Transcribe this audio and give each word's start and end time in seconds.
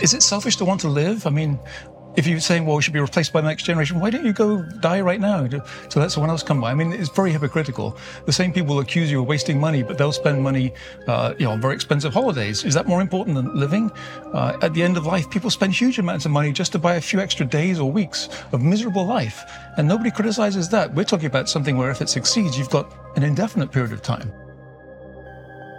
is 0.00 0.14
it 0.14 0.22
selfish 0.22 0.56
to 0.56 0.64
want 0.64 0.80
to 0.82 0.88
live? 0.88 1.26
I 1.26 1.30
mean, 1.30 1.58
if 2.16 2.26
you're 2.26 2.40
saying, 2.40 2.64
well, 2.64 2.76
we 2.76 2.82
should 2.82 2.94
be 2.94 3.00
replaced 3.00 3.32
by 3.32 3.42
the 3.42 3.46
next 3.46 3.64
generation, 3.64 4.00
why 4.00 4.08
don't 4.08 4.24
you 4.24 4.32
go 4.32 4.62
die 4.80 5.02
right 5.02 5.20
now 5.20 5.46
to 5.46 5.98
let 5.98 6.10
someone 6.10 6.30
else 6.30 6.42
come 6.42 6.62
by? 6.62 6.70
I 6.70 6.74
mean, 6.74 6.92
it's 6.92 7.10
very 7.10 7.30
hypocritical. 7.30 7.98
The 8.24 8.32
same 8.32 8.52
people 8.52 8.74
will 8.74 8.82
accuse 8.82 9.10
you 9.10 9.20
of 9.20 9.26
wasting 9.26 9.60
money, 9.60 9.82
but 9.82 9.98
they'll 9.98 10.12
spend 10.12 10.42
money, 10.42 10.72
uh, 11.06 11.34
you 11.38 11.44
know, 11.44 11.52
on 11.52 11.60
very 11.60 11.74
expensive 11.74 12.14
holidays. 12.14 12.64
Is 12.64 12.72
that 12.72 12.86
more 12.86 13.02
important 13.02 13.36
than 13.36 13.54
living? 13.54 13.90
Uh, 14.32 14.56
at 14.62 14.72
the 14.72 14.82
end 14.82 14.96
of 14.96 15.04
life, 15.04 15.28
people 15.28 15.50
spend 15.50 15.74
huge 15.74 15.98
amounts 15.98 16.24
of 16.24 16.30
money 16.30 16.52
just 16.52 16.72
to 16.72 16.78
buy 16.78 16.94
a 16.94 17.00
few 17.00 17.20
extra 17.20 17.44
days 17.44 17.78
or 17.78 17.92
weeks 17.92 18.30
of 18.52 18.62
miserable 18.62 19.04
life. 19.04 19.44
And 19.76 19.86
nobody 19.86 20.10
criticizes 20.10 20.70
that. 20.70 20.94
We're 20.94 21.04
talking 21.04 21.26
about 21.26 21.50
something 21.50 21.76
where 21.76 21.90
if 21.90 22.00
it 22.00 22.08
succeeds, 22.08 22.58
you've 22.58 22.70
got 22.70 22.94
an 23.16 23.24
indefinite 23.24 23.70
period 23.70 23.92
of 23.92 24.00
time. 24.00 24.32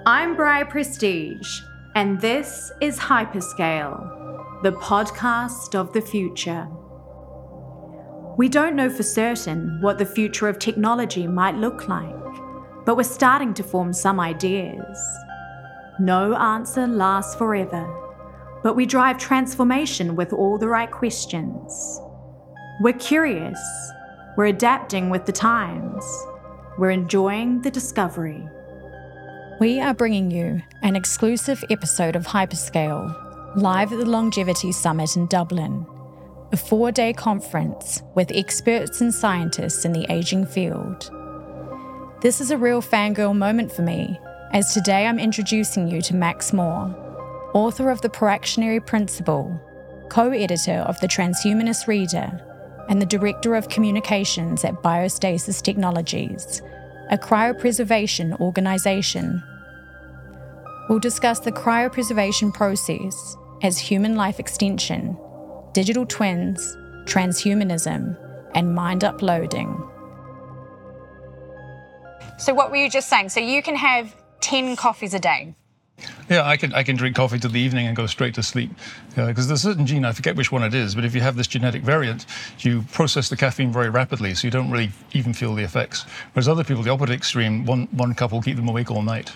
I'm 0.06 0.36
Briar 0.36 0.66
Prestidge, 0.66 1.62
and 1.98 2.22
this 2.22 2.72
is 2.80 3.00
Hyperscale 3.00 4.62
the 4.62 4.72
podcast 4.74 5.74
of 5.74 5.94
the 5.94 6.02
future. 6.02 6.68
We 8.38 8.50
don't 8.50 8.76
know 8.76 8.88
for 8.88 9.02
certain 9.02 9.80
what 9.82 9.98
the 9.98 10.06
future 10.06 10.48
of 10.48 10.60
technology 10.60 11.26
might 11.26 11.56
look 11.56 11.88
like, 11.88 12.36
but 12.86 12.98
we're 12.98 13.04
starting 13.04 13.56
to 13.56 13.64
form 13.64 13.94
some 13.94 14.20
ideas. 14.20 15.00
No 16.00 16.36
answer 16.36 16.86
lasts 16.86 17.34
forever, 17.34 17.84
but 18.62 18.76
we 18.76 18.86
drive 18.86 19.18
transformation 19.18 20.16
with 20.16 20.34
all 20.34 20.60
the 20.60 20.68
right 20.68 20.92
questions. 20.92 22.00
We're 22.82 22.94
curious, 22.94 23.60
we're 24.38 24.54
adapting 24.58 25.10
with 25.10 25.26
the 25.26 25.32
times, 25.32 26.06
we're 26.78 26.92
enjoying 26.92 27.64
the 27.64 27.72
discovery. 27.72 28.48
We 29.60 29.80
are 29.82 29.96
bringing 29.96 30.30
you 30.30 30.62
an 30.84 30.96
exclusive 30.96 31.64
episode 31.72 32.16
of 32.16 32.28
Hyperscale 32.28 33.56
live 33.56 33.92
at 33.92 33.98
the 33.98 34.06
Longevity 34.06 34.72
Summit 34.72 35.16
in 35.16 35.26
Dublin, 35.26 35.84
a 36.52 36.58
four 36.58 36.92
day 36.92 37.12
conference 37.12 38.04
with 38.14 38.32
experts 38.32 39.02
and 39.02 39.12
scientists 39.12 39.84
in 39.84 39.94
the 39.94 40.06
aging 40.12 40.46
field. 40.46 41.10
This 42.22 42.40
is 42.40 42.52
a 42.52 42.58
real 42.58 42.84
fangirl 42.84 43.36
moment 43.36 43.72
for 43.72 43.82
me, 43.82 44.20
as 44.54 44.76
today 44.76 45.08
I'm 45.08 45.18
introducing 45.18 45.88
you 45.88 46.04
to 46.04 46.16
Max 46.16 46.54
More, 46.54 46.96
author 47.56 47.90
of 47.90 48.02
The 48.02 48.10
Proactionary 48.10 48.80
Principle, 48.80 49.60
co 50.10 50.30
editor 50.30 50.86
of 50.88 51.00
The 51.00 51.08
Transhumanist 51.08 51.88
Reader, 51.88 52.86
and 52.90 53.02
the 53.02 53.08
director 53.08 53.56
of 53.56 53.70
communications 53.70 54.64
at 54.64 54.84
Biostasis 54.84 55.64
Technologies, 55.64 56.62
a 57.10 57.18
cryopreservation 57.18 58.38
organization 58.40 59.42
We'll 60.90 61.00
discuss 61.00 61.40
the 61.40 61.52
cryopreservation 61.52 62.54
process 62.54 63.36
as 63.62 63.78
human 63.78 64.16
life 64.16 64.40
extension, 64.40 65.18
digital 65.74 66.06
twins, 66.06 66.78
transhumanism, 67.06 68.18
and 68.56 68.74
mind 68.74 69.04
uploading. 69.04 69.84
So, 72.38 72.54
what 72.54 72.72
were 72.72 72.78
you 72.78 72.90
just 72.90 73.10
saying? 73.10 73.30
So, 73.30 73.40
you 73.40 73.62
can 73.62 73.76
have 73.76 74.16
10 74.40 74.78
coffees 74.78 75.14
a 75.14 75.20
day. 75.20 75.56
Yeah, 76.30 76.46
I 76.46 76.58
can 76.58 76.74
I 76.74 76.84
can 76.84 76.96
drink 76.96 77.16
coffee 77.16 77.40
till 77.40 77.50
the 77.50 77.60
evening 77.60 77.88
and 77.88 77.96
go 77.96 78.06
straight 78.06 78.36
to 78.36 78.44
sleep 78.44 78.70
because 79.16 79.46
uh, 79.46 79.48
there's 79.48 79.52
a 79.52 79.58
certain 79.58 79.88
gene 79.88 80.06
I 80.06 80.12
forget 80.12 80.36
which 80.36 80.52
one 80.52 80.62
it 80.62 80.76
is, 80.76 80.94
but 80.94 81.06
if 81.06 81.16
you 81.16 81.22
have 81.22 81.36
this 81.36 81.48
genetic 81.48 81.82
variant, 81.82 82.28
you 82.60 82.84
process 82.92 83.30
the 83.30 83.38
caffeine 83.38 83.72
very 83.72 83.90
rapidly, 83.90 84.36
so 84.36 84.46
you 84.46 84.52
don't 84.52 84.70
really 84.70 84.92
even 85.14 85.34
feel 85.34 85.56
the 85.56 85.64
effects. 85.64 86.06
Whereas 86.34 86.48
other 86.48 86.64
people, 86.64 86.84
the 86.84 86.92
opposite 86.92 87.14
extreme, 87.14 87.66
one 87.66 87.88
one 87.92 88.14
cup 88.14 88.32
will 88.32 88.44
keep 88.44 88.58
them 88.58 88.68
awake 88.70 88.92
all 88.92 89.02
night. 89.02 89.32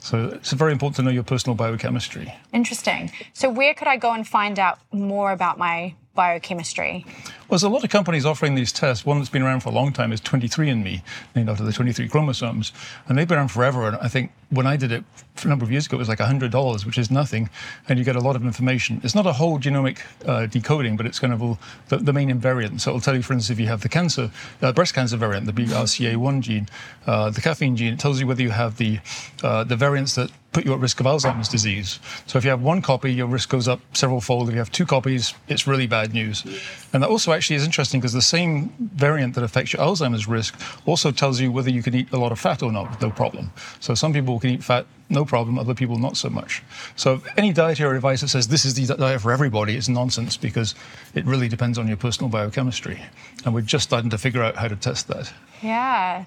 So 0.00 0.28
it's 0.28 0.52
very 0.52 0.72
important 0.72 0.96
to 0.96 1.02
know 1.02 1.10
your 1.10 1.22
personal 1.22 1.54
biochemistry. 1.54 2.32
Interesting. 2.52 3.10
So 3.32 3.50
where 3.50 3.74
could 3.74 3.88
I 3.88 3.96
go 3.96 4.12
and 4.12 4.26
find 4.26 4.58
out 4.58 4.78
more 4.92 5.32
about 5.32 5.58
my 5.58 5.94
biochemistry? 6.18 7.04
Well, 7.06 7.50
there's 7.50 7.62
a 7.62 7.68
lot 7.68 7.84
of 7.84 7.90
companies 7.90 8.26
offering 8.26 8.56
these 8.56 8.72
tests. 8.72 9.06
One 9.06 9.18
that's 9.18 9.30
been 9.30 9.42
around 9.42 9.60
for 9.60 9.68
a 9.68 9.72
long 9.72 9.92
time 9.92 10.10
is 10.12 10.20
23andMe, 10.20 11.00
named 11.36 11.48
after 11.48 11.62
the 11.62 11.72
23 11.72 12.08
chromosomes. 12.08 12.72
And 13.06 13.16
they've 13.16 13.28
been 13.28 13.38
around 13.38 13.52
forever. 13.52 13.86
And 13.86 13.96
I 13.98 14.08
think 14.08 14.32
when 14.50 14.66
I 14.66 14.76
did 14.76 14.90
it 14.90 15.04
a 15.44 15.46
number 15.46 15.64
of 15.64 15.70
years 15.70 15.86
ago, 15.86 15.96
it 15.96 16.00
was 16.00 16.08
like 16.08 16.18
$100, 16.18 16.84
which 16.84 16.98
is 16.98 17.08
nothing. 17.12 17.48
And 17.88 18.00
you 18.00 18.04
get 18.04 18.16
a 18.16 18.20
lot 18.20 18.34
of 18.34 18.42
information. 18.42 19.00
It's 19.04 19.14
not 19.14 19.26
a 19.26 19.32
whole 19.32 19.60
genomic 19.60 20.00
uh, 20.26 20.46
decoding, 20.46 20.96
but 20.96 21.06
it's 21.06 21.20
kind 21.20 21.32
of 21.32 21.40
all, 21.40 21.60
the, 21.88 21.98
the, 21.98 22.12
main 22.12 22.30
invariant. 22.30 22.80
So 22.80 22.90
it'll 22.90 23.00
tell 23.00 23.14
you, 23.14 23.22
for 23.22 23.32
instance, 23.32 23.56
if 23.56 23.60
you 23.60 23.68
have 23.68 23.82
the 23.82 23.88
cancer, 23.88 24.32
uh, 24.60 24.72
breast 24.72 24.94
cancer 24.94 25.16
variant, 25.16 25.46
the 25.46 25.52
BRCA1 25.52 26.40
gene, 26.40 26.68
uh, 27.06 27.30
the 27.30 27.40
caffeine 27.40 27.76
gene, 27.76 27.92
it 27.92 28.00
tells 28.00 28.18
you 28.18 28.26
whether 28.26 28.42
you 28.42 28.50
have 28.50 28.76
the, 28.76 28.98
uh, 29.44 29.62
the 29.62 29.76
variants 29.76 30.16
that 30.16 30.32
put 30.52 30.64
you 30.64 30.72
at 30.72 30.80
risk 30.80 30.98
of 31.00 31.06
Alzheimer's 31.06 31.48
disease. 31.48 32.00
So 32.26 32.38
if 32.38 32.44
you 32.44 32.50
have 32.50 32.62
one 32.62 32.80
copy, 32.80 33.12
your 33.12 33.26
risk 33.26 33.48
goes 33.48 33.68
up 33.68 33.80
several 33.94 34.20
fold. 34.20 34.48
If 34.48 34.54
you 34.54 34.58
have 34.58 34.72
two 34.72 34.86
copies, 34.86 35.34
it's 35.48 35.66
really 35.66 35.86
bad 35.86 36.14
news. 36.14 36.44
And 36.92 37.02
that 37.02 37.10
also 37.10 37.32
actually 37.32 37.56
is 37.56 37.64
interesting 37.64 38.00
because 38.00 38.14
the 38.14 38.22
same 38.22 38.72
variant 38.78 39.34
that 39.34 39.44
affects 39.44 39.72
your 39.72 39.82
Alzheimer's 39.82 40.26
risk 40.26 40.58
also 40.86 41.10
tells 41.12 41.40
you 41.40 41.52
whether 41.52 41.70
you 41.70 41.82
can 41.82 41.94
eat 41.94 42.10
a 42.12 42.18
lot 42.18 42.32
of 42.32 42.40
fat 42.40 42.62
or 42.62 42.72
not, 42.72 43.00
no 43.02 43.10
problem. 43.10 43.52
So 43.80 43.94
some 43.94 44.12
people 44.12 44.40
can 44.40 44.50
eat 44.50 44.64
fat, 44.64 44.86
no 45.10 45.24
problem, 45.24 45.58
other 45.58 45.74
people 45.74 45.98
not 45.98 46.16
so 46.16 46.30
much. 46.30 46.62
So 46.96 47.22
any 47.36 47.52
dietary 47.52 47.96
advice 47.96 48.22
that 48.22 48.28
says 48.28 48.48
this 48.48 48.64
is 48.64 48.74
the 48.74 48.94
diet 48.94 49.20
for 49.20 49.32
everybody 49.32 49.76
is 49.76 49.88
nonsense 49.88 50.36
because 50.36 50.74
it 51.14 51.26
really 51.26 51.48
depends 51.48 51.78
on 51.78 51.86
your 51.88 51.96
personal 51.98 52.30
biochemistry. 52.30 53.00
And 53.44 53.54
we're 53.54 53.60
just 53.60 53.84
starting 53.84 54.10
to 54.10 54.18
figure 54.18 54.42
out 54.42 54.56
how 54.56 54.68
to 54.68 54.76
test 54.76 55.08
that. 55.08 55.32
Yeah. 55.62 56.24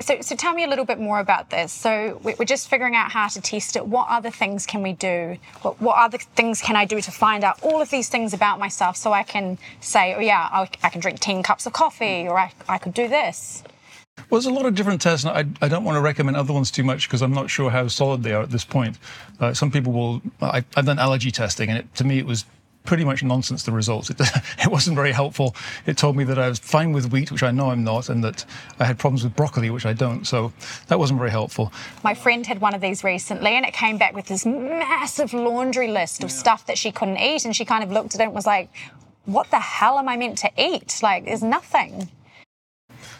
So, 0.00 0.20
so 0.20 0.36
tell 0.36 0.52
me 0.52 0.64
a 0.64 0.68
little 0.68 0.84
bit 0.84 0.98
more 1.00 1.20
about 1.20 1.50
this. 1.50 1.72
So 1.72 2.20
we're 2.22 2.44
just 2.44 2.68
figuring 2.68 2.94
out 2.94 3.10
how 3.10 3.28
to 3.28 3.40
test 3.40 3.76
it. 3.76 3.86
What 3.86 4.08
other 4.10 4.30
things 4.30 4.66
can 4.66 4.82
we 4.82 4.92
do? 4.92 5.38
What, 5.62 5.80
what 5.80 5.96
other 5.96 6.18
things 6.18 6.60
can 6.60 6.76
I 6.76 6.84
do 6.84 7.00
to 7.00 7.10
find 7.10 7.44
out 7.44 7.62
all 7.62 7.80
of 7.80 7.90
these 7.90 8.08
things 8.08 8.34
about 8.34 8.58
myself 8.58 8.96
so 8.96 9.12
I 9.12 9.22
can 9.22 9.58
say, 9.80 10.14
oh 10.14 10.20
yeah, 10.20 10.48
I, 10.52 10.68
I 10.82 10.90
can 10.90 11.00
drink 11.00 11.20
10 11.20 11.42
cups 11.42 11.66
of 11.66 11.72
coffee 11.72 12.28
or 12.28 12.38
I, 12.38 12.52
I 12.68 12.78
could 12.78 12.94
do 12.94 13.08
this? 13.08 13.62
Well, 14.30 14.40
there's 14.40 14.46
a 14.46 14.50
lot 14.50 14.66
of 14.66 14.74
different 14.74 15.02
tests, 15.02 15.26
and 15.26 15.56
I, 15.60 15.66
I 15.66 15.68
don't 15.68 15.84
want 15.84 15.96
to 15.96 16.00
recommend 16.00 16.36
other 16.36 16.52
ones 16.52 16.70
too 16.70 16.82
much 16.82 17.06
because 17.06 17.20
I'm 17.22 17.34
not 17.34 17.50
sure 17.50 17.70
how 17.70 17.86
solid 17.86 18.22
they 18.22 18.32
are 18.32 18.42
at 18.42 18.50
this 18.50 18.64
point. 18.64 18.98
Uh, 19.38 19.52
some 19.52 19.70
people 19.70 19.92
will. 19.92 20.22
I, 20.40 20.64
have 20.74 20.86
done 20.86 20.98
allergy 20.98 21.30
testing, 21.30 21.68
and 21.68 21.78
it, 21.80 21.94
to 21.96 22.04
me, 22.04 22.18
it 22.18 22.26
was 22.26 22.46
pretty 22.86 23.04
much 23.04 23.22
nonsense, 23.22 23.64
the 23.64 23.72
results. 23.72 24.10
It, 24.10 24.20
it, 24.58 24.70
wasn't 24.70 24.96
very 24.96 25.12
helpful. 25.12 25.54
It 25.84 25.96
told 25.96 26.16
me 26.16 26.24
that 26.24 26.38
I 26.38 26.48
was 26.48 26.58
fine 26.58 26.92
with 26.92 27.12
wheat, 27.12 27.30
which 27.30 27.42
I 27.42 27.50
know 27.50 27.70
I'm 27.70 27.84
not, 27.84 28.08
and 28.08 28.22
that 28.24 28.44
I 28.78 28.84
had 28.84 28.98
problems 28.98 29.24
with 29.24 29.36
broccoli, 29.36 29.70
which 29.70 29.86
I 29.86 29.92
don't. 29.92 30.24
So 30.26 30.52
that 30.88 30.98
wasn't 30.98 31.18
very 31.18 31.30
helpful. 31.30 31.72
My 32.02 32.14
friend 32.14 32.46
had 32.46 32.60
one 32.60 32.74
of 32.74 32.80
these 32.80 33.04
recently, 33.04 33.50
and 33.50 33.66
it 33.66 33.74
came 33.74 33.98
back 33.98 34.14
with 34.14 34.26
this 34.26 34.46
massive 34.46 35.34
laundry 35.34 35.88
list 35.88 36.22
of 36.22 36.30
yeah. 36.30 36.36
stuff 36.36 36.66
that 36.66 36.78
she 36.78 36.92
couldn't 36.92 37.18
eat. 37.18 37.44
And 37.44 37.54
she 37.54 37.64
kind 37.64 37.84
of 37.84 37.90
looked 37.90 38.14
at 38.14 38.20
it 38.20 38.24
and 38.24 38.34
was 38.34 38.46
like, 38.46 38.70
what 39.24 39.50
the 39.50 39.60
hell 39.60 39.98
am 39.98 40.08
I 40.08 40.16
meant 40.16 40.38
to 40.38 40.50
eat? 40.56 41.00
Like, 41.02 41.24
there's 41.24 41.42
nothing. 41.42 42.08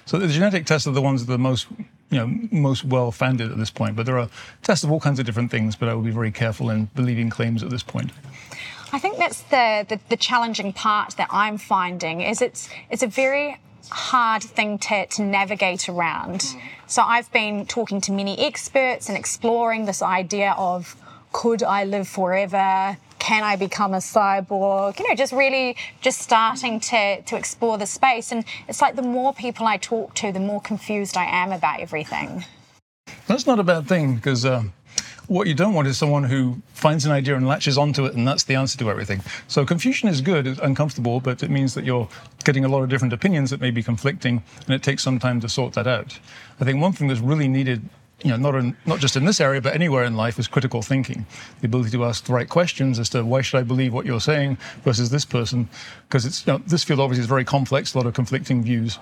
So 0.05 0.19
the 0.19 0.29
genetic 0.29 0.67
tests 0.67 0.87
are 0.87 0.93
the 0.93 1.03
ones 1.03 1.27
that 1.27 1.33
are 1.33 1.37
the 1.37 1.43
most 1.43 1.67
you 2.11 2.19
know, 2.19 2.27
most 2.53 2.85
well 2.85 3.11
founded 3.11 3.51
at 3.51 3.59
this 3.59 3.71
point. 3.71 3.97
But 3.97 4.07
there 4.07 4.19
are 4.19 4.29
tests 4.63 4.85
of 4.85 4.93
all 4.93 5.01
kinds 5.01 5.19
of 5.19 5.27
different 5.27 5.51
things, 5.51 5.75
but 5.77 5.89
I 5.89 5.95
will 5.95 6.03
be 6.03 6.11
very 6.11 6.31
careful 6.31 6.71
in 6.71 6.89
believing 6.95 7.31
claims 7.31 7.63
at 7.63 7.71
this 7.71 7.83
point. 7.83 8.13
I 8.97 8.99
think 8.99 9.19
that's 9.19 9.43
the, 9.43 9.85
the, 9.87 10.01
the 10.09 10.17
challenging 10.17 10.73
part 10.73 11.17
that 11.19 11.29
I'm 11.31 11.59
finding 11.59 12.23
is 12.23 12.41
it's 12.41 12.71
it's 12.89 13.03
a 13.03 13.07
very 13.07 13.59
hard 13.91 14.43
thing 14.43 14.79
to, 14.79 15.05
to 15.05 15.23
navigate 15.23 15.87
around. 15.91 16.41
Mm. 16.41 16.61
So 16.87 17.03
I've 17.03 17.31
been 17.31 17.67
talking 17.67 18.01
to 18.01 18.13
many 18.13 18.39
experts 18.39 19.11
and 19.11 19.19
exploring 19.19 19.85
this 19.85 20.01
idea 20.01 20.55
of 20.57 20.97
could 21.35 21.63
I 21.63 21.85
live 21.85 22.09
forever? 22.09 22.97
Can 23.19 23.45
I 23.45 23.57
become 23.57 23.93
a 23.93 23.99
cyborg? 23.99 24.99
You 24.99 25.07
know, 25.07 25.15
just 25.15 25.35
really 25.35 25.77
just 26.01 26.21
starting 26.21 26.81
to, 26.81 27.21
to 27.21 27.37
explore 27.37 27.77
the 27.77 27.85
space. 27.85 28.33
And 28.33 28.47
it's 28.67 28.81
like 28.81 28.97
the 28.97 29.03
more 29.03 29.35
people 29.35 29.67
I 29.67 29.77
talk 29.77 30.15
to, 30.15 30.33
the 30.33 30.41
more 30.41 30.63
confused 30.63 31.19
I 31.19 31.27
am 31.27 31.53
about 31.53 31.81
everything. 31.81 32.47
That's 33.27 33.47
not 33.47 33.59
a 33.59 33.63
bad 33.63 33.87
thing 33.87 34.17
because 34.17 34.47
um, 34.47 34.73
what 35.29 35.47
you 35.47 35.55
don't 35.55 35.75
want 35.75 35.89
is 35.89 35.99
someone 35.99 36.25
who 36.25 36.61
finds 36.73 37.05
an 37.05 37.13
idea 37.13 37.37
and 37.37 37.47
latches 37.47 37.77
onto 37.77 38.05
it, 38.05 38.15
and 38.15 38.27
that's 38.27 38.45
the 38.45 38.55
answer 38.55 38.79
to 38.79 38.91
everything. 38.91 39.23
So 39.49 39.65
confusion 39.65 40.09
is 40.09 40.21
good, 40.21 40.47
it's 40.47 40.61
uncomfortable, 40.61 41.21
but 41.21 41.43
it 41.43 41.51
means 41.51 41.75
that 41.75 41.85
you're 41.85 42.09
getting 42.45 42.65
a 42.65 42.69
lot 42.69 42.83
of 42.83 42.89
different 42.89 43.13
opinions 43.13 43.51
that 43.51 43.61
may 43.61 43.71
be 43.71 43.83
conflicting, 43.83 44.43
and 44.67 44.75
it 44.75 44.83
takes 44.83 45.03
some 45.03 45.19
time 45.19 45.41
to 45.41 45.49
sort 45.49 45.75
that 45.75 45.87
out. 45.87 46.19
I 46.61 46.65
think 46.65 46.81
one 46.81 46.93
thing 46.93 47.09
that's 47.09 47.21
really 47.21 47.49
needed 47.49 47.89
you 48.23 48.31
know, 48.31 48.37
not, 48.37 48.55
in, 48.55 48.77
not 48.87 48.99
just 48.99 49.17
in 49.17 49.25
this 49.25 49.41
area, 49.41 49.61
but 49.61 49.75
anywhere 49.75 50.05
in 50.05 50.17
life, 50.17 50.39
is 50.39 50.49
critical 50.49 50.81
thinking. 50.83 51.27
The 51.61 51.67
ability 51.67 51.91
to 51.91 52.05
ask 52.05 52.25
the 52.25 52.33
right 52.33 52.49
questions 52.49 52.99
as 52.99 53.11
to 53.11 53.25
why 53.25 53.43
should 53.43 53.59
I 53.59 53.63
believe 53.63 53.93
what 53.93 54.07
you're 54.07 54.21
saying 54.21 54.57
versus 54.85 55.11
this 55.11 55.25
person, 55.25 55.69
because 56.09 56.25
it's 56.25 56.47
you 56.47 56.55
know, 56.55 56.63
this 56.67 56.83
field 56.83 57.01
obviously 57.01 57.23
is 57.23 57.29
very 57.29 57.45
complex, 57.45 57.95
a 57.95 57.99
lot 57.99 58.07
of 58.07 58.15
conflicting 58.15 58.63
views, 58.63 58.99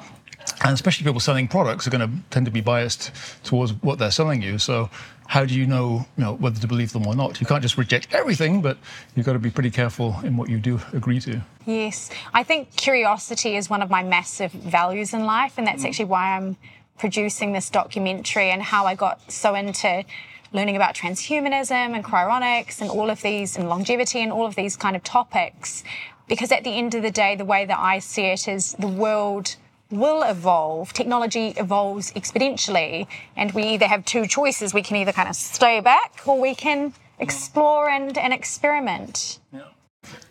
and 0.65 0.75
especially 0.75 1.05
people 1.05 1.21
selling 1.21 1.47
products 1.47 1.87
are 1.87 1.91
going 1.91 2.09
to 2.09 2.17
tend 2.31 2.45
to 2.47 2.53
be 2.53 2.61
biased 2.61 3.13
towards 3.45 3.73
what 3.83 3.99
they're 3.99 4.11
selling 4.11 4.43
you. 4.43 4.59
So 4.59 4.91
how 5.27 5.45
do 5.45 5.55
you 5.55 5.67
know, 5.67 6.07
you 6.17 6.25
know 6.25 6.35
whether 6.35 6.61
to 6.61 6.67
believe 6.67 6.93
them 6.93 7.07
or 7.07 7.15
not? 7.15 7.41
You 7.41 7.47
can't 7.47 7.63
just 7.63 7.79
reject 7.79 8.09
everything, 8.13 8.63
but 8.63 8.79
you've 9.15 9.27
got 9.27 9.35
to 9.35 9.39
be 9.39 9.51
pretty 9.51 9.71
careful 9.71 10.17
in 10.25 10.37
what 10.37 10.51
you 10.51 10.59
do 10.59 10.81
agree 10.93 11.21
to. 11.21 11.41
Yes, 11.67 12.11
I 12.35 12.43
think 12.43 12.77
curiosity 12.77 13.57
is 13.57 13.71
one 13.71 13.81
of 13.81 13.91
my 13.91 14.03
massive 14.03 14.53
values 14.53 15.15
in 15.15 15.25
life, 15.25 15.55
and 15.57 15.67
that's 15.67 15.83
mm. 15.83 15.87
actually 15.87 16.07
why 16.07 16.37
I'm 16.37 16.57
producing 16.99 17.53
this 17.53 17.71
documentary 17.71 18.51
and 18.51 18.63
how 18.63 18.87
I 18.87 18.95
got 18.95 19.31
so 19.31 19.55
into 19.55 20.05
learning 20.53 20.77
about 20.77 20.95
transhumanism 20.95 21.95
and 21.95 22.05
cryonics 22.05 22.81
and 22.81 22.89
all 22.89 23.11
of 23.11 23.23
these 23.23 23.57
and 23.57 23.69
longevity 23.69 24.21
and 24.21 24.31
all 24.31 24.47
of 24.47 24.55
these 24.55 24.77
kind 24.77 24.95
of 24.95 25.03
topics. 25.03 25.83
Because 26.29 26.53
at 26.53 26.65
the 26.65 26.71
end 26.71 26.95
of 26.95 27.03
the 27.03 27.11
day 27.11 27.35
the 27.35 27.45
way 27.45 27.65
that 27.67 27.79
I 27.79 27.99
see 27.99 28.27
it 28.27 28.49
is 28.49 28.75
the 28.79 28.89
world 28.89 29.57
will 29.91 30.23
evolve 30.23 30.93
technology 30.93 31.49
evolves 31.57 32.13
exponentially 32.13 33.07
and 33.37 33.53
we 33.53 33.65
either 33.65 33.87
have 33.87 34.05
two 34.05 34.27
choices. 34.27 34.73
We 34.73 34.83
can 34.83 34.97
either 34.97 35.13
kind 35.13 35.29
of 35.29 35.37
stay 35.37 35.81
back 35.81 36.27
or 36.27 36.41
we 36.41 36.55
can 36.55 36.95
explore 37.19 37.89
and, 37.89 38.17
and 38.17 38.33
experiment. 38.33 39.41
Yeah. 39.53 39.63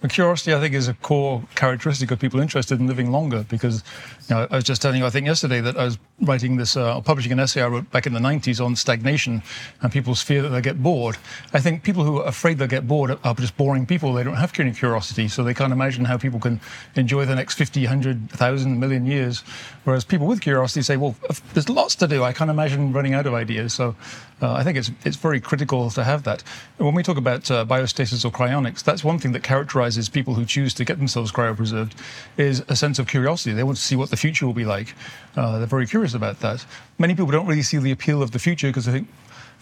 Curiosity, 0.08 0.54
I 0.54 0.60
think, 0.60 0.76
is 0.76 0.88
a 0.88 0.94
core 0.96 1.44
characteristic 1.56 2.12
of 2.12 2.20
people 2.20 2.40
interested 2.40 2.80
in 2.80 2.88
living 2.88 3.10
longer 3.12 3.46
because 3.50 3.84
you 4.30 4.36
know, 4.36 4.48
I 4.50 4.56
was 4.56 4.64
just 4.64 4.82
telling 4.82 5.00
you, 5.00 5.06
I 5.06 5.10
think 5.10 5.28
yesterday 5.28 5.60
that 5.62 5.78
I 5.78 5.86
was 5.86 5.98
writing 6.22 6.56
this, 6.56 6.78
uh, 6.78 7.02
publishing 7.02 7.32
an 7.34 7.40
essay 7.40 7.62
I 7.62 7.68
wrote 7.68 7.92
back 7.92 8.06
in 8.06 8.14
the 8.14 8.20
90s 8.20 8.64
on 8.64 8.76
stagnation 8.76 9.44
and 9.82 9.92
people's 9.92 10.22
fear 10.22 10.42
that 10.42 10.50
they 10.50 10.62
get 10.62 10.82
bored. 10.82 11.18
I 11.54 11.60
think 11.60 11.84
people 11.84 12.04
who 12.04 12.22
are 12.22 12.28
afraid 12.28 12.58
they'll 12.58 12.68
get 12.68 12.88
bored 12.88 13.18
are 13.24 13.34
just 13.36 13.58
boring 13.58 13.86
people. 13.86 14.14
They 14.14 14.24
don't 14.24 14.36
have 14.36 14.58
any 14.60 14.72
curiosity, 14.72 15.28
so 15.28 15.44
they 15.44 15.54
can't 15.54 15.74
imagine 15.74 16.06
how 16.06 16.18
people 16.18 16.40
can 16.40 16.62
enjoy 16.96 17.26
the 17.26 17.36
next 17.36 17.56
50, 17.56 17.82
100, 17.82 18.30
1,000, 18.30 18.80
million 18.80 19.06
years. 19.06 19.42
Whereas 19.84 20.06
people 20.06 20.28
with 20.28 20.42
curiosity 20.42 20.82
say, 20.84 20.96
well, 20.96 21.16
there's 21.54 21.70
lots 21.70 21.96
to 21.96 22.08
do. 22.08 22.24
I 22.24 22.32
can't 22.32 22.50
imagine 22.50 22.94
running 22.94 23.14
out 23.14 23.26
of 23.26 23.34
ideas. 23.34 23.74
So 23.74 23.96
uh, 24.42 24.54
I 24.54 24.64
think 24.64 24.78
it's, 24.78 24.92
it's 25.06 25.18
very 25.18 25.40
critical 25.40 25.90
to 25.92 26.04
have 26.04 26.24
that. 26.24 26.44
When 26.78 26.94
we 26.94 27.04
talk 27.04 27.18
about 27.18 27.50
uh, 27.50 27.66
biostasis 27.66 28.26
or 28.26 28.32
cryonics, 28.32 28.84
that's 28.84 29.04
one 29.04 29.20
thing 29.20 29.32
that 29.34 29.44
characterizes 29.44 30.10
people 30.10 30.34
who 30.34 30.46
choose 30.46 30.74
to 30.76 30.86
get 30.86 30.98
themselves 30.98 31.32
cryopreserved 31.32 31.94
is 32.38 32.64
a 32.68 32.76
sense 32.76 33.00
of 33.00 33.08
curiosity. 33.08 33.54
They 33.54 33.64
want 33.64 33.78
to 33.78 33.84
see 33.84 33.96
what 33.96 34.10
the 34.14 34.18
future 34.18 34.46
will 34.46 34.54
be 34.54 34.66
like. 34.66 34.94
Uh, 35.36 35.58
they're 35.58 35.66
very 35.66 35.88
curious 35.88 36.14
about 36.14 36.40
that. 36.42 36.64
Many 37.00 37.16
people 37.16 37.32
don't 37.32 37.48
really 37.48 37.64
see 37.64 37.78
the 37.78 37.92
appeal 37.92 38.22
of 38.22 38.30
the 38.30 38.38
future 38.38 38.68
because 38.68 38.86
they 38.86 38.92
think, 38.92 39.08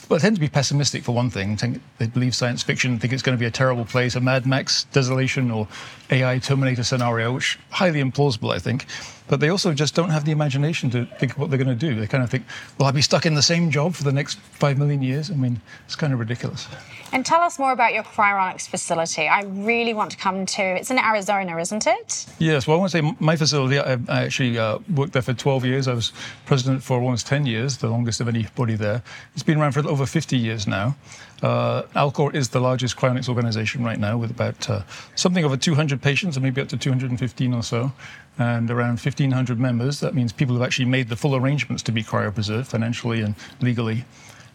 well, 0.09 0.19
they 0.19 0.23
tend 0.23 0.35
to 0.35 0.41
be 0.41 0.49
pessimistic 0.49 1.03
for 1.03 1.13
one 1.13 1.29
thing. 1.29 1.55
They 1.99 2.07
believe 2.07 2.35
science 2.35 2.61
fiction, 2.61 2.99
think 2.99 3.13
it's 3.13 3.21
going 3.23 3.37
to 3.37 3.39
be 3.39 3.45
a 3.45 3.51
terrible 3.51 3.85
place, 3.85 4.15
a 4.15 4.19
Mad 4.19 4.45
Max 4.45 4.83
desolation 4.85 5.51
or 5.51 5.69
AI 6.09 6.39
Terminator 6.39 6.83
scenario, 6.83 7.31
which 7.33 7.57
highly 7.69 8.03
implausible, 8.03 8.53
I 8.53 8.59
think. 8.59 8.87
But 9.27 9.39
they 9.39 9.49
also 9.49 9.73
just 9.73 9.95
don't 9.95 10.09
have 10.09 10.25
the 10.25 10.31
imagination 10.31 10.89
to 10.91 11.05
think 11.05 11.33
of 11.33 11.37
what 11.37 11.49
they're 11.49 11.63
going 11.63 11.77
to 11.77 11.87
do. 11.87 11.99
They 11.99 12.07
kind 12.07 12.23
of 12.23 12.29
think, 12.29 12.45
will 12.77 12.85
I 12.85 12.91
be 12.91 13.01
stuck 13.01 13.25
in 13.25 13.33
the 13.33 13.41
same 13.41 13.71
job 13.71 13.93
for 13.93 14.03
the 14.03 14.11
next 14.11 14.39
five 14.39 14.77
million 14.77 15.01
years? 15.01 15.31
I 15.31 15.35
mean, 15.35 15.61
it's 15.85 15.95
kind 15.95 16.13
of 16.13 16.19
ridiculous. 16.19 16.67
And 17.13 17.25
tell 17.25 17.41
us 17.41 17.59
more 17.59 17.71
about 17.71 17.93
your 17.93 18.03
cryonics 18.03 18.67
facility. 18.67 19.27
I 19.27 19.41
really 19.43 19.93
want 19.93 20.11
to 20.11 20.17
come 20.17 20.45
to. 20.45 20.61
It's 20.61 20.91
in 20.91 20.97
Arizona, 20.97 21.57
isn't 21.57 21.85
it? 21.85 22.25
Yes. 22.39 22.67
Well, 22.67 22.77
I 22.77 22.79
want 22.79 22.91
to 22.91 22.97
say 22.97 23.15
my 23.19 23.35
facility. 23.35 23.79
I, 23.79 23.93
I 24.07 24.23
actually 24.23 24.57
uh, 24.57 24.79
worked 24.93 25.13
there 25.13 25.21
for 25.21 25.33
12 25.33 25.65
years. 25.65 25.87
I 25.87 25.93
was 25.93 26.13
president 26.45 26.83
for 26.83 27.01
almost 27.01 27.27
10 27.27 27.45
years, 27.45 27.77
the 27.77 27.89
longest 27.89 28.21
of 28.21 28.27
anybody 28.27 28.75
there. 28.75 29.03
It's 29.33 29.43
been 29.43 29.59
around 29.59 29.73
for 29.73 29.85
over 29.87 30.05
50 30.05 30.37
years 30.37 30.67
now. 30.67 30.95
Uh, 31.41 31.83
Alcor 31.95 32.33
is 32.35 32.49
the 32.49 32.59
largest 32.59 32.97
cryonics 32.97 33.27
organization 33.27 33.83
right 33.83 33.99
now, 33.99 34.17
with 34.17 34.29
about 34.31 34.69
uh, 34.69 34.83
something 35.15 35.43
over 35.43 35.57
200 35.57 36.01
patients, 36.01 36.37
or 36.37 36.41
maybe 36.41 36.61
up 36.61 36.69
to 36.69 36.77
215 36.77 37.53
or 37.53 37.63
so, 37.63 37.91
and 38.37 38.69
around 38.71 38.99
1,500 38.99 39.59
members. 39.59 39.99
That 39.99 40.15
means 40.15 40.31
people 40.31 40.55
who 40.55 40.61
have 40.61 40.67
actually 40.67 40.85
made 40.85 41.09
the 41.09 41.15
full 41.15 41.35
arrangements 41.35 41.83
to 41.83 41.91
be 41.91 42.03
cryopreserved 42.03 42.67
financially 42.67 43.21
and 43.21 43.35
legally. 43.59 44.05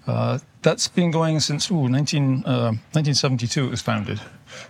Uh, 0.06 0.38
that's 0.62 0.88
been 0.88 1.11
going 1.11 1.40
since 1.40 1.70
ooh, 1.70 1.88
19, 1.88 2.44
uh, 2.46 2.70
1972 2.93 3.67
it 3.67 3.70
was 3.70 3.82
founded, 3.82 4.20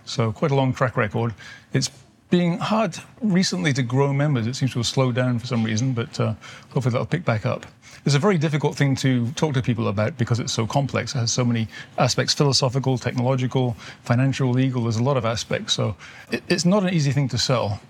so 0.03 0.31
quite 0.31 0.51
a 0.51 0.55
long 0.55 0.73
track 0.73 0.97
record. 0.97 1.33
It's 1.73 1.91
being 2.29 2.57
hard 2.57 2.97
recently 3.21 3.71
to 3.73 3.83
grow 3.83 4.11
members. 4.11 4.47
It 4.47 4.55
seems 4.55 4.73
to 4.73 4.79
have 4.79 4.87
slowed 4.87 5.15
down 5.15 5.39
for 5.39 5.47
some 5.47 5.63
reason, 5.63 5.93
but 5.93 6.19
uh, 6.19 6.33
hopefully 6.71 6.91
that'll 6.91 7.05
pick 7.05 7.23
back 7.23 7.45
up. 7.45 7.65
It's 8.05 8.15
a 8.15 8.19
very 8.19 8.37
difficult 8.37 8.75
thing 8.75 8.95
to 8.97 9.31
talk 9.31 9.53
to 9.53 9.61
people 9.61 9.87
about 9.87 10.17
because 10.17 10.39
it's 10.39 10.53
so 10.53 10.65
complex. 10.65 11.13
It 11.15 11.19
has 11.19 11.31
so 11.31 11.45
many 11.45 11.67
aspects 11.97 12.33
philosophical, 12.33 12.97
technological, 12.97 13.75
financial, 14.03 14.49
legal. 14.49 14.83
There's 14.83 14.97
a 14.97 15.03
lot 15.03 15.17
of 15.17 15.25
aspects. 15.25 15.73
So 15.73 15.95
it, 16.31 16.43
it's 16.47 16.65
not 16.65 16.83
an 16.83 16.93
easy 16.93 17.11
thing 17.11 17.27
to 17.29 17.37
sell 17.37 17.81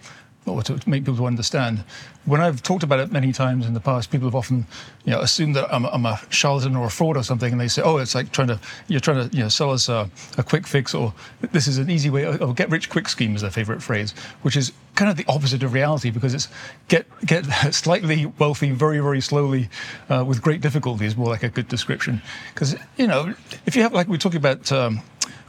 or 0.48 0.62
to 0.64 0.80
make 0.90 1.06
people 1.06 1.26
understand. 1.26 1.84
When 2.26 2.42
I've 2.42 2.62
talked 2.62 2.84
about 2.84 3.00
it 3.00 3.12
many 3.12 3.32
times 3.32 3.66
in 3.66 3.74
the 3.74 3.80
past, 3.80 4.12
people 4.12 4.28
have 4.28 4.36
often, 4.36 4.66
you 5.06 5.12
know, 5.12 5.22
assumed 5.22 5.56
that 5.56 5.74
I'm, 5.74 5.86
I'm 5.86 6.06
a 6.06 6.20
charlatan 6.30 6.76
or 6.76 6.86
a 6.86 6.90
fraud 6.90 7.18
or 7.18 7.24
something, 7.24 7.52
and 7.52 7.60
they 7.60 7.68
say, 7.68 7.82
"Oh, 7.82 7.98
it's 7.98 8.16
like 8.16 8.32
trying 8.32 8.50
to 8.50 8.60
you're 8.88 9.00
trying 9.00 9.30
to 9.30 9.36
you 9.36 9.44
know 9.44 9.50
sell 9.50 9.72
us 9.72 9.90
a, 9.90 10.10
a 10.38 10.44
quick 10.44 10.68
fix, 10.68 10.94
or 10.94 11.14
this 11.52 11.68
is 11.68 11.78
an 11.78 11.90
easy 11.90 12.10
way, 12.10 12.26
or 12.26 12.54
get 12.54 12.70
rich 12.70 12.90
quick 12.90 13.08
scheme 13.08 13.36
is 13.36 13.42
their 13.42 13.52
favorite 13.52 13.82
phrase, 13.82 14.12
which 14.42 14.58
is 14.58 14.72
kind 14.96 15.12
of 15.12 15.18
the 15.18 15.26
opposite 15.28 15.64
of 15.64 15.74
reality 15.74 16.10
because 16.10 16.34
it's 16.34 16.48
get 16.88 17.06
get 17.26 17.46
slightly 17.74 18.26
wealthy 18.40 18.72
very 18.72 19.00
very 19.00 19.22
slowly 19.22 19.70
uh, 20.10 20.24
with 20.28 20.42
great 20.42 20.62
difficulty 20.62 21.06
is 21.06 21.16
more 21.16 21.28
like 21.28 21.44
a 21.44 21.50
good 21.50 21.68
description. 21.68 22.22
Because 22.54 22.76
you 22.98 23.08
know, 23.08 23.34
if 23.66 23.76
you 23.76 23.82
have 23.84 23.94
like 23.94 24.08
we're 24.08 24.18
talking 24.18 24.38
about. 24.40 24.72
Um, 24.72 25.02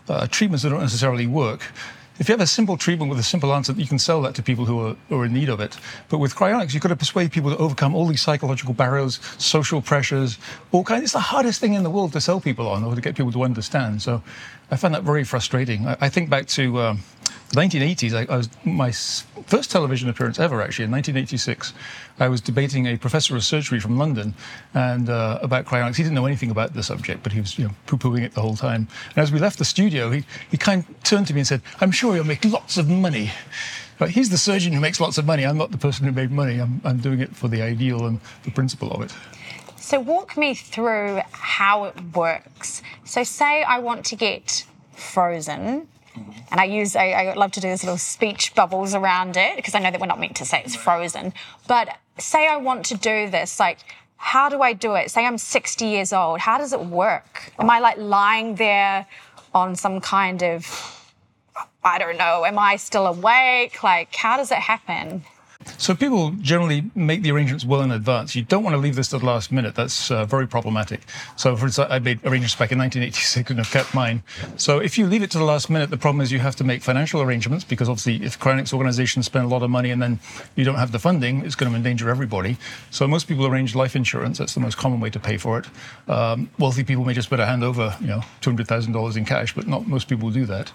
uh, 0.08 0.26
treatments 0.26 0.62
that 0.62 0.70
don't 0.70 0.80
necessarily 0.80 1.26
work 1.26 1.70
if 2.18 2.28
you 2.28 2.32
have 2.32 2.40
a 2.40 2.46
simple 2.46 2.76
treatment 2.76 3.10
with 3.10 3.18
a 3.18 3.22
simple 3.22 3.54
answer, 3.54 3.72
you 3.72 3.86
can 3.86 3.98
sell 3.98 4.20
that 4.22 4.34
to 4.34 4.42
people 4.42 4.64
who 4.64 4.80
are, 4.80 4.96
who 5.08 5.20
are 5.20 5.24
in 5.24 5.32
need 5.32 5.48
of 5.48 5.60
it. 5.60 5.76
But 6.08 6.18
with 6.18 6.34
cryonics, 6.34 6.74
you've 6.74 6.82
got 6.82 6.88
to 6.88 6.96
persuade 6.96 7.30
people 7.30 7.50
to 7.50 7.56
overcome 7.58 7.94
all 7.94 8.06
these 8.06 8.22
psychological 8.22 8.74
barriers, 8.74 9.20
social 9.38 9.80
pressures, 9.80 10.38
all 10.72 10.82
kinds. 10.82 11.04
It's 11.04 11.12
the 11.12 11.20
hardest 11.20 11.60
thing 11.60 11.74
in 11.74 11.84
the 11.84 11.90
world 11.90 12.12
to 12.14 12.20
sell 12.20 12.40
people 12.40 12.68
on 12.68 12.82
or 12.82 12.94
to 12.94 13.00
get 13.00 13.16
people 13.16 13.32
to 13.32 13.44
understand. 13.44 14.02
So 14.02 14.22
I 14.70 14.76
find 14.76 14.94
that 14.94 15.02
very 15.02 15.24
frustrating. 15.24 15.86
I, 15.86 15.96
I 16.02 16.08
think 16.08 16.28
back 16.30 16.46
to 16.48 16.80
um, 16.80 17.02
1980s, 17.52 18.12
I, 18.12 18.32
I, 18.32 18.36
was 18.36 18.50
my 18.64 18.92
first 19.46 19.70
television 19.70 20.10
appearance 20.10 20.38
ever, 20.38 20.60
actually, 20.60 20.84
in 20.84 20.90
1986. 20.90 21.72
I 22.20 22.28
was 22.28 22.40
debating 22.40 22.86
a 22.86 22.98
professor 22.98 23.34
of 23.36 23.44
surgery 23.44 23.80
from 23.80 23.96
London 23.96 24.34
and 24.74 25.08
uh, 25.08 25.38
about 25.40 25.64
cryonics. 25.64 25.96
He 25.96 26.02
didn't 26.02 26.14
know 26.14 26.26
anything 26.26 26.50
about 26.50 26.74
the 26.74 26.82
subject, 26.82 27.22
but 27.22 27.32
he 27.32 27.40
was 27.40 27.58
you 27.58 27.64
know, 27.64 27.74
poo-pooing 27.86 28.22
it 28.22 28.34
the 28.34 28.42
whole 28.42 28.56
time. 28.56 28.88
And 29.16 29.18
as 29.18 29.32
we 29.32 29.38
left 29.38 29.58
the 29.58 29.64
studio, 29.64 30.10
he, 30.10 30.24
he 30.50 30.58
kind 30.58 30.84
of 30.86 31.02
turned 31.02 31.26
to 31.28 31.34
me 31.34 31.40
and 31.40 31.46
said, 31.46 31.62
I'm 31.80 31.90
sure 31.90 32.14
you'll 32.14 32.24
make 32.24 32.44
lots 32.44 32.76
of 32.76 32.88
money. 32.88 33.30
But 33.98 34.10
he's 34.10 34.28
the 34.28 34.38
surgeon 34.38 34.72
who 34.72 34.80
makes 34.80 35.00
lots 35.00 35.18
of 35.18 35.24
money. 35.24 35.44
I'm 35.44 35.58
not 35.58 35.72
the 35.72 35.78
person 35.78 36.06
who 36.06 36.12
made 36.12 36.30
money. 36.30 36.60
I'm, 36.60 36.80
I'm 36.84 36.98
doing 36.98 37.20
it 37.20 37.34
for 37.34 37.48
the 37.48 37.62
ideal 37.62 38.06
and 38.06 38.20
the 38.44 38.50
principle 38.50 38.92
of 38.92 39.02
it. 39.02 39.12
So 39.88 39.98
walk 39.98 40.36
me 40.36 40.52
through 40.52 41.22
how 41.32 41.84
it 41.84 41.94
works. 42.14 42.82
So 43.04 43.24
say 43.24 43.62
I 43.62 43.78
want 43.78 44.04
to 44.04 44.16
get 44.16 44.66
frozen 44.92 45.88
mm-hmm. 46.14 46.30
and 46.50 46.60
I 46.60 46.64
use, 46.64 46.94
I, 46.94 47.06
I 47.12 47.32
love 47.32 47.52
to 47.52 47.60
do 47.60 47.70
these 47.70 47.84
little 47.84 47.96
speech 47.96 48.54
bubbles 48.54 48.94
around 48.94 49.38
it 49.38 49.56
because 49.56 49.74
I 49.74 49.78
know 49.78 49.90
that 49.90 49.98
we're 49.98 50.06
not 50.06 50.20
meant 50.20 50.36
to 50.36 50.44
say 50.44 50.60
it's 50.62 50.76
frozen. 50.76 51.32
But 51.66 51.96
say 52.18 52.46
I 52.46 52.58
want 52.58 52.84
to 52.84 52.98
do 52.98 53.30
this, 53.30 53.58
like, 53.58 53.78
how 54.18 54.50
do 54.50 54.60
I 54.60 54.74
do 54.74 54.94
it? 54.94 55.10
Say 55.10 55.24
I'm 55.24 55.38
60 55.38 55.86
years 55.86 56.12
old. 56.12 56.40
How 56.40 56.58
does 56.58 56.74
it 56.74 56.84
work? 56.84 57.54
Am 57.58 57.70
I 57.70 57.78
like 57.78 57.96
lying 57.96 58.56
there 58.56 59.06
on 59.54 59.74
some 59.74 60.02
kind 60.02 60.42
of, 60.42 60.66
I 61.82 61.98
don't 61.98 62.18
know, 62.18 62.44
am 62.44 62.58
I 62.58 62.76
still 62.76 63.06
awake? 63.06 63.82
Like, 63.82 64.14
how 64.14 64.36
does 64.36 64.52
it 64.52 64.58
happen? 64.58 65.24
So 65.76 65.94
people 65.94 66.30
generally 66.40 66.90
make 66.94 67.22
the 67.22 67.32
arrangements 67.32 67.64
well 67.64 67.82
in 67.82 67.90
advance. 67.90 68.36
You 68.36 68.42
don't 68.42 68.62
want 68.62 68.74
to 68.74 68.78
leave 68.78 68.94
this 68.94 69.08
to 69.08 69.18
the 69.18 69.26
last 69.26 69.50
minute. 69.50 69.74
That's 69.74 70.10
uh, 70.10 70.24
very 70.24 70.46
problematic. 70.46 71.00
So, 71.36 71.56
for 71.56 71.66
instance, 71.66 71.88
I 71.90 71.98
made 71.98 72.24
arrangements 72.24 72.54
back 72.54 72.70
in 72.70 72.78
1986 72.78 73.50
and 73.50 73.58
have 73.58 73.70
kept 73.70 73.92
mine. 73.92 74.22
So, 74.56 74.78
if 74.78 74.96
you 74.96 75.06
leave 75.06 75.22
it 75.22 75.32
to 75.32 75.38
the 75.38 75.44
last 75.44 75.68
minute, 75.68 75.90
the 75.90 75.96
problem 75.96 76.20
is 76.20 76.30
you 76.30 76.38
have 76.38 76.54
to 76.56 76.64
make 76.64 76.82
financial 76.82 77.20
arrangements 77.20 77.64
because 77.64 77.88
obviously, 77.88 78.24
if 78.24 78.38
cryonics 78.38 78.72
organizations 78.72 79.26
spend 79.26 79.44
a 79.44 79.48
lot 79.48 79.62
of 79.62 79.70
money 79.70 79.90
and 79.90 80.00
then 80.00 80.20
you 80.54 80.64
don't 80.64 80.76
have 80.76 80.92
the 80.92 80.98
funding, 80.98 81.44
it's 81.44 81.56
going 81.56 81.70
to 81.70 81.76
endanger 81.76 82.08
everybody. 82.08 82.56
So, 82.90 83.08
most 83.08 83.26
people 83.26 83.46
arrange 83.46 83.74
life 83.74 83.96
insurance. 83.96 84.38
That's 84.38 84.54
the 84.54 84.60
most 84.60 84.76
common 84.78 85.00
way 85.00 85.10
to 85.10 85.18
pay 85.20 85.38
for 85.38 85.58
it. 85.58 85.66
Um, 86.08 86.50
wealthy 86.58 86.84
people 86.84 87.04
may 87.04 87.14
just 87.14 87.30
put 87.30 87.40
a 87.40 87.46
hand 87.46 87.64
over, 87.64 87.96
you 88.00 88.06
know, 88.06 88.22
$200,000 88.42 89.16
in 89.16 89.24
cash, 89.24 89.54
but 89.54 89.66
not 89.66 89.88
most 89.88 90.08
people 90.08 90.30
do 90.30 90.46
that. 90.46 90.72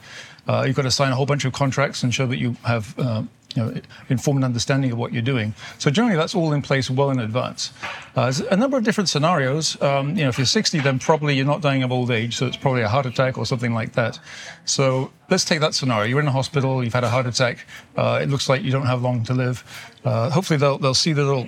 Uh, 0.47 0.63
you've 0.67 0.75
got 0.75 0.81
to 0.81 0.91
sign 0.91 1.11
a 1.11 1.15
whole 1.15 1.25
bunch 1.25 1.45
of 1.45 1.53
contracts 1.53 2.03
and 2.03 2.13
show 2.13 2.27
that 2.27 2.37
you 2.37 2.57
have 2.65 2.97
uh, 2.99 3.23
you 3.55 3.63
know, 3.63 3.81
informed 4.09 4.43
understanding 4.43 4.91
of 4.91 4.97
what 4.97 5.13
you're 5.13 5.21
doing. 5.21 5.53
So 5.79 5.89
generally, 5.89 6.17
that's 6.17 6.35
all 6.35 6.53
in 6.53 6.61
place 6.61 6.89
well 6.89 7.09
in 7.09 7.19
advance. 7.19 7.71
Uh, 8.15 8.23
there's 8.23 8.41
a 8.41 8.55
number 8.55 8.77
of 8.77 8.83
different 8.83 9.09
scenarios. 9.09 9.81
Um, 9.81 10.15
you 10.15 10.23
know, 10.23 10.29
if 10.29 10.37
you're 10.37 10.45
60, 10.45 10.79
then 10.79 10.99
probably 10.99 11.35
you're 11.35 11.45
not 11.45 11.61
dying 11.61 11.83
of 11.83 11.91
old 11.91 12.11
age, 12.11 12.35
so 12.35 12.47
it's 12.47 12.57
probably 12.57 12.81
a 12.81 12.89
heart 12.89 13.05
attack 13.05 13.37
or 13.37 13.45
something 13.45 13.73
like 13.73 13.93
that. 13.93 14.19
So 14.65 15.11
let's 15.29 15.45
take 15.45 15.59
that 15.59 15.73
scenario. 15.73 16.07
You're 16.07 16.19
in 16.19 16.27
a 16.27 16.31
hospital, 16.31 16.83
you've 16.83 16.93
had 16.93 17.03
a 17.03 17.09
heart 17.09 17.25
attack. 17.25 17.65
Uh, 17.95 18.19
it 18.21 18.29
looks 18.29 18.49
like 18.49 18.63
you 18.63 18.71
don't 18.71 18.85
have 18.85 19.01
long 19.01 19.23
to 19.25 19.33
live. 19.33 19.63
Uh, 20.03 20.29
hopefully, 20.29 20.57
they'll 20.57 20.77
they'll 20.77 20.93
see 20.93 21.13
the 21.13 21.23
little 21.23 21.47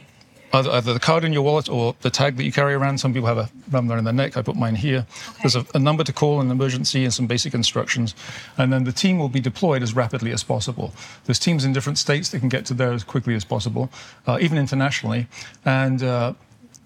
either, 0.53 0.69
either, 0.71 0.93
the 0.93 0.99
card 0.99 1.23
in 1.23 1.33
your 1.33 1.41
wallet 1.41 1.69
or 1.69 1.95
the 2.01 2.09
tag 2.09 2.37
that 2.37 2.43
you 2.43 2.51
carry 2.51 2.73
around. 2.73 2.99
Some 2.99 3.13
people 3.13 3.27
have 3.27 3.37
a 3.37 3.49
number 3.71 3.97
in 3.97 4.03
their 4.03 4.13
neck. 4.13 4.37
I 4.37 4.41
put 4.41 4.55
mine 4.55 4.75
here. 4.75 5.05
Okay. 5.29 5.39
There's 5.43 5.55
a, 5.55 5.65
a, 5.73 5.79
number 5.79 6.03
to 6.03 6.13
call 6.13 6.41
in 6.41 6.49
emergency 6.49 7.03
and 7.03 7.13
some 7.13 7.27
basic 7.27 7.53
instructions. 7.53 8.15
And 8.57 8.71
then 8.71 8.83
the 8.83 8.91
team 8.91 9.19
will 9.19 9.29
be 9.29 9.39
deployed 9.39 9.83
as 9.83 9.95
rapidly 9.95 10.31
as 10.31 10.43
possible. 10.43 10.93
There's 11.25 11.39
teams 11.39 11.65
in 11.65 11.73
different 11.73 11.97
states 11.97 12.29
that 12.29 12.39
can 12.39 12.49
get 12.49 12.65
to 12.67 12.73
there 12.73 12.93
as 12.93 13.03
quickly 13.03 13.35
as 13.35 13.45
possible, 13.45 13.89
uh, 14.27 14.37
even 14.41 14.57
internationally. 14.57 15.27
And 15.65 16.01
uh, 16.03 16.33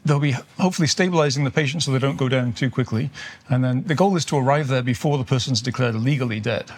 they'll 0.06 0.20
be 0.20 0.36
hopefully 0.60 0.88
stabilizing 0.88 1.44
the 1.44 1.52
patient 1.52 1.84
so 1.84 1.92
they 1.92 2.00
don't 2.00 2.18
go 2.18 2.30
down 2.30 2.54
too 2.54 2.70
quickly. 2.70 3.10
And 3.50 3.64
then 3.64 3.84
the 3.84 3.96
goal 3.96 4.16
is 4.16 4.26
to 4.26 4.38
arrive 4.38 4.68
there 4.68 4.82
before 4.82 5.18
the 5.18 5.24
person's 5.24 5.62
declared 5.62 5.96
legally 5.96 6.40
dead. 6.40 6.72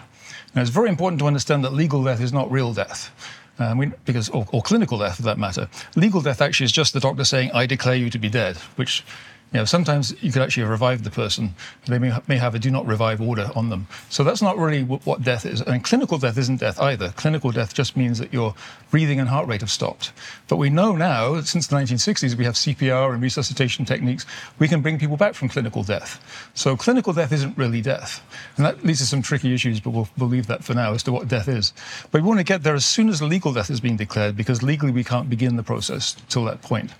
Now, 0.54 0.60
it's 0.60 0.70
very 0.70 0.90
important 0.90 1.18
to 1.20 1.26
understand 1.26 1.64
that 1.64 1.72
legal 1.72 2.04
death 2.04 2.20
is 2.20 2.32
not 2.32 2.50
real 2.50 2.74
death. 2.74 3.10
Um, 3.58 3.78
we, 3.78 3.92
because, 4.06 4.28
or, 4.30 4.46
or 4.50 4.62
clinical 4.62 4.98
death 4.98 5.16
for 5.16 5.22
that 5.22 5.38
matter. 5.38 5.68
Legal 5.94 6.20
death 6.22 6.40
actually 6.40 6.64
is 6.64 6.72
just 6.72 6.94
the 6.94 7.00
doctor 7.00 7.22
saying, 7.24 7.50
I 7.52 7.66
declare 7.66 7.94
you 7.94 8.08
to 8.10 8.18
be 8.18 8.30
dead, 8.30 8.56
which 8.76 9.04
you 9.52 9.58
know, 9.58 9.64
sometimes 9.66 10.14
you 10.22 10.32
could 10.32 10.40
actually 10.40 10.64
revive 10.64 11.04
the 11.04 11.10
person. 11.10 11.54
They 11.86 11.98
may, 11.98 12.12
may 12.26 12.38
have 12.38 12.54
a 12.54 12.58
do 12.58 12.70
not 12.70 12.86
revive 12.86 13.20
order 13.20 13.50
on 13.54 13.68
them. 13.68 13.86
So 14.08 14.24
that's 14.24 14.40
not 14.40 14.56
really 14.56 14.82
what, 14.82 15.22
death 15.22 15.44
is. 15.44 15.60
And 15.60 15.84
clinical 15.84 16.16
death 16.16 16.38
isn't 16.38 16.60
death 16.60 16.80
either. 16.80 17.10
Clinical 17.10 17.50
death 17.50 17.74
just 17.74 17.94
means 17.94 18.18
that 18.18 18.32
your 18.32 18.54
breathing 18.90 19.20
and 19.20 19.28
heart 19.28 19.46
rate 19.46 19.60
have 19.60 19.70
stopped. 19.70 20.12
But 20.48 20.56
we 20.56 20.70
know 20.70 20.96
now, 20.96 21.40
since 21.42 21.66
the 21.66 21.76
1960s, 21.76 22.34
we 22.34 22.44
have 22.44 22.54
CPR 22.54 23.12
and 23.12 23.22
resuscitation 23.22 23.84
techniques. 23.84 24.24
We 24.58 24.68
can 24.68 24.80
bring 24.80 24.98
people 24.98 25.18
back 25.18 25.34
from 25.34 25.50
clinical 25.50 25.82
death. 25.82 26.50
So 26.54 26.74
clinical 26.74 27.12
death 27.12 27.32
isn't 27.32 27.58
really 27.58 27.82
death. 27.82 28.24
And 28.56 28.64
that 28.64 28.82
leads 28.84 29.00
to 29.00 29.06
some 29.06 29.20
tricky 29.20 29.52
issues, 29.52 29.80
but 29.80 29.90
we'll, 29.90 30.08
we'll 30.16 30.30
leave 30.30 30.46
that 30.46 30.64
for 30.64 30.72
now 30.72 30.94
as 30.94 31.02
to 31.02 31.12
what 31.12 31.28
death 31.28 31.48
is. 31.48 31.74
But 32.10 32.22
we 32.22 32.28
want 32.28 32.40
to 32.40 32.44
get 32.44 32.62
there 32.62 32.74
as 32.74 32.86
soon 32.86 33.10
as 33.10 33.20
legal 33.20 33.52
death 33.52 33.68
is 33.68 33.80
being 33.80 33.98
declared 33.98 34.34
because 34.34 34.62
legally 34.62 34.92
we 34.92 35.04
can't 35.04 35.28
begin 35.28 35.56
the 35.56 35.62
process 35.62 36.16
till 36.30 36.44
that 36.46 36.62
point. 36.62 36.90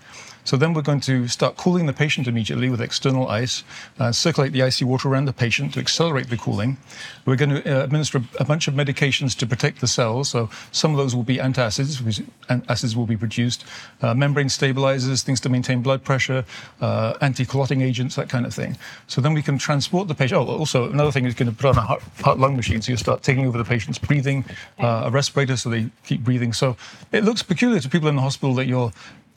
So 0.43 0.57
then 0.57 0.73
we're 0.73 0.81
going 0.81 0.99
to 1.01 1.27
start 1.27 1.57
cooling 1.57 1.85
the 1.85 1.93
patient 1.93 2.27
immediately 2.27 2.69
with 2.69 2.81
external 2.81 3.27
ice, 3.27 3.63
uh, 3.99 4.11
circulate 4.11 4.51
the 4.51 4.63
icy 4.63 4.85
water 4.85 5.07
around 5.07 5.25
the 5.25 5.33
patient 5.33 5.73
to 5.73 5.79
accelerate 5.79 6.29
the 6.29 6.37
cooling. 6.37 6.77
We're 7.25 7.37
going 7.37 7.49
to 7.49 7.79
uh, 7.79 7.83
administer 7.83 8.21
a 8.39 8.45
bunch 8.45 8.67
of 8.67 8.73
medications 8.73 9.37
to 9.37 9.47
protect 9.47 9.79
the 9.81 9.87
cells. 9.87 10.29
So 10.29 10.49
some 10.71 10.91
of 10.91 10.97
those 10.97 11.15
will 11.15 11.23
be 11.23 11.37
antacids, 11.37 11.97
because 11.97 12.21
acids 12.67 12.95
will 12.95 13.05
be 13.05 13.17
produced, 13.17 13.65
uh, 14.01 14.13
membrane 14.13 14.49
stabilizers, 14.49 15.23
things 15.23 15.39
to 15.41 15.49
maintain 15.49 15.81
blood 15.81 16.03
pressure, 16.03 16.45
uh, 16.81 17.13
anti-clotting 17.21 17.81
agents, 17.81 18.15
that 18.15 18.29
kind 18.29 18.45
of 18.45 18.53
thing. 18.53 18.77
So 19.07 19.21
then 19.21 19.33
we 19.33 19.41
can 19.41 19.57
transport 19.57 20.07
the 20.07 20.15
patient. 20.15 20.41
Oh, 20.41 20.45
also 20.45 20.89
another 20.89 21.11
thing 21.11 21.25
is 21.25 21.33
going 21.33 21.49
to 21.49 21.55
put 21.55 21.67
on 21.67 21.77
a 21.77 21.81
heart, 21.81 22.03
heart 22.21 22.39
lung 22.39 22.55
machine. 22.55 22.81
So 22.81 22.91
you 22.91 22.97
start 22.97 23.23
taking 23.23 23.47
over 23.47 23.57
the 23.57 23.63
patient's 23.63 23.97
breathing, 23.97 24.45
uh, 24.79 25.03
a 25.05 25.11
respirator 25.11 25.55
so 25.55 25.69
they 25.69 25.89
keep 26.05 26.21
breathing. 26.21 26.53
So 26.53 26.75
it 27.11 27.23
looks 27.23 27.43
peculiar 27.43 27.79
to 27.79 27.89
people 27.89 28.09
in 28.09 28.15
the 28.15 28.21
hospital 28.21 28.53
that 28.55 28.67
you're 28.67 28.91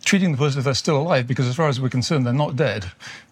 treating 0.07 0.31
the 0.31 0.39
person 0.39 0.61
if 0.61 0.65
they're 0.65 0.75
still 0.75 0.97
alive, 0.97 1.27
because 1.27 1.47
as 1.47 1.57
far 1.57 1.69
as 1.69 1.81
we're 1.81 1.89
concerned, 1.89 2.25
they're 2.25 2.33
not 2.33 2.55
dead. 2.55 2.87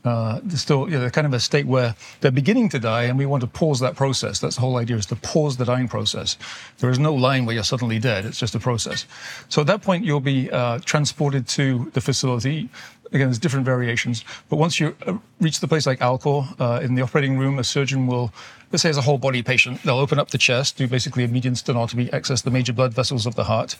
Uh, 0.04 0.40
they're 0.42 0.58
still, 0.58 0.86
you 0.86 0.94
know, 0.94 1.00
they're 1.00 1.10
kind 1.10 1.26
of 1.26 1.32
a 1.32 1.40
state 1.40 1.66
where 1.66 1.94
they're 2.20 2.32
beginning 2.32 2.68
to 2.68 2.78
die, 2.80 3.04
and 3.04 3.16
we 3.16 3.24
want 3.24 3.40
to 3.40 3.46
pause 3.46 3.78
that 3.80 3.94
process. 3.94 4.40
That's 4.40 4.56
the 4.56 4.60
whole 4.60 4.76
idea: 4.76 4.96
is 4.96 5.06
to 5.06 5.16
pause 5.16 5.56
the 5.56 5.64
dying 5.64 5.88
process. 5.88 6.36
There 6.78 6.90
is 6.90 6.98
no 6.98 7.14
line 7.14 7.46
where 7.46 7.54
you're 7.54 7.64
suddenly 7.64 7.98
dead. 8.00 8.26
It's 8.26 8.38
just 8.38 8.54
a 8.56 8.58
process. 8.58 9.06
So 9.48 9.62
at 9.62 9.68
that 9.68 9.82
point, 9.82 10.04
you'll 10.04 10.20
be 10.20 10.50
uh, 10.50 10.80
transported 10.84 11.46
to 11.48 11.90
the 11.94 12.00
facility. 12.00 12.68
Again, 13.12 13.28
there's 13.28 13.38
different 13.38 13.64
variations, 13.64 14.24
but 14.48 14.56
once 14.56 14.80
you 14.80 14.96
uh, 15.06 15.16
reach 15.40 15.60
the 15.60 15.68
place 15.68 15.86
like 15.86 16.00
Alcor, 16.00 16.60
uh, 16.60 16.80
in 16.82 16.96
the 16.96 17.02
operating 17.02 17.38
room, 17.38 17.60
a 17.60 17.64
surgeon 17.64 18.08
will, 18.08 18.32
let's 18.72 18.82
say, 18.82 18.88
as 18.88 18.96
a 18.96 19.02
whole 19.02 19.18
body 19.18 19.40
patient, 19.40 19.80
they'll 19.84 19.98
open 19.98 20.18
up 20.18 20.30
the 20.30 20.38
chest, 20.38 20.78
do 20.78 20.88
basically 20.88 21.22
a 21.22 21.28
median 21.28 21.54
sternotomy, 21.54 22.12
access 22.12 22.42
the 22.42 22.50
major 22.50 22.72
blood 22.72 22.92
vessels 22.92 23.24
of 23.24 23.36
the 23.36 23.44
heart 23.44 23.76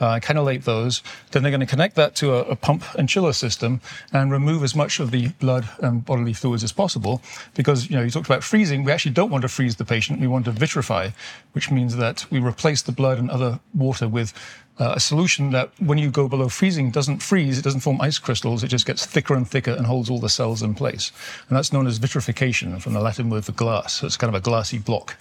uh, 0.00 0.20
cannulate 0.20 0.64
those. 0.64 1.02
Then 1.30 1.42
they're 1.42 1.50
going 1.50 1.60
to 1.60 1.66
connect 1.66 1.96
that 1.96 2.14
to 2.16 2.34
a, 2.34 2.40
a, 2.50 2.56
pump 2.56 2.84
and 2.94 3.08
chiller 3.08 3.32
system 3.32 3.80
and 4.12 4.30
remove 4.30 4.62
as 4.62 4.74
much 4.74 5.00
of 5.00 5.10
the 5.10 5.28
blood 5.40 5.68
and 5.80 6.04
bodily 6.04 6.32
fluids 6.32 6.64
as 6.64 6.72
possible. 6.72 7.22
Because 7.54 7.90
you 7.90 7.96
know 7.96 8.02
you 8.02 8.10
talked 8.10 8.26
about 8.26 8.44
freezing. 8.44 8.84
We 8.84 8.92
actually 8.92 9.12
don't 9.12 9.30
want 9.30 9.42
to 9.42 9.48
freeze 9.48 9.76
the 9.76 9.84
patient. 9.84 10.20
We 10.20 10.26
want 10.26 10.44
to 10.46 10.52
vitrify, 10.52 11.12
which 11.52 11.70
means 11.70 11.96
that 11.96 12.26
we 12.30 12.38
replace 12.38 12.82
the 12.82 12.92
blood 12.92 13.18
and 13.18 13.30
other 13.30 13.60
water 13.74 14.08
with 14.08 14.32
uh, 14.78 14.92
a 14.96 15.00
solution 15.00 15.50
that 15.50 15.70
when 15.78 15.98
you 15.98 16.10
go 16.10 16.28
below 16.28 16.48
freezing 16.48 16.90
doesn't 16.90 17.22
freeze, 17.22 17.58
it 17.58 17.62
doesn't 17.62 17.80
form 17.80 18.00
ice 18.00 18.18
crystals, 18.18 18.62
it 18.62 18.68
just 18.68 18.86
gets 18.86 19.04
thicker 19.04 19.34
and 19.34 19.48
thicker 19.48 19.72
and 19.72 19.86
holds 19.86 20.08
all 20.08 20.20
the 20.20 20.28
cells 20.28 20.62
in 20.62 20.74
place. 20.74 21.10
And 21.48 21.56
that's 21.56 21.72
known 21.72 21.86
as 21.86 21.98
vitrification 21.98 22.78
from 22.80 22.92
the 22.92 23.00
Latin 23.00 23.28
word 23.30 23.44
for 23.44 23.52
glass. 23.52 23.94
So 23.94 24.06
it's 24.06 24.16
kind 24.16 24.34
of 24.34 24.40
a 24.40 24.42
glassy 24.42 24.78
block. 24.78 25.16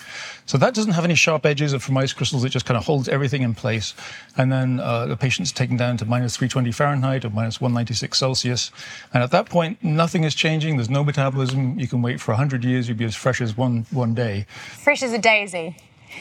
So 0.46 0.58
that 0.58 0.74
doesn't 0.74 0.94
have 0.94 1.04
any 1.04 1.16
sharp 1.16 1.46
edges 1.46 1.74
from 1.74 1.98
ice 1.98 2.14
crystals, 2.14 2.44
it 2.44 2.50
just 2.50 2.66
kind 2.66 2.78
of 2.78 2.86
holds 2.86 3.10
everything 3.10 3.42
in 3.42 3.54
place. 3.56 3.94
And 4.38 4.52
then 4.52 4.80
uh, 4.80 5.08
the 5.08 5.18
patient's 5.18 5.52
taken 5.52 5.76
down 5.76 5.98
to 5.98 6.06
minus 6.06 6.38
320 6.38 6.72
Fahrenheit 6.72 7.26
or 7.26 7.30
minus 7.30 7.60
196 7.60 8.18
Celsius. 8.18 8.72
And 9.14 9.24
at 9.24 9.32
that 9.32 9.48
point, 9.48 9.84
nothing 9.84 10.24
is 10.24 10.36
changing, 10.36 10.78
there's 10.78 10.90
no 10.90 11.04
metabolism. 11.04 11.80
You 11.80 11.88
can 11.88 12.02
wait 12.02 12.22
for 12.22 12.32
100 12.32 12.64
years, 12.64 12.88
you'd 12.88 12.98
be 12.98 13.06
as 13.06 13.16
fresh 13.16 13.42
as 13.42 13.58
one, 13.58 13.86
one 13.92 14.14
day. 14.14 14.46
Fresh 14.84 15.04
as 15.04 15.14
a 15.14 15.18
daisy. 15.18 15.76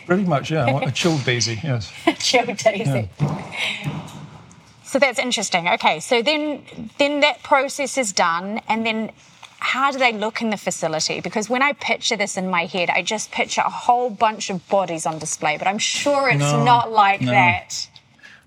Pretty 0.07 0.25
much, 0.25 0.51
yeah. 0.51 0.81
A 0.81 0.93
chilled 0.93 1.25
daisy, 1.25 1.61
yes. 1.63 1.93
chilled 2.19 2.57
daisy. 2.57 3.09
Yeah. 3.21 4.09
So 4.85 4.99
that's 4.99 5.19
interesting. 5.19 5.69
Okay, 5.69 6.01
so 6.01 6.23
then 6.23 6.63
then 6.99 7.21
that 7.21 7.43
process 7.43 7.99
is 7.99 8.13
done, 8.13 8.61
and 8.69 8.87
then 8.87 9.11
how 9.59 9.91
do 9.91 9.99
they 9.99 10.13
look 10.13 10.41
in 10.41 10.51
the 10.51 10.57
facility? 10.57 11.21
Because 11.21 11.51
when 11.51 11.63
I 11.63 11.73
picture 11.73 12.17
this 12.17 12.37
in 12.37 12.49
my 12.49 12.67
head, 12.67 12.91
I 12.91 13.03
just 13.03 13.31
picture 13.33 13.63
a 13.63 13.71
whole 13.71 14.11
bunch 14.11 14.49
of 14.51 14.67
bodies 14.69 15.07
on 15.07 15.19
display, 15.19 15.59
but 15.59 15.67
I'm 15.67 15.79
sure 15.79 16.29
it's 16.29 16.39
no, 16.39 16.65
not 16.65 16.93
like 16.93 17.21
no. 17.21 17.33
that. 17.33 17.89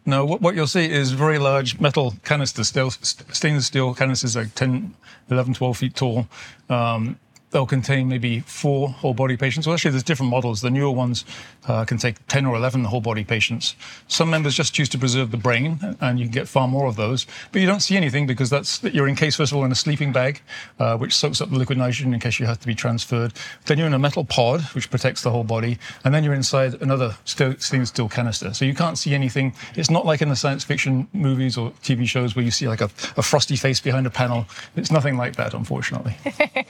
No, 0.06 0.26
what, 0.26 0.42
what, 0.42 0.56
you'll 0.56 0.68
see 0.68 0.90
is 0.90 1.12
very 1.12 1.38
large 1.38 1.80
metal 1.80 2.16
canisters, 2.24 2.70
stainless 2.70 3.68
steel 3.68 3.94
canisters 3.94 4.36
like 4.36 4.56
10, 4.56 4.96
11, 5.30 5.54
12 5.54 5.78
feet 5.78 5.96
tall. 5.96 6.28
Um, 6.70 7.20
they'll 7.52 7.66
contain 7.66 8.08
maybe 8.08 8.42
four 8.42 8.90
whole 8.90 9.14
body 9.14 9.36
patients. 9.36 9.66
Well, 9.66 9.74
actually, 9.74 9.92
there's 9.92 10.04
different 10.04 10.30
models. 10.30 10.62
The 10.62 10.70
newer 10.70 10.92
ones 10.92 11.26
uh, 11.68 11.86
can 11.86 11.98
take 11.98 12.26
10 12.28 12.46
or 12.46 12.56
11 12.56 12.84
whole 12.86 13.02
body 13.02 13.24
patients. 13.24 13.76
Some 14.08 14.30
members 14.30 14.56
just 14.56 14.74
choose 14.74 14.90
to 14.90 14.98
preserve 14.98 15.32
the 15.32 15.38
brain, 15.38 15.80
and 16.00 16.20
you 16.20 16.26
can 16.26 16.32
get 16.32 16.48
far 16.48 16.68
more 16.68 16.88
of 16.88 16.96
those. 16.96 17.26
But 17.52 17.62
you 17.62 17.68
don't 17.68 17.80
see 17.80 17.98
anything 17.98 18.28
because 18.28 18.50
that's 18.50 18.84
you're 18.84 19.08
encased, 19.08 19.38
first 19.38 19.52
of 19.52 19.58
all, 19.58 19.66
in 19.66 19.72
a 19.72 19.76
sleeping 19.76 20.12
bag, 20.12 20.42
uh, 20.80 20.98
which 20.98 21.16
soaks 21.16 21.42
up 21.42 21.50
the 21.50 21.58
liquid 21.58 21.78
nitrogen 21.78 22.14
in 22.14 22.20
case 22.20 22.40
you 22.40 22.46
have 22.46 22.60
to 22.60 22.68
be 22.68 22.76
transferred. 22.76 23.34
Then 23.66 23.78
you're 23.78 23.88
in 23.88 23.94
a 23.94 24.00
metal 24.00 24.26
pod, 24.26 24.62
which 24.76 24.90
protects 24.90 25.22
the 25.24 25.32
whole 25.32 25.44
body. 25.44 25.78
And 26.04 26.14
then 26.14 26.24
you're 26.24 26.34
inside 26.34 26.76
another 26.82 27.18
stainless 27.26 27.90
steel 27.90 28.10
canister. 28.10 28.54
So 28.54 28.66
you 28.66 28.74
can't 28.74 28.98
see 28.98 29.14
anything. 29.14 29.54
It's 29.76 29.90
not 29.90 30.06
like 30.06 30.22
in 30.22 30.30
the 30.30 30.36
science 30.36 30.64
fiction 30.64 31.08
movies 31.14 31.58
or 31.58 31.72
TV 31.84 32.08
shows 32.08 32.36
where 32.36 32.46
you 32.46 32.52
see 32.52 32.68
like 32.68 32.82
a, 32.82 32.90
a 33.18 33.24
frosty 33.24 33.56
face 33.56 33.80
behind 33.80 34.06
a 34.06 34.12
panel. 34.12 34.46
It's 34.76 34.92
nothing 34.92 35.18
like 35.18 35.36
that, 35.38 35.54
unfortunately. 35.54 36.16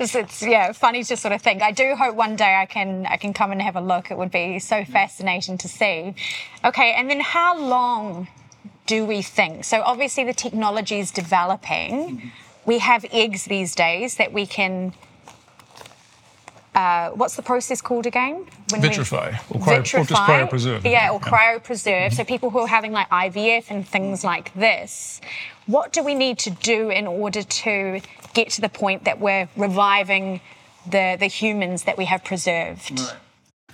it's, 0.00 0.14
it's, 0.14 0.42
yeah, 0.42 0.72
funny 0.72 1.04
to 1.04 1.16
sort 1.16 1.32
of 1.32 1.42
think. 1.42 1.62
I 1.62 1.72
do 1.72 1.94
hope 1.94 2.14
one 2.14 2.36
day 2.36 2.56
I 2.56 2.66
can 2.66 3.06
I 3.06 3.16
can 3.16 3.32
come 3.32 3.52
and 3.52 3.60
have 3.60 3.76
a 3.76 3.80
look. 3.80 4.10
It 4.10 4.18
would 4.18 4.30
be 4.30 4.58
so 4.58 4.84
fascinating 4.84 5.58
to 5.58 5.68
see. 5.68 6.14
Okay, 6.64 6.94
and 6.94 7.10
then 7.10 7.20
how 7.20 7.58
long 7.58 8.28
do 8.86 9.04
we 9.04 9.22
think? 9.22 9.64
So 9.64 9.82
obviously 9.82 10.24
the 10.24 10.34
technology 10.34 10.98
is 10.98 11.10
developing. 11.10 12.32
We 12.66 12.78
have 12.78 13.04
eggs 13.12 13.44
these 13.44 13.74
days 13.74 14.16
that 14.16 14.32
we 14.32 14.46
can 14.46 14.92
uh, 16.74 17.10
what's 17.10 17.34
the 17.34 17.42
process 17.42 17.80
called 17.80 18.06
again? 18.06 18.46
When 18.70 18.80
vitrify, 18.80 19.34
or, 19.50 19.60
cryo, 19.60 19.82
vitrify, 19.82 20.00
or 20.00 20.04
just 20.04 20.22
cryopreserve. 20.22 20.84
Yeah, 20.84 21.10
or 21.10 21.20
yeah. 21.22 21.30
cryopreserve. 21.30 22.06
Mm-hmm. 22.06 22.14
So 22.14 22.24
people 22.24 22.50
who 22.50 22.60
are 22.60 22.68
having 22.68 22.92
like 22.92 23.08
IVF 23.10 23.70
and 23.70 23.86
things 23.86 24.22
like 24.22 24.54
this, 24.54 25.20
what 25.66 25.92
do 25.92 26.04
we 26.04 26.14
need 26.14 26.38
to 26.40 26.50
do 26.50 26.90
in 26.90 27.06
order 27.06 27.42
to 27.42 28.00
get 28.34 28.50
to 28.50 28.60
the 28.60 28.68
point 28.68 29.04
that 29.04 29.20
we're 29.20 29.48
reviving 29.56 30.40
the, 30.86 31.16
the 31.18 31.26
humans 31.26 31.84
that 31.84 31.98
we 31.98 32.06
have 32.06 32.24
preserved? 32.24 32.98
Right. 32.98 33.14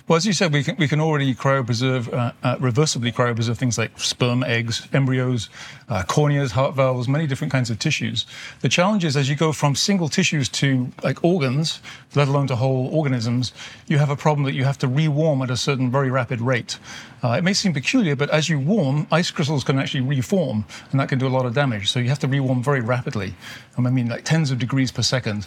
Well, 0.07 0.15
as 0.15 0.25
you 0.25 0.31
said, 0.31 0.53
we 0.53 0.63
can, 0.63 0.77
we 0.77 0.87
can 0.87 1.01
already 1.01 1.35
cryopreserve, 1.35 2.13
uh, 2.13 2.31
uh, 2.41 2.55
reversibly 2.59 3.13
cryopreserve 3.13 3.57
things 3.57 3.77
like 3.77 3.91
sperm, 3.99 4.41
eggs, 4.41 4.87
embryos, 4.93 5.49
uh, 5.89 6.03
corneas, 6.03 6.51
heart 6.51 6.75
valves, 6.75 7.09
many 7.09 7.27
different 7.27 7.51
kinds 7.51 7.69
of 7.69 7.77
tissues. 7.77 8.25
The 8.61 8.69
challenge 8.69 9.03
is 9.03 9.17
as 9.17 9.27
you 9.29 9.35
go 9.35 9.51
from 9.51 9.75
single 9.75 10.07
tissues 10.07 10.47
to 10.49 10.89
like 11.03 11.21
organs, 11.25 11.81
let 12.15 12.29
alone 12.29 12.47
to 12.47 12.55
whole 12.55 12.87
organisms, 12.95 13.51
you 13.87 13.97
have 13.97 14.09
a 14.09 14.15
problem 14.15 14.45
that 14.45 14.53
you 14.53 14.63
have 14.63 14.77
to 14.77 14.87
rewarm 14.87 15.41
at 15.41 15.51
a 15.51 15.57
certain 15.57 15.91
very 15.91 16.09
rapid 16.09 16.39
rate. 16.39 16.79
Uh, 17.21 17.31
it 17.31 17.43
may 17.43 17.51
seem 17.51 17.73
peculiar, 17.73 18.15
but 18.15 18.29
as 18.29 18.47
you 18.47 18.61
warm, 18.61 19.07
ice 19.11 19.29
crystals 19.29 19.65
can 19.65 19.77
actually 19.77 19.99
reform, 19.99 20.63
and 20.91 21.01
that 21.01 21.09
can 21.09 21.19
do 21.19 21.27
a 21.27 21.33
lot 21.37 21.45
of 21.45 21.53
damage. 21.53 21.91
So 21.91 21.99
you 21.99 22.07
have 22.07 22.19
to 22.19 22.29
rewarm 22.29 22.63
very 22.63 22.79
rapidly. 22.79 23.35
I 23.77 23.81
mean, 23.81 24.07
like 24.07 24.23
tens 24.23 24.51
of 24.51 24.59
degrees 24.59 24.89
per 24.89 25.01
second. 25.01 25.45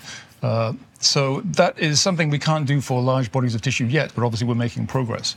So 1.00 1.40
that 1.40 1.78
is 1.78 1.98
something 1.98 2.28
we 2.28 2.38
can't 2.38 2.66
do 2.66 2.80
for 2.82 3.00
large 3.00 3.32
bodies 3.32 3.54
of 3.54 3.62
tissue 3.62 3.86
yet, 3.86 4.12
but 4.14 4.22
obviously 4.22 4.46
we're 4.46 4.54
making 4.54 4.86
progress. 4.86 5.34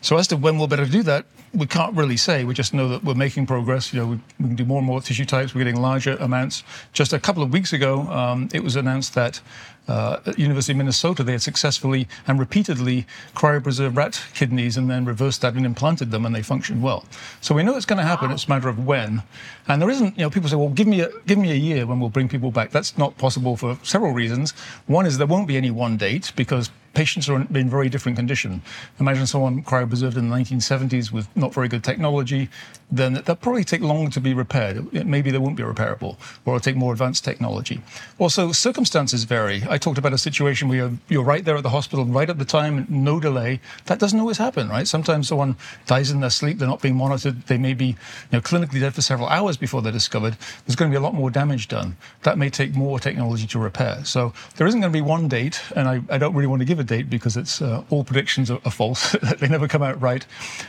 So 0.00 0.18
as 0.18 0.26
to 0.28 0.36
when 0.36 0.58
we'll 0.58 0.66
be 0.66 0.74
able 0.74 0.86
to 0.86 0.90
do 0.90 1.04
that, 1.04 1.24
we 1.54 1.66
can't 1.66 1.94
really 1.96 2.16
say. 2.16 2.42
We 2.42 2.52
just 2.52 2.74
know 2.74 2.88
that 2.88 3.04
we're 3.04 3.14
making 3.14 3.46
progress. 3.46 3.92
You 3.92 4.00
know, 4.00 4.06
we, 4.06 4.20
we 4.40 4.46
can 4.48 4.56
do 4.56 4.64
more 4.64 4.78
and 4.78 4.86
more 4.86 5.00
tissue 5.00 5.24
types. 5.24 5.54
We're 5.54 5.64
getting 5.64 5.80
larger 5.80 6.16
amounts. 6.16 6.64
Just 6.92 7.12
a 7.12 7.20
couple 7.20 7.44
of 7.44 7.52
weeks 7.52 7.72
ago, 7.72 8.00
um, 8.10 8.48
it 8.52 8.64
was 8.64 8.74
announced 8.74 9.14
that 9.14 9.40
uh, 9.88 10.20
at 10.26 10.38
University 10.38 10.72
of 10.72 10.78
Minnesota, 10.78 11.22
they 11.22 11.32
had 11.32 11.42
successfully 11.42 12.08
and 12.26 12.38
repeatedly 12.38 13.06
cryopreserved 13.34 13.96
rat 13.96 14.20
kidneys 14.34 14.76
and 14.76 14.90
then 14.90 15.04
reversed 15.04 15.42
that 15.42 15.54
and 15.54 15.66
implanted 15.66 16.10
them, 16.10 16.24
and 16.24 16.34
they 16.34 16.42
functioned 16.42 16.82
well. 16.82 17.04
So 17.40 17.54
we 17.54 17.62
know 17.62 17.76
it's 17.76 17.86
going 17.86 17.98
to 17.98 18.04
happen. 18.04 18.30
It's 18.30 18.46
a 18.46 18.50
matter 18.50 18.68
of 18.68 18.86
when. 18.86 19.22
And 19.68 19.80
there 19.80 19.90
isn't, 19.90 20.16
you 20.16 20.24
know, 20.24 20.30
people 20.30 20.48
say, 20.48 20.56
well, 20.56 20.68
give 20.68 20.86
me 20.86 21.00
a, 21.00 21.10
give 21.26 21.38
me 21.38 21.52
a 21.52 21.56
year 21.56 21.86
when 21.86 22.00
we'll 22.00 22.10
bring 22.10 22.28
people 22.28 22.50
back. 22.50 22.70
That's 22.70 22.96
not 22.96 23.16
possible 23.18 23.56
for 23.56 23.78
several 23.82 24.12
reasons. 24.12 24.52
One 24.86 25.06
is 25.06 25.18
there 25.18 25.26
won't 25.26 25.48
be 25.48 25.56
any 25.56 25.70
one 25.70 25.96
date 25.96 26.32
because 26.36 26.70
patients 26.94 27.28
are 27.28 27.40
in 27.40 27.68
very 27.68 27.88
different 27.88 28.16
condition. 28.16 28.62
Imagine 29.00 29.26
someone 29.26 29.62
cryopreserved 29.62 30.16
in 30.16 30.30
the 30.30 30.36
1970s 30.36 31.12
with 31.12 31.28
not 31.36 31.52
very 31.52 31.68
good 31.68 31.84
technology, 31.84 32.48
then 32.96 33.14
that'll 33.14 33.36
probably 33.36 33.64
take 33.64 33.80
long 33.80 34.10
to 34.10 34.20
be 34.20 34.34
repaired. 34.34 34.92
Maybe 34.92 35.30
they 35.30 35.38
won't 35.38 35.56
be 35.56 35.62
repairable, 35.62 36.16
or 36.44 36.54
it'll 36.54 36.60
take 36.60 36.76
more 36.76 36.92
advanced 36.92 37.24
technology. 37.24 37.82
Also, 38.18 38.52
circumstances 38.52 39.24
vary. 39.24 39.62
I 39.68 39.78
talked 39.78 39.98
about 39.98 40.12
a 40.12 40.18
situation 40.18 40.68
where 40.68 40.78
you're, 40.78 40.92
you're 41.08 41.24
right 41.24 41.44
there 41.44 41.56
at 41.56 41.62
the 41.62 41.70
hospital, 41.70 42.04
right 42.04 42.30
at 42.30 42.38
the 42.38 42.44
time, 42.44 42.86
no 42.88 43.20
delay. 43.20 43.60
That 43.86 43.98
doesn't 43.98 44.18
always 44.18 44.38
happen, 44.38 44.68
right? 44.68 44.86
Sometimes 44.86 45.28
someone 45.28 45.56
dies 45.86 46.10
in 46.10 46.20
their 46.20 46.30
sleep, 46.30 46.58
they're 46.58 46.68
not 46.68 46.82
being 46.82 46.96
monitored, 46.96 47.42
they 47.46 47.58
may 47.58 47.74
be 47.74 47.86
you 47.86 47.96
know, 48.32 48.40
clinically 48.40 48.80
dead 48.80 48.94
for 48.94 49.02
several 49.02 49.28
hours 49.28 49.56
before 49.56 49.82
they're 49.82 49.92
discovered. 49.92 50.36
There's 50.66 50.76
going 50.76 50.90
to 50.90 50.94
be 50.94 50.98
a 50.98 51.02
lot 51.04 51.14
more 51.14 51.30
damage 51.30 51.68
done. 51.68 51.96
That 52.22 52.38
may 52.38 52.50
take 52.50 52.74
more 52.74 52.98
technology 52.98 53.46
to 53.48 53.58
repair. 53.58 54.04
So 54.04 54.32
there 54.56 54.66
isn't 54.66 54.80
going 54.80 54.92
to 54.92 54.96
be 54.96 55.02
one 55.02 55.28
date, 55.28 55.60
and 55.74 55.88
I, 55.88 56.00
I 56.10 56.18
don't 56.18 56.34
really 56.34 56.46
want 56.46 56.60
to 56.60 56.66
give 56.66 56.78
a 56.78 56.84
date 56.84 57.10
because 57.10 57.36
it's 57.36 57.60
uh, 57.60 57.82
all 57.90 58.04
predictions 58.04 58.50
are, 58.50 58.60
are 58.64 58.70
false. 58.70 59.12
they 59.38 59.48
never 59.48 59.68
come 59.68 59.82
out 59.82 60.00
right. 60.00 60.24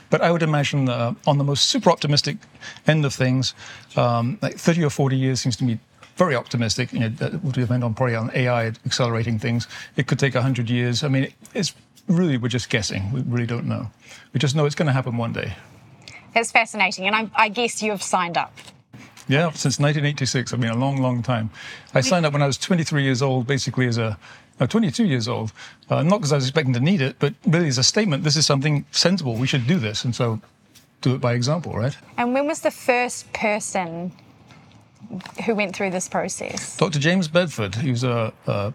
But 0.09 0.21
I 0.21 0.31
would 0.31 0.43
imagine 0.43 0.89
uh, 0.89 1.13
on 1.27 1.37
the 1.37 1.43
most 1.43 1.69
super 1.69 1.89
optimistic 1.91 2.14
end 2.87 3.05
of 3.05 3.13
things, 3.13 3.53
um, 3.95 4.37
like 4.41 4.57
30 4.57 4.83
or 4.83 4.89
40 4.89 5.15
years 5.15 5.41
seems 5.41 5.55
to 5.57 5.63
me 5.63 5.79
very 6.15 6.35
optimistic. 6.35 6.93
You 6.93 6.99
know, 7.01 7.09
that 7.09 7.43
would 7.43 7.55
depend 7.55 7.83
on 7.83 7.93
probably 7.93 8.15
on 8.15 8.31
AI 8.33 8.67
accelerating 8.85 9.39
things. 9.39 9.67
It 9.95 10.07
could 10.07 10.19
take 10.19 10.33
100 10.33 10.69
years. 10.69 11.03
I 11.03 11.07
mean, 11.07 11.31
it's 11.53 11.73
really, 12.07 12.37
we're 12.37 12.47
just 12.47 12.69
guessing. 12.69 13.11
We 13.11 13.21
really 13.21 13.47
don't 13.47 13.65
know. 13.65 13.89
We 14.33 14.39
just 14.39 14.55
know 14.55 14.65
it's 14.65 14.75
going 14.75 14.87
to 14.87 14.93
happen 14.93 15.17
one 15.17 15.33
day. 15.33 15.55
It's 16.35 16.51
fascinating. 16.51 17.07
And 17.07 17.15
I, 17.15 17.29
I 17.35 17.49
guess 17.49 17.81
you've 17.81 18.03
signed 18.03 18.37
up. 18.37 18.53
Yeah, 19.27 19.49
since 19.51 19.79
1986. 19.79 20.53
I 20.53 20.57
mean, 20.57 20.71
a 20.71 20.77
long, 20.77 20.97
long 20.97 21.23
time. 21.23 21.49
I 21.93 22.01
signed 22.01 22.25
up 22.25 22.33
when 22.33 22.43
I 22.43 22.47
was 22.47 22.57
23 22.57 23.03
years 23.03 23.21
old, 23.21 23.47
basically 23.47 23.87
as 23.87 23.97
a 23.97 24.17
uh, 24.59 24.67
22 24.67 25.05
years 25.05 25.27
old, 25.27 25.51
uh, 25.89 26.03
not 26.03 26.19
because 26.19 26.31
I 26.31 26.35
was 26.35 26.45
expecting 26.45 26.73
to 26.73 26.79
need 26.79 27.01
it, 27.01 27.17
but 27.19 27.33
really 27.45 27.67
as 27.67 27.77
a 27.77 27.83
statement, 27.83 28.23
this 28.23 28.37
is 28.37 28.45
something 28.45 28.85
sensible. 28.91 29.35
We 29.35 29.47
should 29.47 29.67
do 29.67 29.79
this. 29.79 30.05
And 30.05 30.15
so 30.15 30.39
do 31.05 31.13
it 31.13 31.21
by 31.21 31.33
example, 31.33 31.71
right? 31.73 31.95
And 32.17 32.33
when 32.33 32.47
was 32.47 32.61
the 32.61 32.71
first 32.71 33.31
person 33.31 34.11
who 35.45 35.53
went 35.53 35.75
through 35.75 35.91
this 35.91 36.09
process? 36.09 36.75
Dr. 36.77 36.99
James 36.99 37.27
Bedford. 37.27 37.75
He 37.75 37.91
was 37.91 38.03
a, 38.03 38.33
a 38.47 38.73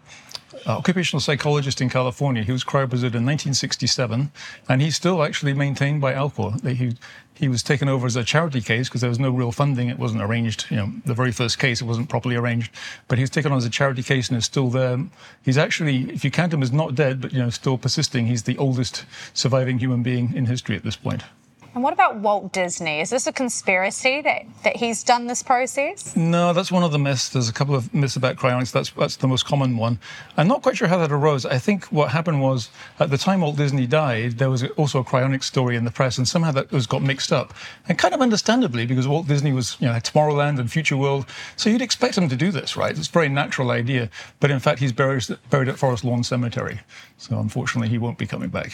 occupational 0.67 1.21
psychologist 1.21 1.81
in 1.81 1.91
California. 1.91 2.45
He 2.45 2.53
was 2.53 2.63
cryopreserved 2.63 3.19
in 3.19 3.27
1967, 3.27 4.31
and 4.69 4.83
he's 4.83 4.95
still 4.95 5.25
actually 5.25 5.55
maintained 5.55 6.01
by 6.01 6.13
Alcor. 6.13 6.65
He, 6.69 6.97
he 7.35 7.49
was 7.49 7.65
taken 7.65 7.89
over 7.89 8.07
as 8.07 8.15
a 8.15 8.23
charity 8.23 8.61
case 8.61 8.89
because 8.89 9.01
there 9.01 9.11
was 9.11 9.19
no 9.19 9.31
real 9.31 9.51
funding. 9.51 9.89
It 9.89 9.99
wasn't 9.99 10.23
arranged. 10.23 10.67
You 10.71 10.77
know, 10.77 10.93
the 11.05 11.15
very 11.15 11.33
first 11.33 11.59
case, 11.59 11.81
it 11.81 11.87
wasn't 11.87 12.09
properly 12.09 12.37
arranged. 12.37 12.73
But 13.09 13.19
he 13.19 13.23
was 13.25 13.31
taken 13.31 13.51
on 13.51 13.59
as 13.59 13.65
a 13.65 13.71
charity 13.71 14.05
case 14.05 14.29
and 14.29 14.39
is 14.39 14.45
still 14.45 14.69
there. 14.69 14.99
He's 15.43 15.59
actually, 15.59 16.11
if 16.11 16.25
you 16.25 16.31
count 16.31 16.55
him 16.55 16.63
as 16.63 16.71
not 16.71 16.95
dead, 16.95 17.21
but 17.21 17.33
you 17.33 17.41
know, 17.41 17.51
still 17.51 17.77
persisting, 17.77 18.27
he's 18.27 18.45
the 18.45 18.57
oldest 18.57 19.05
surviving 19.35 19.79
human 19.81 20.05
being 20.05 20.33
in 20.37 20.47
history 20.47 20.77
at 20.77 20.85
this 20.85 20.97
point. 20.97 21.25
And 21.73 21.85
what 21.85 21.93
about 21.93 22.17
Walt 22.17 22.53
Disney? 22.53 23.01
Is 23.01 23.11
this 23.11 23.29
a 23.29 23.33
conspiracy 23.33 24.21
that, 24.23 24.43
that 24.65 24.77
he's 24.77 25.05
done 25.05 25.29
this 25.29 25.43
process? 25.43 26.17
No, 26.17 26.53
that's 26.53 26.73
one 26.73 26.83
of 26.83 26.91
the 26.91 26.99
myths. 26.99 27.29
There's 27.29 27.49
a 27.49 27.53
couple 27.53 27.77
of 27.77 27.95
myths 27.95 28.17
about 28.17 28.37
cryonics. 28.37 28.73
That's 28.73 28.91
that's 28.91 29.17
the 29.17 29.29
most 29.29 29.45
common 29.45 29.77
one. 29.77 30.01
I'm 30.37 30.49
not 30.49 30.63
quite 30.63 30.77
sure 30.77 30.89
how 30.89 30.99
that 30.99 31.13
arose. 31.13 31.47
I 31.47 31.59
think 31.59 31.85
what 31.87 32.11
happened 32.11 32.43
was 32.43 32.71
at 32.99 33.11
the 33.11 33.19
time 33.19 33.43
Walt 33.43 33.57
Disney 33.57 33.87
died, 33.87 34.33
there 34.39 34.51
was 34.51 34.65
also 34.71 34.99
a 34.99 35.05
cryonic 35.05 35.45
story 35.45 35.77
in 35.77 35.85
the 35.85 35.93
press, 35.93 36.19
and 36.19 36.27
somehow 36.27 36.51
that 36.53 36.73
was 36.73 36.89
got 36.89 37.03
mixed 37.03 37.33
up. 37.33 37.55
And 37.89 37.97
kind 37.97 38.15
of 38.15 38.21
understandably, 38.21 38.85
because 38.85 39.07
Walt 39.07 39.29
Disney 39.29 39.53
was, 39.53 39.77
you 39.81 39.87
know, 39.87 39.95
Tomorrowland 39.95 40.59
and 40.59 40.71
Future 40.71 40.97
World, 40.97 41.27
so 41.55 41.71
you'd 41.71 41.83
expect 41.83 42.19
him 42.19 42.29
to 42.29 42.37
do 42.37 42.51
this, 42.51 42.77
right? 42.77 42.97
It's 42.97 43.09
a 43.09 43.13
very 43.13 43.29
natural 43.29 43.71
idea. 43.71 44.11
But 44.41 44.51
in 44.51 44.59
fact, 44.59 44.81
he's 44.81 44.93
buried, 44.93 45.25
buried 45.51 45.69
at 45.69 45.79
Forest 45.79 46.05
Lawn 46.05 46.25
Cemetery. 46.25 46.81
So 47.17 47.39
unfortunately, 47.39 47.89
he 47.89 47.99
won't 47.99 48.19
be 48.19 48.27
coming 48.27 48.49
back. 48.49 48.73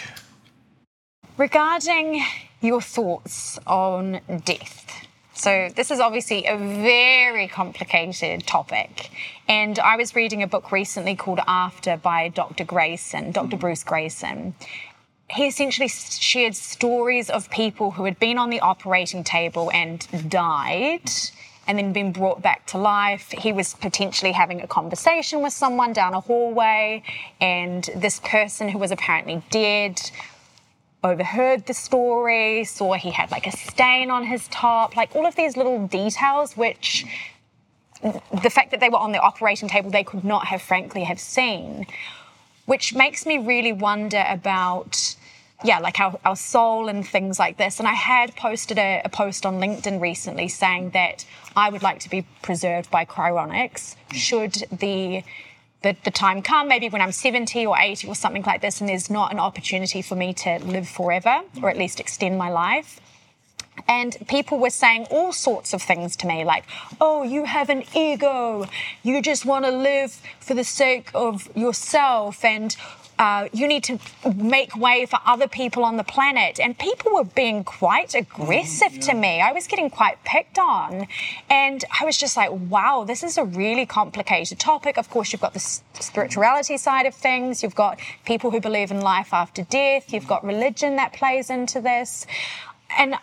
Regarding 1.39 2.23
your 2.63 2.81
thoughts 2.81 3.59
on 3.67 4.21
death. 4.47 5.07
So, 5.35 5.69
this 5.77 5.91
is 5.91 6.01
obviously 6.01 6.47
a 6.47 6.57
very 6.57 7.47
complicated 7.47 8.47
topic. 8.47 9.11
And 9.47 9.79
I 9.79 9.97
was 9.97 10.17
reading 10.17 10.43
a 10.43 10.47
book 10.47 10.73
recently 10.73 11.15
called 11.15 11.41
After 11.47 11.99
by 11.99 12.29
Dr. 12.29 12.65
Greyson, 12.65 13.35
Dr. 13.35 13.49
Mm-hmm. 13.49 13.59
Bruce 13.59 13.85
Greyson. 13.85 14.55
He 15.29 15.47
essentially 15.47 15.89
shared 15.89 16.57
stories 16.57 17.29
of 17.29 17.51
people 17.51 17.91
who 17.91 18.07
had 18.07 18.19
been 18.19 18.39
on 18.39 18.49
the 18.49 18.61
operating 18.61 19.23
table 19.23 19.71
and 19.75 20.07
died 20.31 21.11
and 21.67 21.77
then 21.77 21.93
been 21.93 22.13
brought 22.13 22.41
back 22.41 22.65
to 22.69 22.79
life. 22.79 23.31
He 23.33 23.53
was 23.53 23.75
potentially 23.75 24.33
having 24.33 24.63
a 24.63 24.67
conversation 24.67 25.43
with 25.43 25.53
someone 25.53 25.93
down 25.93 26.15
a 26.15 26.21
hallway, 26.21 27.03
and 27.43 27.91
this 27.95 28.21
person 28.21 28.71
who 28.71 28.79
was 28.79 28.91
apparently 28.91 29.43
dead 29.51 30.01
overheard 31.07 31.67
the 31.67 31.75
story, 31.75 32.65
saw 32.65 32.95
he 32.95 33.11
had 33.11 33.31
like 33.31 33.47
a 33.47 33.53
stain 33.53 34.11
on 34.11 34.25
his 34.25 34.49
top, 34.49 34.97
like 34.97 35.15
all 35.17 35.27
of 35.27 35.37
these 35.37 35.57
little 35.57 35.87
details 35.87 36.57
which 36.57 37.07
the 38.43 38.51
fact 38.51 38.71
that 38.71 38.81
they 38.81 38.89
were 38.89 38.99
on 38.99 39.13
the 39.13 39.19
operating 39.19 39.69
table 39.69 39.91
they 39.91 40.05
could 40.05 40.25
not 40.25 40.47
have 40.47 40.61
frankly 40.61 41.05
have 41.05 41.19
seen 41.19 41.87
which 42.67 42.95
makes 42.95 43.25
me 43.25 43.39
really 43.39 43.73
wonder 43.73 44.25
about 44.29 45.17
yeah 45.65 45.79
like 45.79 45.99
our, 45.99 46.19
our 46.25 46.37
soul 46.37 46.89
and 46.89 47.07
things 47.07 47.39
like 47.39 47.57
this. 47.57 47.79
And 47.79 47.89
i 47.89 47.95
had 47.95 48.37
posted 48.37 48.79
a, 48.79 49.01
a 49.05 49.09
post 49.09 49.47
on 49.47 49.59
linkedin 49.59 50.01
recently 50.01 50.49
saying 50.49 50.91
that 50.91 51.25
i 51.57 51.71
would 51.71 51.83
like 51.83 52.01
to 52.01 52.11
be 52.11 52.27
preserved 52.43 52.91
by 52.91 53.05
cryonics 53.05 53.97
should 54.13 54.65
the 54.71 55.23
the, 55.87 55.97
the 56.03 56.11
time 56.11 56.43
come, 56.43 56.67
maybe 56.69 56.89
when 56.89 57.01
I'm 57.01 57.13
70 57.13 57.65
or 57.65 57.77
80 57.79 58.09
or 58.09 58.15
something 58.15 58.43
like 58.43 58.61
this, 58.61 58.81
and 58.81 58.89
there's 58.89 59.09
not 59.09 59.33
an 59.33 59.39
opportunity 59.39 60.03
for 60.03 60.17
me 60.17 60.35
to 60.35 60.59
live 60.59 60.89
forever 60.89 61.43
or 61.63 61.71
at 61.71 61.77
least 61.77 62.01
extend 62.01 62.37
my 62.37 62.51
life. 62.51 63.01
And 63.87 64.17
people 64.27 64.59
were 64.59 64.71
saying 64.71 65.07
all 65.11 65.33
sorts 65.33 65.73
of 65.75 65.83
things 65.83 66.17
to 66.17 66.27
me, 66.27 66.45
like, 66.45 66.65
oh, 67.01 67.23
you 67.23 67.45
have 67.45 67.69
an 67.69 67.85
ego. 67.95 68.67
You 69.03 69.23
just 69.23 69.45
want 69.45 69.65
to 69.65 69.71
live 69.71 70.21
for 70.41 70.55
the 70.55 70.65
sake 70.65 71.11
of 71.15 71.55
yourself. 71.55 72.45
And 72.45 72.75
uh, 73.19 73.49
you 73.53 73.67
need 73.67 73.83
to 73.85 73.99
make 74.35 74.77
way 74.77 75.07
for 75.07 75.19
other 75.25 75.49
people 75.49 75.85
on 75.85 75.97
the 75.97 76.05
planet. 76.05 76.61
And 76.61 76.79
people 76.79 77.15
were 77.15 77.25
being 77.25 77.65
quite 77.65 78.15
aggressive 78.15 78.93
mm, 78.93 78.97
yeah. 78.97 79.13
to 79.13 79.15
me. 79.15 79.41
I 79.41 79.53
was 79.53 79.67
getting 79.67 79.89
quite 79.89 80.23
picked 80.25 80.59
on. 80.59 81.07
And 81.49 81.85
I 82.01 82.05
was 82.05 82.19
just 82.19 82.37
like, 82.37 82.51
wow, 82.53 83.05
this 83.05 83.23
is 83.23 83.39
a 83.39 83.45
really 83.45 83.87
complicated 83.87 84.59
topic. 84.59 84.99
Of 84.99 85.09
course, 85.09 85.33
you've 85.33 85.41
got 85.41 85.55
the 85.55 85.61
spirituality 85.61 86.77
side 86.77 87.07
of 87.07 87.15
things, 87.15 87.63
you've 87.63 87.75
got 87.75 87.99
people 88.25 88.51
who 88.51 88.61
believe 88.61 88.91
in 88.91 89.01
life 89.01 89.33
after 89.33 89.63
death, 89.65 90.13
you've 90.13 90.29
got 90.29 90.45
religion 90.45 90.97
that 90.97 91.13
plays 91.13 91.49
into 91.49 91.81
this. 91.81 92.27
And 92.99 93.17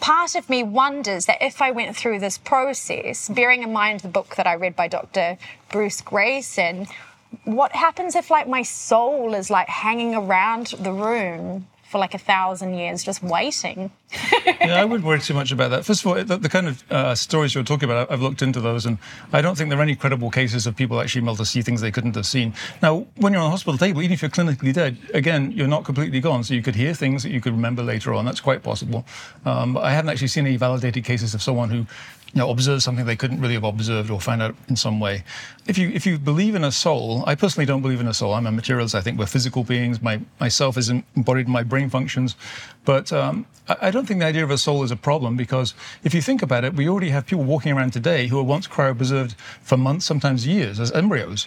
part 0.00 0.34
of 0.34 0.50
me 0.50 0.64
wonders 0.64 1.26
that 1.26 1.38
if 1.40 1.62
I 1.62 1.70
went 1.70 1.96
through 1.96 2.18
this 2.18 2.38
process, 2.38 3.28
bearing 3.28 3.62
in 3.62 3.72
mind 3.72 4.00
the 4.00 4.08
book 4.08 4.34
that 4.36 4.48
I 4.48 4.54
read 4.54 4.74
by 4.74 4.88
Dr. 4.88 5.38
Bruce 5.70 6.02
Greyson, 6.02 6.88
what 7.44 7.72
happens 7.72 8.14
if 8.14 8.30
like 8.30 8.48
my 8.48 8.62
soul 8.62 9.34
is 9.34 9.50
like 9.50 9.68
hanging 9.68 10.14
around 10.14 10.68
the 10.78 10.92
room 10.92 11.66
for 11.92 11.98
like 11.98 12.14
a 12.14 12.18
thousand 12.18 12.72
years 12.74 13.04
just 13.04 13.22
waiting. 13.22 13.90
yeah, 14.46 14.80
I 14.80 14.84
wouldn't 14.86 15.06
worry 15.06 15.20
too 15.20 15.34
much 15.34 15.52
about 15.52 15.68
that. 15.70 15.84
First 15.84 16.00
of 16.00 16.06
all, 16.06 16.24
the, 16.24 16.38
the 16.38 16.48
kind 16.48 16.66
of 16.66 16.90
uh, 16.90 17.14
stories 17.14 17.54
you're 17.54 17.64
talking 17.64 17.88
about, 17.88 18.10
I've 18.10 18.22
looked 18.22 18.40
into 18.40 18.62
those, 18.62 18.86
and 18.86 18.96
I 19.30 19.42
don't 19.42 19.58
think 19.58 19.68
there 19.68 19.78
are 19.78 19.82
any 19.82 19.94
credible 19.94 20.30
cases 20.30 20.66
of 20.66 20.74
people 20.74 20.98
actually 21.02 21.22
able 21.22 21.36
to 21.36 21.44
see 21.44 21.60
things 21.60 21.82
they 21.82 21.90
couldn't 21.90 22.16
have 22.16 22.24
seen. 22.24 22.54
Now, 22.80 23.06
when 23.16 23.34
you're 23.34 23.42
on 23.42 23.48
a 23.48 23.50
hospital 23.50 23.76
table, 23.76 24.00
even 24.00 24.14
if 24.14 24.22
you're 24.22 24.30
clinically 24.30 24.72
dead, 24.72 24.96
again, 25.12 25.52
you're 25.52 25.68
not 25.68 25.84
completely 25.84 26.20
gone, 26.20 26.42
so 26.44 26.54
you 26.54 26.62
could 26.62 26.74
hear 26.74 26.94
things 26.94 27.22
that 27.24 27.30
you 27.30 27.42
could 27.42 27.52
remember 27.52 27.82
later 27.82 28.14
on. 28.14 28.24
That's 28.24 28.40
quite 28.40 28.62
possible. 28.62 29.04
Um, 29.44 29.76
I 29.76 29.90
haven't 29.90 30.08
actually 30.08 30.28
seen 30.28 30.46
any 30.46 30.56
validated 30.56 31.04
cases 31.04 31.34
of 31.34 31.42
someone 31.42 31.68
who 31.68 31.86
you 32.34 32.38
know, 32.38 32.50
observe 32.50 32.82
something 32.82 33.04
they 33.04 33.16
couldn't 33.16 33.40
really 33.40 33.54
have 33.54 33.64
observed 33.64 34.10
or 34.10 34.20
find 34.20 34.40
out 34.40 34.54
in 34.68 34.76
some 34.76 35.00
way. 35.00 35.24
If 35.66 35.76
you 35.78 35.90
if 35.90 36.06
you 36.06 36.18
believe 36.18 36.54
in 36.54 36.64
a 36.64 36.72
soul, 36.72 37.22
I 37.26 37.34
personally 37.34 37.66
don't 37.66 37.82
believe 37.82 38.00
in 38.00 38.08
a 38.08 38.14
soul. 38.14 38.32
I'm 38.34 38.46
a 38.46 38.52
materialist. 38.52 38.94
I 38.94 39.00
think 39.00 39.18
we're 39.18 39.26
physical 39.26 39.64
beings. 39.64 40.00
My 40.00 40.20
myself 40.40 40.76
is 40.76 40.90
embodied 40.90 41.46
in 41.46 41.52
my 41.52 41.62
brain 41.62 41.90
functions, 41.90 42.36
but 42.84 43.12
um, 43.12 43.46
I 43.68 43.92
don't 43.92 44.06
think 44.06 44.20
the 44.20 44.26
idea 44.26 44.42
of 44.42 44.50
a 44.50 44.58
soul 44.58 44.82
is 44.82 44.90
a 44.90 44.96
problem 44.96 45.36
because 45.36 45.74
if 46.02 46.14
you 46.14 46.20
think 46.20 46.42
about 46.42 46.64
it, 46.64 46.74
we 46.74 46.88
already 46.88 47.10
have 47.10 47.26
people 47.26 47.44
walking 47.44 47.72
around 47.72 47.92
today 47.92 48.26
who 48.26 48.36
were 48.36 48.42
once 48.42 48.66
cryopreserved 48.66 49.34
for 49.62 49.76
months, 49.76 50.04
sometimes 50.04 50.46
years, 50.46 50.80
as 50.80 50.90
embryos. 50.92 51.46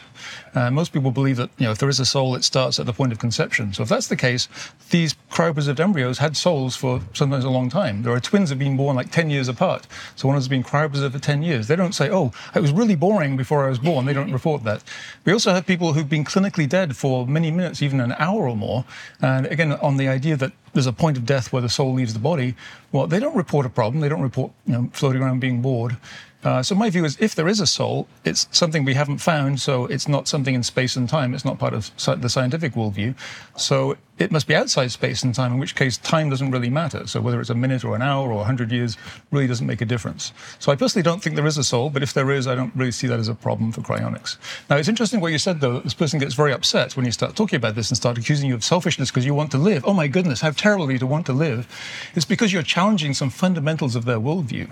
Uh, 0.54 0.72
most 0.72 0.94
people 0.94 1.12
believe 1.12 1.36
that 1.36 1.50
you 1.58 1.66
know 1.66 1.72
if 1.72 1.80
there 1.80 1.90
is 1.90 2.00
a 2.00 2.06
soul, 2.06 2.36
it 2.36 2.44
starts 2.44 2.80
at 2.80 2.86
the 2.86 2.94
point 2.94 3.12
of 3.12 3.20
conception. 3.20 3.74
So 3.74 3.84
if 3.84 3.90
that's 3.90 4.08
the 4.08 4.16
case, 4.16 4.48
these 4.92 5.16
cryopreserved 5.30 5.80
embryos 5.80 6.20
had 6.20 6.38
souls 6.38 6.76
for 6.76 7.02
sometimes 7.14 7.44
a 7.44 7.50
long 7.50 7.70
time. 7.70 8.04
There 8.04 8.14
are 8.14 8.20
twins 8.22 8.50
that 8.50 8.56
have 8.56 8.60
been 8.60 8.78
born 8.78 8.96
like 8.96 9.12
10 9.12 9.30
years 9.30 9.50
apart. 9.50 9.86
So 10.16 10.28
one 10.28 10.38
has 10.38 10.48
been 10.48 10.64
cryopreserved 10.76 11.06
over 11.06 11.20
10 11.20 11.42
years. 11.44 11.68
They 11.68 11.76
don't 11.76 11.96
say, 11.96 12.10
"Oh, 12.10 12.32
it 12.54 12.60
was 12.60 12.72
really 12.72 12.96
boring 12.96 13.38
before 13.38 13.66
I 13.66 13.70
was 13.70 13.80
born." 13.80 14.06
They 14.06 14.14
don't 14.14 14.32
report 14.32 14.64
that. 14.64 14.84
We 15.24 15.34
also 15.34 15.54
have 15.54 15.66
people 15.66 15.94
who've 15.94 16.10
been 16.10 16.26
clinically 16.26 16.68
dead 16.68 16.96
for 16.96 17.26
many 17.26 17.52
minutes, 17.52 17.82
even 17.82 18.00
an 18.00 18.16
hour 18.20 18.48
or 18.50 18.56
more. 18.56 18.86
And 19.22 19.46
again, 19.48 19.74
on 19.74 19.98
the 19.98 20.08
idea 20.08 20.36
that 20.38 20.52
there's 20.74 20.88
a 20.88 20.94
point 20.94 21.18
of 21.18 21.26
death 21.26 21.54
where 21.54 21.62
the 21.62 21.70
soul 21.70 21.94
leaves 21.94 22.14
the 22.14 22.20
body. 22.20 22.56
Well, 22.92 23.08
they 23.08 23.20
don't 23.20 23.36
report 23.36 23.66
a 23.66 23.70
problem. 23.70 24.02
They 24.02 24.10
don't 24.10 24.22
report 24.22 24.52
you 24.66 24.74
know, 24.74 24.90
floating 24.92 25.22
around 25.22 25.40
being 25.40 25.62
bored. 25.62 25.98
Uh, 26.44 26.62
so 26.62 26.76
my 26.76 26.92
view 26.92 27.04
is, 27.06 27.18
if 27.20 27.34
there 27.34 27.48
is 27.48 27.60
a 27.60 27.66
soul, 27.66 28.08
it's 28.24 28.48
something 28.52 28.86
we 28.86 28.94
haven't 28.94 29.18
found, 29.18 29.60
so 29.60 29.88
it's 29.88 30.08
not 30.08 30.28
something 30.28 30.54
in 30.54 30.62
space 30.62 30.96
and 30.96 31.10
time. 31.10 31.34
It's 31.34 31.44
not 31.44 31.58
part 31.58 31.74
of 31.74 31.92
the 32.22 32.30
scientific 32.30 32.74
worldview. 32.74 33.16
So 33.58 33.98
it 34.18 34.32
must 34.32 34.48
be 34.48 34.56
outside 34.56 34.92
space 34.92 35.24
and 35.24 35.36
time, 35.36 35.54
in 35.54 35.60
which 35.60 35.76
case 35.76 35.98
time 35.98 36.30
doesn't 36.30 36.52
really 36.52 36.70
matter. 36.70 37.06
So 37.06 37.20
whether 37.20 37.42
it's 37.42 37.50
a 37.50 37.56
minute 37.56 37.84
or 37.84 37.96
an 37.96 38.02
hour 38.02 38.30
or 38.30 38.38
100 38.38 38.72
years 38.72 38.98
really 39.32 39.48
doesn't 39.48 39.68
make 39.68 39.82
a 39.82 39.86
difference. 39.86 40.32
So 40.58 40.72
I 40.72 40.76
personally 40.78 41.04
don't 41.04 41.22
think 41.22 41.36
there 41.36 41.46
is 41.46 41.58
a 41.58 41.64
soul, 41.64 41.90
but 41.90 42.02
if 42.02 42.14
there 42.14 42.32
is, 42.32 42.48
I 42.48 42.56
don't 42.56 42.74
really 42.76 42.94
see 42.94 43.08
that 43.08 43.20
as 43.20 43.28
a 43.28 43.36
problem 43.36 43.74
for 43.74 43.82
cryonics. 43.82 44.38
Now, 44.70 44.78
it's 44.78 44.88
interesting 44.88 45.20
what 45.20 45.34
you 45.34 45.38
said, 45.38 45.60
though. 45.60 45.80
This 45.82 45.94
person 45.94 46.20
gets 46.20 46.34
very 46.34 46.54
upset 46.54 46.96
when 46.96 47.06
you 47.06 47.12
start 47.12 47.36
talking 47.36 47.58
about 47.58 47.76
this 47.76 47.90
and 47.90 47.98
start 47.98 48.18
accusing 48.18 48.48
you 48.48 48.56
of 48.56 48.64
selfishness 48.64 49.12
because 49.12 49.26
you 49.26 49.34
want 49.34 49.52
to 49.52 49.58
live. 49.58 49.84
Oh 49.86 49.94
my 49.94 50.08
goodness, 50.08 50.40
how 50.40 50.52
terrible 50.52 50.90
you 50.90 51.00
to 51.00 51.08
want 51.08 51.26
to 51.26 51.34
live. 51.34 51.68
It's 52.16 52.26
because 52.26 52.54
you're 52.54 52.64
challenging 52.64 53.14
some 53.14 53.30
fundamentals 53.30 53.96
of 53.96 54.06
their 54.06 54.20
worldview. 54.20 54.72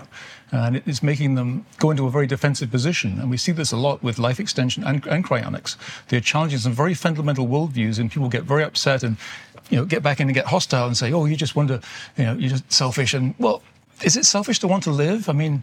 And 0.52 0.76
it's 0.86 1.02
making 1.02 1.34
them 1.34 1.66
go 1.78 1.90
into 1.90 2.06
a 2.06 2.10
very 2.10 2.28
defensive 2.28 2.70
position. 2.70 3.18
And 3.18 3.28
we 3.28 3.36
see 3.36 3.50
this 3.50 3.72
a 3.72 3.76
lot 3.76 4.02
with 4.02 4.18
life 4.18 4.38
extension 4.38 4.84
and, 4.84 5.04
and 5.06 5.24
cryonics. 5.24 5.76
They're 6.08 6.20
challenging 6.20 6.60
some 6.60 6.72
very 6.72 6.94
fundamental 6.94 7.48
worldviews, 7.48 7.98
and 7.98 8.10
people 8.10 8.28
get 8.28 8.44
very 8.44 8.62
upset 8.62 9.02
and 9.02 9.16
you 9.70 9.76
know, 9.76 9.84
get 9.84 10.02
back 10.02 10.20
in 10.20 10.28
and 10.28 10.34
get 10.34 10.46
hostile 10.46 10.86
and 10.86 10.96
say, 10.96 11.12
oh, 11.12 11.24
you 11.24 11.36
just 11.36 11.56
want 11.56 11.68
to, 11.68 11.80
you 12.16 12.24
know, 12.24 12.34
you're 12.34 12.50
just 12.50 12.70
selfish. 12.72 13.14
And 13.14 13.34
well, 13.38 13.62
is 14.02 14.16
it 14.16 14.24
selfish 14.24 14.58
to 14.60 14.68
want 14.68 14.84
to 14.84 14.90
live? 14.90 15.28
I 15.28 15.32
mean, 15.32 15.62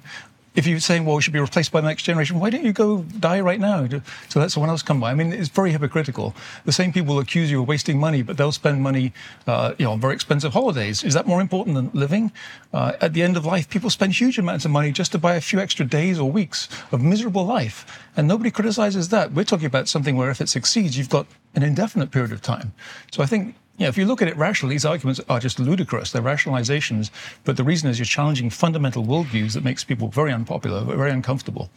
if 0.53 0.67
you're 0.67 0.79
saying, 0.79 1.05
well, 1.05 1.15
we 1.15 1.21
should 1.21 1.33
be 1.33 1.39
replaced 1.39 1.71
by 1.71 1.79
the 1.79 1.87
next 1.87 2.03
generation, 2.03 2.39
why 2.39 2.49
don't 2.49 2.65
you 2.65 2.73
go 2.73 3.03
die 3.19 3.39
right 3.39 3.59
now 3.59 3.87
to 3.87 4.01
let 4.35 4.51
someone 4.51 4.69
else 4.69 4.81
come 4.81 4.99
by? 4.99 5.11
I 5.11 5.13
mean, 5.13 5.31
it's 5.31 5.47
very 5.47 5.71
hypocritical. 5.71 6.35
The 6.65 6.73
same 6.73 6.91
people 6.91 7.19
accuse 7.19 7.49
you 7.49 7.61
of 7.61 7.69
wasting 7.69 7.99
money, 7.99 8.21
but 8.21 8.35
they'll 8.35 8.51
spend 8.51 8.81
money, 8.81 9.13
uh, 9.47 9.75
you 9.77 9.85
know, 9.85 9.93
on 9.93 10.01
very 10.01 10.13
expensive 10.13 10.51
holidays. 10.51 11.05
Is 11.05 11.13
that 11.13 11.25
more 11.25 11.39
important 11.39 11.75
than 11.75 11.89
living? 11.93 12.33
Uh, 12.73 12.93
at 12.99 13.13
the 13.13 13.23
end 13.23 13.37
of 13.37 13.45
life, 13.45 13.69
people 13.69 13.89
spend 13.89 14.13
huge 14.13 14.37
amounts 14.37 14.65
of 14.65 14.71
money 14.71 14.91
just 14.91 15.13
to 15.13 15.17
buy 15.17 15.35
a 15.35 15.41
few 15.41 15.59
extra 15.59 15.85
days 15.85 16.19
or 16.19 16.29
weeks 16.29 16.67
of 16.91 17.01
miserable 17.01 17.45
life. 17.45 17.85
And 18.17 18.27
nobody 18.27 18.51
criticizes 18.51 19.07
that. 19.09 19.31
We're 19.31 19.45
talking 19.45 19.67
about 19.67 19.87
something 19.87 20.17
where 20.17 20.29
if 20.29 20.41
it 20.41 20.49
succeeds, 20.49 20.97
you've 20.97 21.09
got 21.09 21.27
an 21.55 21.63
indefinite 21.63 22.11
period 22.11 22.33
of 22.33 22.41
time. 22.41 22.73
So 23.11 23.23
I 23.23 23.25
think 23.25 23.55
yeah, 23.81 23.87
if 23.87 23.97
you 23.97 24.05
look 24.05 24.21
at 24.21 24.27
it 24.27 24.37
rationally, 24.37 24.75
these 24.75 24.85
arguments 24.85 25.19
are 25.27 25.39
just 25.39 25.59
ludicrous. 25.59 26.11
They're 26.11 26.21
rationalizations, 26.21 27.09
but 27.45 27.57
the 27.57 27.63
reason 27.63 27.89
is 27.89 27.97
you're 27.97 28.05
challenging 28.05 28.51
fundamental 28.51 29.03
worldviews 29.03 29.53
that 29.53 29.63
makes 29.63 29.83
people 29.83 30.07
very 30.09 30.31
unpopular, 30.31 30.83
very 30.83 31.09
uncomfortable. 31.09 31.71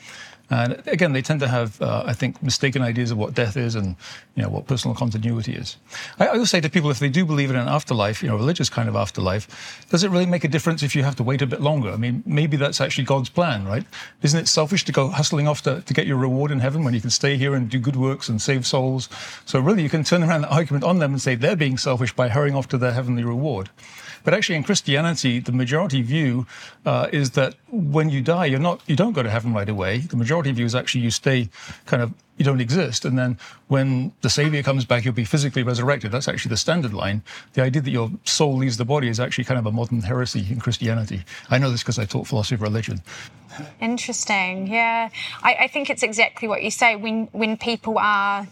And 0.50 0.82
again, 0.86 1.12
they 1.12 1.22
tend 1.22 1.40
to 1.40 1.48
have, 1.48 1.80
uh, 1.80 2.04
I 2.06 2.12
think, 2.12 2.42
mistaken 2.42 2.82
ideas 2.82 3.10
of 3.10 3.16
what 3.16 3.34
death 3.34 3.56
is 3.56 3.74
and 3.74 3.96
you 4.34 4.42
know 4.42 4.50
what 4.50 4.66
personal 4.66 4.94
continuity 4.94 5.52
is. 5.52 5.76
I, 6.18 6.26
I 6.26 6.28
always 6.32 6.50
say 6.50 6.60
to 6.60 6.68
people, 6.68 6.90
if 6.90 6.98
they 6.98 7.08
do 7.08 7.24
believe 7.24 7.50
in 7.50 7.56
an 7.56 7.66
afterlife, 7.66 8.22
you 8.22 8.28
know, 8.28 8.36
religious 8.36 8.68
kind 8.68 8.88
of 8.88 8.94
afterlife, 8.94 9.86
does 9.90 10.04
it 10.04 10.10
really 10.10 10.26
make 10.26 10.44
a 10.44 10.48
difference 10.48 10.82
if 10.82 10.94
you 10.94 11.02
have 11.02 11.16
to 11.16 11.22
wait 11.22 11.40
a 11.40 11.46
bit 11.46 11.60
longer? 11.62 11.90
I 11.90 11.96
mean, 11.96 12.22
maybe 12.26 12.56
that's 12.56 12.80
actually 12.80 13.04
God's 13.04 13.30
plan, 13.30 13.66
right? 13.66 13.84
Isn't 14.22 14.38
it 14.38 14.48
selfish 14.48 14.84
to 14.84 14.92
go 14.92 15.08
hustling 15.08 15.48
off 15.48 15.62
to, 15.62 15.80
to 15.80 15.94
get 15.94 16.06
your 16.06 16.18
reward 16.18 16.50
in 16.50 16.60
heaven 16.60 16.84
when 16.84 16.92
you 16.92 17.00
can 17.00 17.10
stay 17.10 17.36
here 17.36 17.54
and 17.54 17.70
do 17.70 17.78
good 17.78 17.96
works 17.96 18.28
and 18.28 18.40
save 18.40 18.66
souls? 18.66 19.08
So 19.46 19.60
really, 19.60 19.82
you 19.82 19.88
can 19.88 20.04
turn 20.04 20.22
around 20.22 20.42
the 20.42 20.54
argument 20.54 20.84
on 20.84 20.98
them 20.98 21.12
and 21.12 21.22
say 21.22 21.36
they're 21.36 21.56
being 21.56 21.78
selfish 21.78 22.12
by 22.12 22.28
hurrying 22.28 22.54
off 22.54 22.68
to 22.68 22.78
their 22.78 22.92
heavenly 22.92 23.24
reward. 23.24 23.70
But 24.24 24.32
actually, 24.34 24.56
in 24.56 24.64
Christianity, 24.64 25.38
the 25.38 25.52
majority 25.52 26.02
view 26.02 26.46
uh, 26.86 27.08
is 27.12 27.32
that 27.32 27.54
when 27.70 28.08
you 28.08 28.22
die, 28.22 28.46
you're 28.46 28.58
not, 28.58 28.80
you 28.86 28.96
don't 28.96 29.12
go 29.12 29.22
to 29.22 29.30
heaven 29.30 29.52
right 29.52 29.68
away. 29.68 29.98
The 29.98 30.16
majority 30.16 30.50
view 30.52 30.64
is 30.64 30.74
actually 30.74 31.02
you 31.02 31.10
stay 31.10 31.50
kind 31.84 32.02
of, 32.02 32.14
you 32.38 32.44
don't 32.44 32.60
exist. 32.60 33.04
And 33.04 33.18
then 33.18 33.38
when 33.68 34.12
the 34.22 34.30
Savior 34.30 34.62
comes 34.62 34.84
back, 34.84 35.04
you'll 35.04 35.14
be 35.14 35.26
physically 35.26 35.62
resurrected. 35.62 36.10
That's 36.10 36.26
actually 36.26 36.48
the 36.48 36.56
standard 36.56 36.94
line. 36.94 37.22
The 37.52 37.62
idea 37.62 37.82
that 37.82 37.90
your 37.90 38.10
soul 38.24 38.56
leaves 38.56 38.76
the 38.78 38.84
body 38.84 39.08
is 39.08 39.20
actually 39.20 39.44
kind 39.44 39.58
of 39.58 39.66
a 39.66 39.72
modern 39.72 40.00
heresy 40.00 40.46
in 40.50 40.58
Christianity. 40.58 41.22
I 41.50 41.58
know 41.58 41.70
this 41.70 41.82
because 41.82 41.98
I 41.98 42.06
taught 42.06 42.26
philosophy 42.26 42.56
of 42.56 42.62
religion. 42.62 43.02
Interesting. 43.80 44.66
Yeah. 44.66 45.10
I, 45.42 45.54
I 45.60 45.68
think 45.68 45.90
it's 45.90 46.02
exactly 46.02 46.48
what 46.48 46.62
you 46.62 46.70
say. 46.70 46.96
When, 46.96 47.26
when 47.32 47.56
people 47.56 47.98
are, 47.98 48.48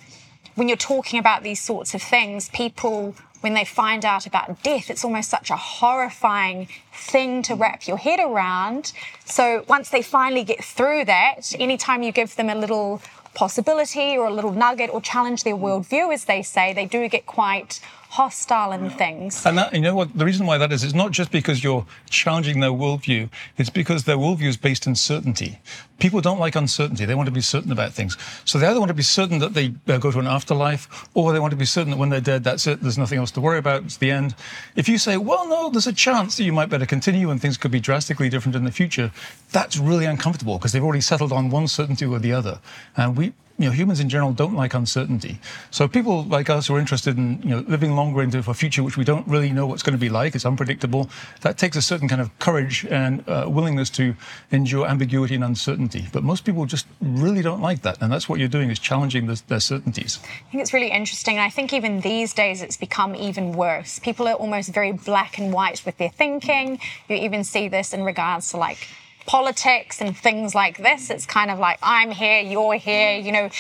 when 0.55 0.69
you're 0.69 0.77
talking 0.77 1.19
about 1.19 1.43
these 1.43 1.61
sorts 1.61 1.95
of 1.95 2.03
things, 2.03 2.51
people 2.51 3.17
when 3.43 3.55
they 3.55 3.65
find 3.65 4.05
out 4.05 4.27
about 4.27 4.63
death, 4.63 4.89
it's 4.89 5.05
almost 5.05 5.29
such 5.29 5.51
a 5.51 5.57
horrifying 5.57 6.69
thing 6.93 7.43
to 7.43 7.55
wrap 7.55 7.87
your 7.87 7.99
head 7.99 8.21
around. 8.21 8.93
So 9.25 9.65
once 9.69 9.91
they 9.91 10.03
finally 10.03 10.45
get 10.45 10.65
through 10.65 11.05
that, 11.07 11.53
anytime 11.59 12.03
you 12.03 12.13
give 12.13 12.37
them 12.37 12.49
a 12.49 12.55
little 12.55 13.03
possibility 13.35 14.17
or 14.17 14.27
a 14.27 14.31
little 14.31 14.53
nugget 14.53 14.91
or 14.91 15.01
challenge 15.01 15.45
their 15.45 15.57
worldview, 15.57 16.13
as 16.13 16.25
they 16.27 16.43
say, 16.43 16.73
they 16.73 16.87
do 16.87 17.09
get 17.09 17.27
quite 17.27 17.81
hostile 18.11 18.73
and 18.73 18.93
things. 18.93 19.45
And 19.47 19.57
that, 19.57 19.73
you 19.73 19.81
know 19.81 19.95
what? 19.95 20.17
The 20.17 20.27
reason 20.27 20.45
why 20.45 20.59
that 20.59 20.71
is, 20.71 20.85
it's 20.85 20.93
not 20.95 21.13
just 21.13 21.31
because 21.31 21.65
you're 21.65 21.87
challenging 22.11 22.61
their 22.61 22.71
worldview. 22.71 23.31
It's 23.57 23.71
because 23.71 24.05
their 24.05 24.19
worldview 24.19 24.49
is 24.49 24.59
based 24.59 24.87
in 24.87 24.95
certainty. 24.95 25.61
People 26.03 26.21
don't 26.21 26.41
like 26.41 26.57
uncertainty. 26.57 27.05
They 27.05 27.15
want 27.15 27.29
to 27.29 27.33
be 27.33 27.41
certain 27.41 27.71
about 27.71 27.93
things. 27.93 28.19
So 28.45 28.59
they 28.59 28.67
either 28.67 28.81
want 28.81 28.89
to 28.89 28.95
be 28.95 29.05
certain 29.05 29.39
that 29.39 29.55
they 29.55 29.73
uh, 29.87 29.99
go 29.99 30.11
to 30.11 30.19
an 30.19 30.27
afterlife, 30.27 31.09
or 31.15 31.33
they 31.33 31.39
want 31.39 31.53
to 31.53 31.57
be 31.57 31.65
certain 31.65 31.93
that 31.93 31.97
when 31.97 32.09
they're 32.09 32.21
dead, 32.21 32.43
that's 32.43 32.67
it. 32.67 32.81
There's 32.81 32.99
nothing 32.99 33.21
else 33.21 33.31
to 33.31 33.41
worry 33.41 33.59
about. 33.59 33.85
It's 33.85 33.99
the 33.99 34.11
end. 34.11 34.35
If 34.75 34.89
you 34.89 34.99
say, 34.99 35.17
well, 35.17 35.47
no, 35.49 35.71
there's 35.71 35.87
a 35.87 35.93
chance 35.93 36.37
that 36.39 36.43
you 36.43 36.53
might 36.53 36.71
better 36.71 36.87
continue 36.87 37.31
and 37.31 37.41
things 37.41 37.57
could 37.57 37.71
be 37.71 37.79
drastically 37.79 38.29
different 38.29 38.57
in 38.57 38.65
the 38.65 38.73
future, 38.73 39.13
that's 39.53 39.79
really 39.79 40.07
uncomfortable 40.07 40.59
because 40.59 40.73
they've 40.73 40.83
already 40.83 41.01
settled 41.03 41.31
on 41.31 41.51
one 41.51 41.69
certainty 41.69 42.05
or 42.05 42.19
the 42.19 42.33
other. 42.33 42.59
And 42.97 43.17
we, 43.17 43.33
you 43.59 43.67
know, 43.67 43.73
humans 43.73 44.01
in 44.01 44.09
general 44.09 44.33
don't 44.33 44.55
like 44.55 44.75
uncertainty. 44.75 45.39
So 45.71 45.87
people 45.87 46.25
like 46.25 46.51
us 46.51 46.67
who 46.67 46.75
are 46.75 46.81
interested 46.81 47.17
in, 47.17 47.41
you 47.43 47.51
know, 47.51 47.65
living 47.69 47.95
longer 47.95 48.23
into 48.23 48.39
a 48.39 48.55
future 48.55 48.83
which 48.83 48.97
we 48.97 49.05
don't 49.05 49.27
really 49.29 49.53
know 49.53 49.67
what's 49.67 49.83
going 49.83 49.93
to 49.93 50.01
be 50.01 50.09
like, 50.09 50.35
it's 50.35 50.47
unpredictable, 50.47 51.11
that 51.43 51.59
takes 51.59 51.77
a 51.77 51.83
certain 51.83 52.09
kind 52.09 52.21
of 52.21 52.37
courage 52.39 52.85
and 52.87 53.23
uh, 53.29 53.47
willingness 53.49 53.91
to 53.91 54.17
endure 54.51 54.87
ambiguity 54.87 55.35
and 55.35 55.45
uncertainty. 55.45 55.92
But 56.13 56.23
most 56.23 56.45
people 56.45 56.65
just 56.67 56.87
really 57.01 57.43
don't 57.43 57.61
like 57.61 57.83
that. 57.83 58.01
And 58.01 58.13
that's 58.13 58.29
what 58.29 58.39
you're 58.39 58.49
doing 58.49 58.71
is 58.71 58.79
challenging 58.79 59.27
the, 59.27 59.41
their 59.49 59.61
certainties. 59.61 60.19
I 60.23 60.51
think 60.51 60.63
it's 60.63 60.73
really 60.73 60.91
interesting. 60.91 61.37
And 61.37 61.45
I 61.45 61.51
think 61.51 61.73
even 61.73 62.01
these 62.01 62.33
days 62.33 62.63
it's 62.63 62.77
become 62.77 63.15
even 63.15 63.53
worse. 63.53 63.99
People 63.99 64.27
are 64.29 64.35
almost 64.35 64.73
very 64.73 64.93
black 64.93 65.39
and 65.39 65.53
white 65.53 65.83
with 65.85 65.99
their 65.99 66.11
thinking. 66.11 66.79
You 67.09 67.17
even 67.17 67.45
see 67.45 67.69
this 67.69 67.93
in 67.93 68.03
regards 68.05 68.51
to 68.51 68.57
like 68.57 68.89
politics 69.27 70.01
and 70.01 70.17
things 70.17 70.55
like 70.55 70.79
this. 70.79 71.11
It's 71.11 71.27
kind 71.27 71.51
of 71.51 71.59
like, 71.59 71.79
I'm 71.83 72.11
here, 72.11 72.41
you're 72.41 72.75
here, 72.75 73.19
you 73.19 73.33
know. 73.33 73.51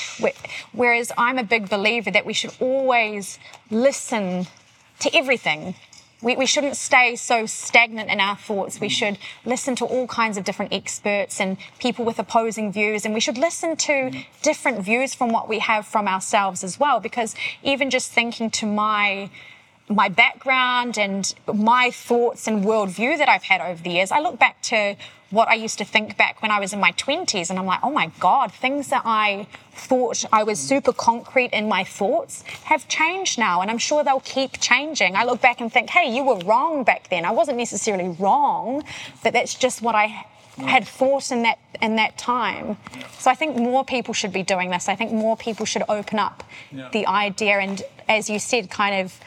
Whereas 0.72 1.12
I'm 1.16 1.38
a 1.38 1.44
big 1.44 1.68
believer 1.68 2.10
that 2.10 2.26
we 2.26 2.32
should 2.32 2.54
always 2.60 3.38
listen 3.70 4.46
to 5.00 5.16
everything. 5.16 5.74
We, 6.22 6.36
we 6.36 6.46
shouldn't 6.46 6.76
stay 6.76 7.16
so 7.16 7.46
stagnant 7.46 8.08
in 8.08 8.20
our 8.20 8.36
thoughts. 8.36 8.80
We 8.80 8.88
should 8.88 9.18
listen 9.44 9.74
to 9.76 9.84
all 9.84 10.06
kinds 10.06 10.36
of 10.38 10.44
different 10.44 10.72
experts 10.72 11.40
and 11.40 11.56
people 11.80 12.04
with 12.04 12.18
opposing 12.18 12.72
views. 12.72 13.04
And 13.04 13.12
we 13.12 13.20
should 13.20 13.36
listen 13.36 13.76
to 13.76 14.12
different 14.40 14.80
views 14.80 15.14
from 15.14 15.30
what 15.30 15.48
we 15.48 15.58
have 15.58 15.86
from 15.86 16.06
ourselves 16.06 16.62
as 16.62 16.78
well. 16.78 17.00
Because 17.00 17.34
even 17.62 17.90
just 17.90 18.12
thinking 18.12 18.50
to 18.50 18.66
my 18.66 19.30
my 19.94 20.08
background 20.08 20.98
and 20.98 21.34
my 21.52 21.90
thoughts 21.90 22.46
and 22.46 22.64
worldview 22.64 23.18
that 23.18 23.28
I've 23.28 23.44
had 23.44 23.60
over 23.60 23.82
the 23.82 23.90
years, 23.90 24.10
I 24.10 24.20
look 24.20 24.38
back 24.38 24.60
to 24.62 24.96
what 25.30 25.48
I 25.48 25.54
used 25.54 25.78
to 25.78 25.84
think 25.84 26.18
back 26.18 26.42
when 26.42 26.50
I 26.50 26.60
was 26.60 26.74
in 26.74 26.80
my 26.80 26.92
20s, 26.92 27.48
and 27.48 27.58
I'm 27.58 27.64
like, 27.64 27.80
oh 27.82 27.90
my 27.90 28.12
God, 28.20 28.52
things 28.52 28.88
that 28.88 29.02
I 29.06 29.46
thought 29.72 30.24
I 30.30 30.42
was 30.42 30.58
super 30.58 30.92
concrete 30.92 31.54
in 31.54 31.68
my 31.68 31.84
thoughts 31.84 32.42
have 32.64 32.86
changed 32.86 33.38
now, 33.38 33.62
and 33.62 33.70
I'm 33.70 33.78
sure 33.78 34.04
they'll 34.04 34.20
keep 34.20 34.60
changing. 34.60 35.16
I 35.16 35.24
look 35.24 35.40
back 35.40 35.62
and 35.62 35.72
think, 35.72 35.88
hey, 35.88 36.14
you 36.14 36.22
were 36.22 36.38
wrong 36.40 36.84
back 36.84 37.08
then. 37.08 37.24
I 37.24 37.30
wasn't 37.30 37.56
necessarily 37.56 38.14
wrong, 38.18 38.84
but 39.22 39.32
that's 39.32 39.54
just 39.54 39.80
what 39.80 39.94
I 39.94 40.26
had 40.58 40.86
thought 40.86 41.32
in 41.32 41.42
that 41.44 41.58
in 41.80 41.96
that 41.96 42.18
time. 42.18 42.76
So 43.18 43.30
I 43.30 43.34
think 43.34 43.56
more 43.56 43.84
people 43.84 44.12
should 44.12 44.32
be 44.32 44.42
doing 44.42 44.70
this. 44.70 44.88
I 44.88 44.94
think 44.94 45.12
more 45.12 45.36
people 45.36 45.64
should 45.64 45.82
open 45.88 46.18
up 46.18 46.44
yeah. 46.70 46.90
the 46.92 47.06
idea 47.06 47.58
and, 47.58 47.82
as 48.08 48.28
you 48.28 48.38
said, 48.38 48.70
kind 48.70 49.00
of 49.00 49.18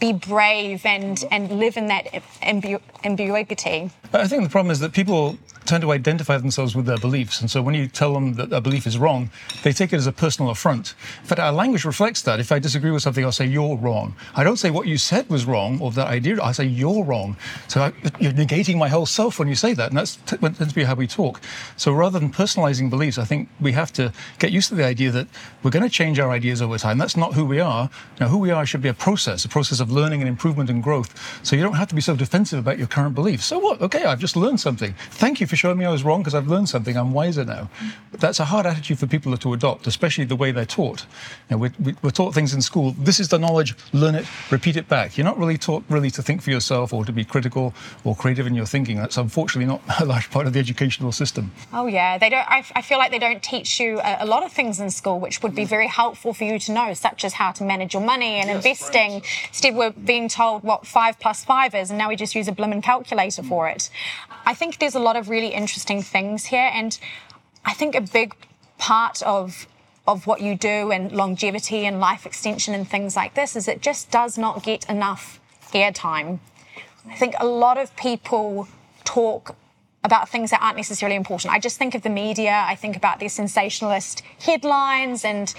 be 0.00 0.12
brave 0.12 0.84
and, 0.86 1.24
and 1.30 1.50
live 1.52 1.76
in 1.76 1.86
that 1.88 2.22
ambiguity. 2.42 3.90
I 4.12 4.26
think 4.26 4.42
the 4.44 4.50
problem 4.50 4.70
is 4.70 4.80
that 4.80 4.92
people 4.92 5.36
tend 5.66 5.82
to 5.82 5.92
identify 5.92 6.36
themselves 6.38 6.74
with 6.74 6.86
their 6.86 6.98
beliefs. 6.98 7.40
And 7.40 7.50
so 7.50 7.62
when 7.62 7.74
you 7.74 7.86
tell 7.86 8.14
them 8.14 8.34
that 8.34 8.52
a 8.52 8.60
belief 8.60 8.86
is 8.86 8.98
wrong, 8.98 9.30
they 9.62 9.72
take 9.72 9.92
it 9.92 9.96
as 9.96 10.06
a 10.06 10.12
personal 10.12 10.50
affront. 10.50 10.94
In 11.22 11.26
fact, 11.26 11.40
our 11.40 11.52
language 11.52 11.84
reflects 11.84 12.22
that. 12.22 12.40
If 12.40 12.52
I 12.52 12.58
disagree 12.58 12.90
with 12.90 13.02
something, 13.02 13.24
I'll 13.24 13.32
say, 13.32 13.46
you're 13.46 13.76
wrong. 13.76 14.14
I 14.34 14.44
don't 14.44 14.56
say 14.56 14.70
what 14.70 14.86
you 14.86 14.98
said 14.98 15.28
was 15.28 15.44
wrong 15.46 15.80
or 15.80 15.90
that 15.92 16.08
idea. 16.08 16.42
I 16.42 16.52
say, 16.52 16.64
you're 16.64 17.04
wrong. 17.04 17.36
So 17.68 17.82
I, 17.82 17.92
you're 18.20 18.32
negating 18.32 18.76
my 18.76 18.88
whole 18.88 19.06
self 19.06 19.38
when 19.38 19.48
you 19.48 19.54
say 19.54 19.74
that. 19.74 19.88
And 19.88 19.98
that's 19.98 20.16
t- 20.26 20.36
tends 20.36 20.68
to 20.68 20.74
be 20.74 20.84
how 20.84 20.94
we 20.94 21.06
talk. 21.06 21.40
So 21.76 21.92
rather 21.92 22.18
than 22.18 22.30
personalizing 22.30 22.90
beliefs, 22.90 23.18
I 23.18 23.24
think 23.24 23.48
we 23.60 23.72
have 23.72 23.92
to 23.94 24.12
get 24.38 24.52
used 24.52 24.68
to 24.68 24.74
the 24.74 24.84
idea 24.84 25.10
that 25.12 25.28
we're 25.62 25.70
going 25.70 25.82
to 25.82 25.88
change 25.88 26.18
our 26.18 26.30
ideas 26.30 26.60
over 26.60 26.78
time. 26.78 26.98
That's 26.98 27.16
not 27.16 27.34
who 27.34 27.44
we 27.44 27.60
are. 27.60 27.90
Now, 28.20 28.28
who 28.28 28.38
we 28.38 28.50
are 28.50 28.66
should 28.66 28.82
be 28.82 28.88
a 28.88 28.94
process, 28.94 29.44
a 29.44 29.48
process 29.48 29.80
of 29.80 29.90
learning 29.90 30.20
and 30.20 30.28
improvement 30.28 30.70
and 30.70 30.82
growth. 30.82 31.14
So 31.42 31.56
you 31.56 31.62
don't 31.62 31.74
have 31.74 31.88
to 31.88 31.94
be 31.94 32.00
so 32.00 32.14
defensive 32.14 32.58
about 32.58 32.78
your 32.78 32.86
current 32.86 33.14
beliefs. 33.14 33.44
So 33.46 33.58
what? 33.58 33.80
Okay, 33.80 34.04
I've 34.04 34.20
just 34.20 34.36
learned 34.36 34.60
something. 34.60 34.94
Thank 35.10 35.40
you 35.40 35.46
for 35.46 35.53
for 35.54 35.58
showing 35.58 35.78
me 35.78 35.84
I 35.84 35.90
was 35.90 36.02
wrong 36.02 36.20
because 36.20 36.34
I've 36.34 36.48
learned 36.48 36.68
something. 36.68 36.96
I'm 36.96 37.12
wiser 37.12 37.44
now. 37.44 37.70
But 38.10 38.20
that's 38.20 38.40
a 38.40 38.44
hard 38.44 38.66
attitude 38.66 38.98
for 38.98 39.06
people 39.06 39.36
to 39.36 39.52
adopt, 39.52 39.86
especially 39.86 40.24
the 40.24 40.34
way 40.36 40.50
they're 40.50 40.64
taught. 40.66 41.06
You 41.48 41.56
know, 41.56 41.58
we're, 41.58 41.94
we're 42.02 42.10
taught 42.10 42.34
things 42.34 42.52
in 42.54 42.60
school. 42.60 42.94
This 42.98 43.20
is 43.20 43.28
the 43.28 43.38
knowledge. 43.38 43.76
Learn 43.92 44.16
it. 44.16 44.26
Repeat 44.50 44.76
it 44.76 44.88
back. 44.88 45.16
You're 45.16 45.24
not 45.24 45.38
really 45.38 45.56
taught 45.56 45.84
really 45.88 46.10
to 46.10 46.22
think 46.22 46.42
for 46.42 46.50
yourself 46.50 46.92
or 46.92 47.04
to 47.04 47.12
be 47.12 47.24
critical 47.24 47.72
or 48.02 48.16
creative 48.16 48.46
in 48.46 48.54
your 48.54 48.66
thinking. 48.66 48.96
That's 48.96 49.16
unfortunately 49.16 49.66
not 49.66 49.82
a 50.00 50.04
large 50.04 50.30
part 50.30 50.46
of 50.46 50.52
the 50.52 50.58
educational 50.58 51.12
system. 51.12 51.52
Oh 51.72 51.86
yeah, 51.86 52.18
they 52.18 52.30
don't. 52.30 52.48
I, 52.48 52.64
I 52.74 52.82
feel 52.82 52.98
like 52.98 53.12
they 53.12 53.18
don't 53.20 53.42
teach 53.42 53.78
you 53.78 54.00
a, 54.00 54.18
a, 54.20 54.26
lot 54.26 54.42
of 54.42 54.52
things 54.52 54.80
in 54.80 54.90
school, 54.90 55.20
which 55.20 55.42
would 55.42 55.54
be 55.54 55.64
mm. 55.64 55.68
very 55.68 55.86
helpful 55.86 56.34
for 56.34 56.44
you 56.44 56.58
to 56.58 56.72
know, 56.72 56.94
such 56.94 57.24
as 57.24 57.34
how 57.34 57.52
to 57.52 57.62
manage 57.62 57.94
your 57.94 58.02
money 58.02 58.36
and 58.40 58.48
yes, 58.48 58.56
investing. 58.56 59.12
Right. 59.12 59.48
Instead, 59.48 59.76
we're 59.76 59.90
being 59.90 60.28
told 60.28 60.64
what 60.64 60.86
five 60.86 61.20
plus 61.20 61.44
five 61.44 61.74
is, 61.74 61.90
and 61.90 61.98
now 61.98 62.08
we 62.08 62.16
just 62.16 62.34
use 62.34 62.48
a 62.48 62.52
blimmin' 62.52 62.82
calculator 62.82 63.42
mm. 63.42 63.48
for 63.48 63.68
it. 63.68 63.90
I 64.46 64.54
think 64.54 64.78
there's 64.78 64.94
a 64.94 65.00
lot 65.00 65.16
of 65.16 65.28
really 65.28 65.43
interesting 65.48 66.02
things 66.02 66.46
here, 66.46 66.70
and 66.72 66.98
I 67.64 67.74
think 67.74 67.94
a 67.94 68.00
big 68.00 68.34
part 68.78 69.22
of 69.22 69.66
of 70.06 70.26
what 70.26 70.42
you 70.42 70.54
do 70.54 70.90
and 70.90 71.12
longevity 71.12 71.86
and 71.86 71.98
life 71.98 72.26
extension 72.26 72.74
and 72.74 72.86
things 72.86 73.16
like 73.16 73.32
this 73.32 73.56
is 73.56 73.66
it 73.66 73.80
just 73.80 74.10
does 74.10 74.36
not 74.36 74.62
get 74.62 74.88
enough 74.90 75.40
airtime. 75.72 76.38
I 77.08 77.14
think 77.14 77.34
a 77.40 77.46
lot 77.46 77.78
of 77.78 77.94
people 77.96 78.68
talk 79.04 79.56
about 80.02 80.28
things 80.28 80.50
that 80.50 80.60
aren't 80.62 80.76
necessarily 80.76 81.16
important. 81.16 81.52
I 81.52 81.58
just 81.58 81.78
think 81.78 81.94
of 81.94 82.02
the 82.02 82.10
media, 82.10 82.64
I 82.66 82.74
think 82.74 82.96
about 82.96 83.18
these 83.18 83.32
sensationalist 83.32 84.22
headlines 84.38 85.24
and 85.24 85.54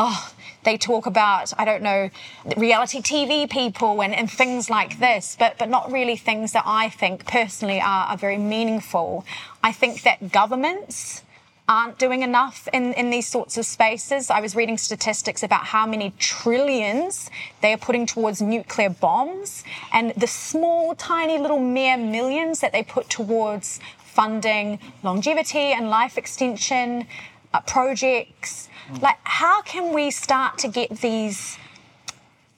oh, 0.00 0.32
they 0.64 0.76
talk 0.76 1.06
about, 1.06 1.52
I 1.58 1.64
don't 1.64 1.82
know, 1.82 2.10
reality 2.56 3.00
TV 3.00 3.48
people 3.48 4.02
and, 4.02 4.14
and 4.14 4.30
things 4.30 4.70
like 4.70 4.98
this, 4.98 5.36
but, 5.38 5.58
but 5.58 5.68
not 5.68 5.92
really 5.92 6.16
things 6.16 6.52
that 6.52 6.64
I 6.66 6.88
think 6.88 7.26
personally 7.26 7.80
are, 7.80 8.06
are 8.06 8.16
very 8.16 8.38
meaningful. 8.38 9.24
I 9.62 9.72
think 9.72 10.02
that 10.02 10.32
governments, 10.32 11.22
aren't 11.68 11.98
doing 11.98 12.22
enough 12.22 12.66
in, 12.72 12.92
in 12.94 13.10
these 13.10 13.28
sorts 13.28 13.56
of 13.56 13.64
spaces. 13.64 14.28
I 14.28 14.40
was 14.40 14.56
reading 14.56 14.76
statistics 14.76 15.44
about 15.44 15.66
how 15.66 15.86
many 15.86 16.12
trillions 16.18 17.30
they 17.60 17.72
are 17.72 17.78
putting 17.78 18.06
towards 18.06 18.42
nuclear 18.42 18.90
bombs 18.90 19.62
and 19.92 20.12
the 20.16 20.26
small, 20.26 20.96
tiny 20.96 21.38
little 21.38 21.60
mere 21.60 21.96
millions 21.96 22.58
that 22.58 22.72
they 22.72 22.82
put 22.82 23.08
towards 23.08 23.78
funding 23.98 24.80
longevity 25.04 25.72
and 25.72 25.88
life 25.88 26.18
extension 26.18 27.06
uh, 27.52 27.60
projects. 27.60 28.68
Like, 29.00 29.18
how 29.24 29.62
can 29.62 29.94
we 29.94 30.10
start 30.10 30.58
to 30.58 30.68
get 30.68 30.90
these 31.00 31.58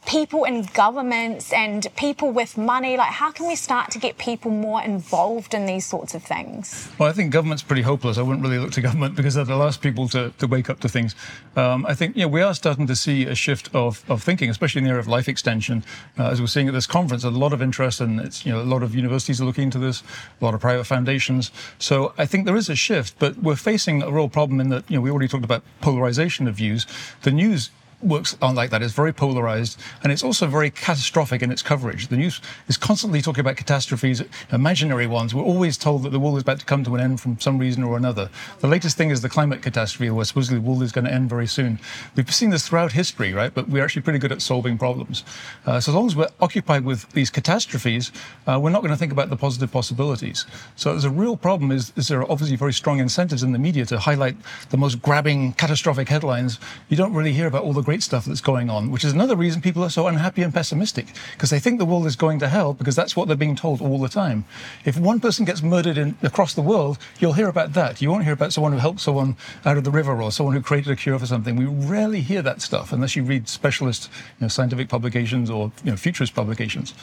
people 0.07 0.45
in 0.45 0.63
governments 0.75 1.53
and 1.53 1.87
people 1.97 2.33
with 2.33 2.59
money 2.59 2.97
like 2.97 3.13
how 3.13 3.31
can 3.31 3.47
we 3.47 3.55
start 3.55 3.91
to 3.91 3.99
get 3.99 4.19
people 4.19 4.51
more 4.51 4.83
involved 4.83 5.55
in 5.55 5.65
these 5.65 5.87
sorts 5.87 6.15
of 6.15 6.23
things? 6.23 6.91
Well 6.99 7.09
i 7.09 7.13
think 7.13 7.33
government's 7.33 7.63
pretty 7.63 7.83
hopeless. 7.83 8.19
I 8.19 8.23
wouldn't 8.23 8.43
really 8.43 8.59
look 8.59 8.73
to 8.73 8.81
government 8.81 9.15
because 9.15 9.35
they're 9.35 9.45
the 9.45 9.57
last 9.57 9.81
people 9.81 10.09
to, 10.09 10.33
to 10.39 10.47
wake 10.47 10.69
up 10.69 10.81
to 10.81 10.89
things. 10.89 11.15
Um, 11.57 11.87
i 11.87 11.95
think 11.95 12.17
know, 12.17 12.29
we 12.29 12.43
are 12.43 12.55
starting 12.55 12.87
to 12.89 12.97
see 12.97 13.27
a 13.27 13.35
shift 13.35 13.73
of, 13.75 14.05
of 14.11 14.23
thinking 14.23 14.51
especially 14.51 14.81
in 14.81 14.85
the 14.85 14.91
area 14.91 15.01
of 15.01 15.09
life 15.09 15.29
extension. 15.29 15.85
Uh, 16.19 16.31
as 16.31 16.41
we're 16.41 16.47
seeing 16.47 16.69
at 16.69 16.75
this 16.75 16.87
conference 16.87 17.23
a 17.25 17.31
lot 17.31 17.53
of 17.53 17.63
interest 17.63 18.01
and 18.01 18.21
it's 18.21 18.45
you 18.45 18.53
know 18.53 18.61
a 18.61 18.65
lot 18.65 18.83
of 18.83 18.95
universities 18.95 19.41
are 19.41 19.45
looking 19.45 19.65
into 19.65 19.79
this 19.79 20.03
a 20.41 20.45
lot 20.45 20.53
of 20.55 20.61
private 20.61 20.85
foundations. 20.85 21.53
So 21.79 22.13
i 22.19 22.27
think 22.27 22.45
there 22.45 22.57
is 22.57 22.69
a 22.69 22.77
shift 22.77 23.19
but 23.21 23.37
we're 23.39 23.57
facing 23.57 24.03
a 24.03 24.11
real 24.11 24.29
problem 24.29 24.61
in 24.61 24.69
that 24.71 24.91
you 24.91 24.97
know 24.97 25.03
we 25.03 25.11
already 25.11 25.29
talked 25.29 25.45
about 25.45 25.63
polarization 25.81 26.49
of 26.49 26.57
views. 26.57 26.87
The 27.23 27.31
news 27.31 27.71
works 28.03 28.37
on 28.43 28.55
like 28.55 28.71
that. 28.71 28.83
It's 28.83 28.93
very 28.93 29.13
polarized 29.13 29.81
and 30.03 30.13
it's 30.13 30.23
also 30.23 30.47
very 30.47 30.71
catastrophic 30.71 31.43
in 31.43 31.51
its 31.51 31.63
coverage. 31.63 32.09
The 32.09 32.17
news 32.17 32.41
is 32.69 32.77
constantly 32.77 33.23
talking 33.23 33.41
about 33.41 33.57
catastrophes, 33.57 34.23
imaginary 34.51 35.07
ones. 35.07 35.35
We're 35.35 35.43
always 35.43 35.77
told 35.77 36.03
that 36.05 36.11
the 36.11 36.21
world 36.21 36.37
is 36.37 36.43
about 36.43 36.61
to 36.61 36.67
come 36.67 36.85
to 36.85 36.95
an 36.95 37.01
end 37.01 37.21
from 37.21 37.39
some 37.41 37.59
reason 37.59 37.83
or 37.83 37.97
another. 37.97 38.31
The 38.61 38.69
latest 38.69 38.97
thing 38.97 39.11
is 39.11 39.21
the 39.21 39.29
climate 39.29 39.63
catastrophe, 39.63 40.11
where 40.11 40.25
supposedly 40.25 40.59
the 40.59 40.67
world 40.67 40.83
is 40.83 40.93
going 40.93 41.05
to 41.05 41.13
end 41.13 41.29
very 41.29 41.47
soon. 41.47 41.79
We've 42.17 42.33
seen 42.35 42.51
this 42.51 42.69
throughout 42.69 42.93
history, 42.93 43.33
right? 43.33 43.53
But 43.53 43.69
we're 43.69 43.85
actually 43.85 44.03
pretty 44.03 44.19
good 44.19 44.33
at 44.33 44.43
solving 44.43 44.79
problems. 44.79 45.25
Uh, 45.67 45.81
so 45.81 45.93
as 45.93 45.95
long 45.95 46.07
as 46.07 46.17
we're 46.17 46.29
occupied 46.41 46.85
with 46.85 47.11
these 47.13 47.31
catastrophes, 47.31 48.13
uh, 48.47 48.59
we're 48.61 48.71
not 48.71 48.81
going 48.81 48.93
to 48.93 48.97
think 48.97 49.13
about 49.13 49.31
the 49.31 49.37
positive 49.37 49.71
possibilities. 49.71 50.47
So 50.77 50.91
there's 50.91 51.05
a 51.05 51.11
real 51.11 51.37
problem 51.37 51.71
is, 51.71 51.93
is 51.97 52.09
there 52.09 52.21
are 52.21 52.31
obviously 52.31 52.57
very 52.57 52.73
strong 52.73 52.99
incentives 52.99 53.43
in 53.43 53.53
the 53.53 53.59
media 53.59 53.85
to 53.87 53.99
highlight 53.99 54.37
the 54.71 54.77
most 54.77 55.03
grabbing 55.03 55.53
catastrophic 55.55 56.09
headlines. 56.09 56.59
You 56.89 56.97
don't 56.97 57.13
really 57.13 57.33
hear 57.33 57.47
about 57.47 57.65
all 57.65 57.73
the 57.73 57.83
great 57.83 57.92
stuff 58.01 58.27
that's 58.27 58.41
going 58.41 58.71
on, 58.71 58.93
which 58.93 59.05
is 59.05 59.13
another 59.13 59.35
reason 59.35 59.61
people 59.61 59.83
are 59.83 59.91
so 59.91 60.07
unhappy 60.07 60.43
and 60.43 60.55
pessimistic 60.55 61.07
because 61.33 61.51
they 61.51 61.59
think 61.59 61.81
the 61.81 61.85
world 61.85 62.07
is 62.07 62.15
going 62.15 62.39
to 62.39 62.49
hell 62.49 62.73
because 62.73 62.95
that's 62.95 63.17
what 63.17 63.27
they're 63.27 63.37
being 63.37 63.57
told 63.57 63.81
all 63.81 63.99
the 63.99 64.09
time. 64.09 64.45
If 64.85 64.97
one 64.97 65.19
person 65.19 65.45
gets 65.45 65.63
murdered 65.63 65.99
in, 65.99 66.17
across 66.23 66.55
the 66.55 66.63
world, 66.63 66.99
you'll 67.19 67.33
hear 67.33 67.49
about 67.49 67.73
that. 67.73 68.01
You 68.01 68.09
won't 68.11 68.23
hear 68.23 68.35
about 68.35 68.53
someone 68.53 68.73
who 68.73 68.79
helped 68.79 69.01
someone 69.01 69.37
out 69.65 69.77
of 69.77 69.83
the 69.83 69.91
river 69.91 70.23
or 70.23 70.31
someone 70.31 70.55
who 70.55 70.63
created 70.63 70.93
a 70.93 70.97
cure 70.97 71.19
for 71.19 71.27
something. 71.27 71.57
We 71.57 71.67
rarely 71.67 72.21
hear 72.21 72.43
that 72.43 72.63
stuff 72.63 72.93
unless 72.93 73.17
you 73.17 73.25
read 73.25 73.49
specialist 73.49 74.09
you 74.39 74.45
know, 74.45 74.49
scientific 74.49 74.89
publications 74.89 75.51
or 75.51 75.73
you 75.83 75.91
know, 75.91 75.97
futurist 75.97 76.35
publications. 76.35 76.95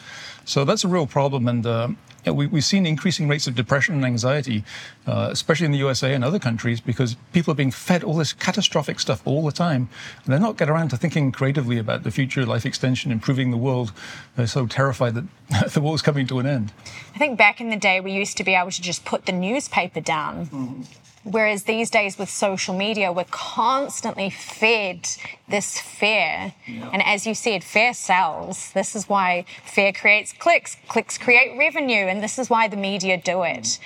So 0.46 0.64
that's 0.64 0.86
a 0.86 0.88
real 0.88 1.06
problem. 1.06 1.48
And 1.48 1.66
uh, 1.66 1.90
we, 2.26 2.48
have 2.48 2.64
seen 2.64 2.86
increasing 2.86 3.28
rates 3.28 3.48
of 3.48 3.56
depression 3.56 3.96
and 3.96 4.06
anxiety, 4.06 4.64
uh, 5.08 5.30
especially 5.32 5.66
in 5.66 5.72
the 5.72 5.78
USA 5.80 6.14
and 6.14 6.24
other 6.24 6.40
countries, 6.40 6.82
because 6.82 7.16
people 7.34 7.52
are 7.52 7.56
being 7.56 7.72
fed 7.72 8.04
all 8.04 8.16
this 8.16 8.34
catastrophic 8.34 9.00
stuff 9.00 9.22
all 9.26 9.46
the 9.46 9.52
time. 9.52 9.90
And 10.24 10.34
they're 10.34 10.40
not 10.40 10.58
getting 10.58 10.74
around 10.74 10.90
to 10.90 10.98
thinking 10.98 11.32
creatively 11.32 11.78
about 11.78 12.04
the 12.04 12.12
future, 12.12 12.46
life 12.46 12.66
extension, 12.66 13.12
improving 13.12 13.52
the 13.52 13.58
world. 13.58 13.92
They're 14.36 14.48
so 14.48 14.68
terrified 14.68 15.16
that 15.16 15.26
the 15.74 15.82
world's 15.82 16.02
coming 16.02 16.28
to 16.28 16.40
an 16.40 16.46
end. 16.46 16.72
I 17.16 17.18
think 17.18 17.38
back 17.38 17.62
in 17.62 17.70
the 17.70 17.78
day, 17.78 18.00
we 18.02 18.12
used 18.12 18.38
to 18.38 18.44
be 18.44 18.54
able 18.54 18.72
to 18.72 18.82
just 18.82 19.06
put 19.06 19.26
the 19.26 19.32
newspaper 19.32 20.02
down. 20.02 20.46
Mm-hmm 20.48 20.82
Whereas 21.24 21.64
these 21.64 21.90
days 21.90 22.18
with 22.18 22.30
social 22.30 22.76
media, 22.76 23.12
we're 23.12 23.26
constantly 23.26 24.30
fed 24.30 25.08
this 25.50 25.80
fear. 25.80 26.54
Yeah. 26.66 26.90
And 26.94 27.04
as 27.04 27.28
you 27.28 27.36
said, 27.36 27.64
fear 27.64 27.94
sells. 27.94 28.72
This 28.72 28.96
is 28.96 29.10
why 29.10 29.46
fear 29.66 29.92
creates 29.92 30.32
clicks, 30.32 30.78
clicks 30.88 31.18
create 31.18 31.58
revenue, 31.58 32.08
and 32.10 32.22
this 32.22 32.38
is 32.38 32.50
why 32.50 32.68
the 32.68 32.78
media 32.78 33.18
do 33.18 33.44
it. 33.44 33.80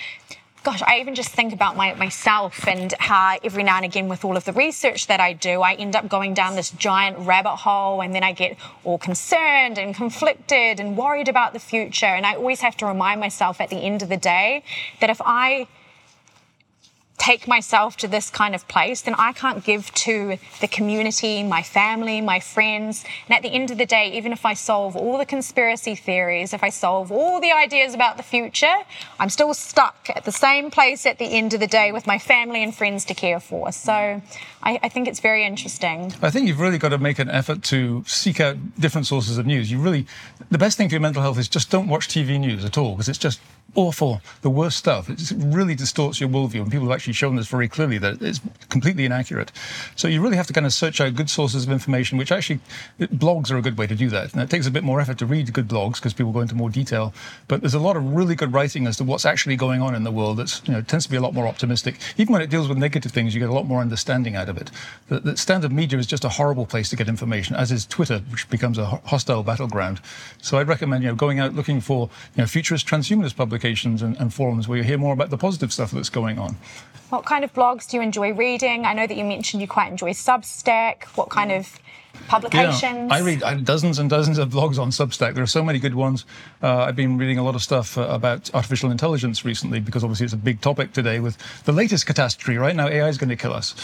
Gosh, 0.63 0.81
I 0.81 1.01
even 1.01 1.13
just 1.13 1.31
think 1.31 1.51
about 1.51 1.75
my, 1.75 1.93
myself 1.95 2.65
and 2.69 2.93
how 2.97 3.37
every 3.43 3.63
now 3.63 3.75
and 3.75 3.85
again, 3.85 4.07
with 4.07 4.23
all 4.23 4.37
of 4.37 4.45
the 4.45 4.53
research 4.53 5.07
that 5.07 5.19
I 5.19 5.33
do, 5.33 5.61
I 5.61 5.73
end 5.73 5.93
up 5.93 6.07
going 6.07 6.33
down 6.33 6.55
this 6.55 6.71
giant 6.71 7.17
rabbit 7.19 7.57
hole 7.57 8.01
and 8.01 8.15
then 8.15 8.23
I 8.23 8.31
get 8.31 8.55
all 8.85 8.97
concerned 8.97 9.77
and 9.77 9.93
conflicted 9.93 10.79
and 10.79 10.95
worried 10.95 11.27
about 11.27 11.51
the 11.51 11.59
future. 11.59 12.05
And 12.05 12.25
I 12.25 12.35
always 12.35 12.61
have 12.61 12.77
to 12.77 12.85
remind 12.85 13.19
myself 13.19 13.59
at 13.59 13.69
the 13.69 13.75
end 13.75 14.03
of 14.03 14.07
the 14.07 14.15
day 14.15 14.63
that 15.01 15.09
if 15.09 15.19
I 15.25 15.67
take 17.23 17.47
myself 17.47 17.95
to 17.95 18.07
this 18.07 18.29
kind 18.29 18.53
of 18.53 18.67
place, 18.67 19.01
then 19.01 19.15
I 19.17 19.31
can't 19.31 19.63
give 19.63 19.93
to 19.93 20.37
the 20.59 20.67
community, 20.67 21.41
my 21.41 21.63
family, 21.63 22.19
my 22.19 22.41
friends. 22.41 23.05
And 23.27 23.35
at 23.37 23.41
the 23.41 23.47
end 23.47 23.71
of 23.71 23.77
the 23.77 23.85
day, 23.85 24.11
even 24.17 24.33
if 24.33 24.45
I 24.45 24.53
solve 24.53 24.97
all 24.97 25.17
the 25.17 25.25
conspiracy 25.25 25.95
theories, 25.95 26.53
if 26.53 26.63
I 26.63 26.69
solve 26.69 27.13
all 27.13 27.39
the 27.39 27.53
ideas 27.53 27.93
about 27.93 28.17
the 28.17 28.23
future, 28.23 28.75
I'm 29.21 29.29
still 29.29 29.53
stuck 29.53 30.09
at 30.13 30.25
the 30.25 30.33
same 30.33 30.69
place 30.69 31.05
at 31.05 31.17
the 31.17 31.25
end 31.25 31.53
of 31.53 31.61
the 31.61 31.67
day 31.67 31.93
with 31.93 32.05
my 32.05 32.19
family 32.19 32.61
and 32.61 32.75
friends 32.75 33.05
to 33.05 33.13
care 33.13 33.39
for. 33.39 33.71
So 33.71 34.21
I, 34.61 34.79
I 34.83 34.89
think 34.89 35.07
it's 35.07 35.21
very 35.21 35.45
interesting. 35.45 36.13
I 36.21 36.29
think 36.29 36.47
you've 36.47 36.59
really 36.59 36.77
got 36.77 36.89
to 36.89 36.97
make 36.97 37.19
an 37.19 37.29
effort 37.29 37.63
to 37.63 38.03
seek 38.05 38.41
out 38.41 38.57
different 38.77 39.07
sources 39.07 39.37
of 39.37 39.45
news. 39.45 39.71
You 39.71 39.79
really, 39.79 40.07
the 40.51 40.57
best 40.57 40.77
thing 40.77 40.89
for 40.89 40.95
your 40.95 41.01
mental 41.01 41.21
health 41.21 41.39
is 41.39 41.47
just 41.47 41.69
don't 41.69 41.87
watch 41.87 42.09
TV 42.09 42.37
news 42.37 42.65
at 42.65 42.77
all 42.77 42.95
because 42.95 43.07
it's 43.07 43.17
just 43.17 43.39
awful, 43.75 44.21
the 44.41 44.49
worst 44.49 44.77
stuff. 44.77 45.09
It 45.09 45.33
really 45.37 45.75
distorts 45.75 46.19
your 46.19 46.29
worldview, 46.29 46.61
and 46.61 46.71
people 46.71 46.87
have 46.87 46.95
actually 46.95 47.13
shown 47.13 47.35
this 47.35 47.47
very 47.47 47.67
clearly 47.67 47.97
that 47.97 48.21
it's 48.21 48.39
completely 48.69 49.05
inaccurate. 49.05 49.51
So 49.95 50.07
you 50.07 50.21
really 50.21 50.37
have 50.37 50.47
to 50.47 50.53
kind 50.53 50.65
of 50.65 50.73
search 50.73 51.01
out 51.01 51.15
good 51.15 51.29
sources 51.29 51.65
of 51.65 51.71
information, 51.71 52.17
which 52.17 52.31
actually 52.31 52.59
blogs 52.99 53.51
are 53.51 53.57
a 53.57 53.61
good 53.61 53.77
way 53.77 53.87
to 53.87 53.95
do 53.95 54.09
that. 54.09 54.33
And 54.33 54.41
it 54.41 54.49
takes 54.49 54.67
a 54.67 54.71
bit 54.71 54.83
more 54.83 55.01
effort 55.01 55.17
to 55.19 55.25
read 55.25 55.51
good 55.53 55.67
blogs 55.67 55.95
because 55.95 56.13
people 56.13 56.31
go 56.31 56.41
into 56.41 56.55
more 56.55 56.69
detail. 56.69 57.13
But 57.47 57.61
there's 57.61 57.73
a 57.73 57.79
lot 57.79 57.97
of 57.97 58.13
really 58.13 58.35
good 58.35 58.53
writing 58.53 58.87
as 58.87 58.97
to 58.97 59.03
what's 59.03 59.25
actually 59.25 59.55
going 59.55 59.81
on 59.81 59.95
in 59.95 60.03
the 60.03 60.11
world. 60.11 60.37
That's 60.37 60.61
you 60.65 60.73
know 60.73 60.81
tends 60.81 61.05
to 61.05 61.11
be 61.11 61.17
a 61.17 61.21
lot 61.21 61.33
more 61.33 61.47
optimistic. 61.47 61.97
Even 62.17 62.33
when 62.33 62.41
it 62.41 62.49
deals 62.49 62.67
with 62.67 62.77
negative 62.77 63.11
things, 63.11 63.33
you 63.33 63.39
get 63.39 63.49
a 63.49 63.53
lot 63.53 63.65
more 63.65 63.81
understanding 63.81 64.35
out 64.35 64.49
of 64.49 64.57
it. 64.57 64.69
The, 65.07 65.19
the 65.19 65.37
standard 65.37 65.71
media 65.71 65.97
is 65.97 66.07
just 66.07 66.23
a 66.23 66.29
horrible 66.29 66.65
place 66.65 66.89
to 66.89 66.95
get 66.95 67.07
information, 67.07 67.55
as 67.55 67.71
is 67.71 67.85
Twitter, 67.85 68.19
which 68.29 68.49
becomes 68.49 68.77
a 68.77 68.85
hostile 68.85 69.43
battleground. 69.43 69.99
So 70.41 70.57
I'd 70.57 70.67
recommend 70.67 71.03
you 71.03 71.09
know 71.09 71.15
going 71.15 71.39
out 71.39 71.53
looking 71.53 71.81
for 71.81 72.09
you 72.35 72.43
know 72.43 72.47
futurist 72.47 72.87
transhumanist 72.87 73.35
publications 73.35 73.62
publications 73.63 74.01
and, 74.01 74.17
and 74.19 74.33
forums 74.33 74.67
where 74.67 74.77
you 74.77 74.83
hear 74.83 74.97
more 74.97 75.13
about 75.13 75.29
the 75.29 75.37
positive 75.37 75.71
stuff 75.71 75.91
that's 75.91 76.09
going 76.09 76.37
on. 76.37 76.57
What 77.09 77.23
kind 77.25 77.45
of 77.45 77.53
blogs 77.53 77.89
do 77.89 77.95
you 77.97 78.03
enjoy 78.03 78.33
reading? 78.33 78.85
I 78.85 78.93
know 78.93 79.07
that 79.07 79.15
you 79.15 79.23
mentioned 79.23 79.61
you 79.61 79.67
quite 79.69 79.89
enjoy 79.89 80.11
Substack. 80.11 81.05
What 81.15 81.29
kind 81.29 81.49
of 81.51 81.79
publications. 82.27 83.09
Yeah, 83.09 83.15
I 83.15 83.19
read 83.21 83.65
dozens 83.65 83.99
and 83.99 84.09
dozens 84.09 84.37
of 84.37 84.49
blogs 84.49 84.79
on 84.79 84.89
Substack. 84.89 85.33
There 85.33 85.43
are 85.43 85.47
so 85.47 85.63
many 85.63 85.79
good 85.79 85.95
ones. 85.95 86.25
Uh, 86.61 86.77
I've 86.77 86.95
been 86.95 87.17
reading 87.17 87.37
a 87.37 87.43
lot 87.43 87.55
of 87.55 87.61
stuff 87.61 87.97
uh, 87.97 88.07
about 88.09 88.53
artificial 88.53 88.91
intelligence 88.91 89.45
recently 89.45 89.79
because 89.79 90.03
obviously 90.03 90.25
it's 90.25 90.33
a 90.33 90.37
big 90.37 90.61
topic 90.61 90.93
today 90.93 91.19
with 91.19 91.37
the 91.65 91.71
latest 91.71 92.05
catastrophe. 92.05 92.57
Right 92.57 92.75
now, 92.75 92.87
AI 92.87 93.07
is 93.09 93.17
going 93.17 93.29
to 93.29 93.35
kill 93.35 93.53
us. 93.53 93.75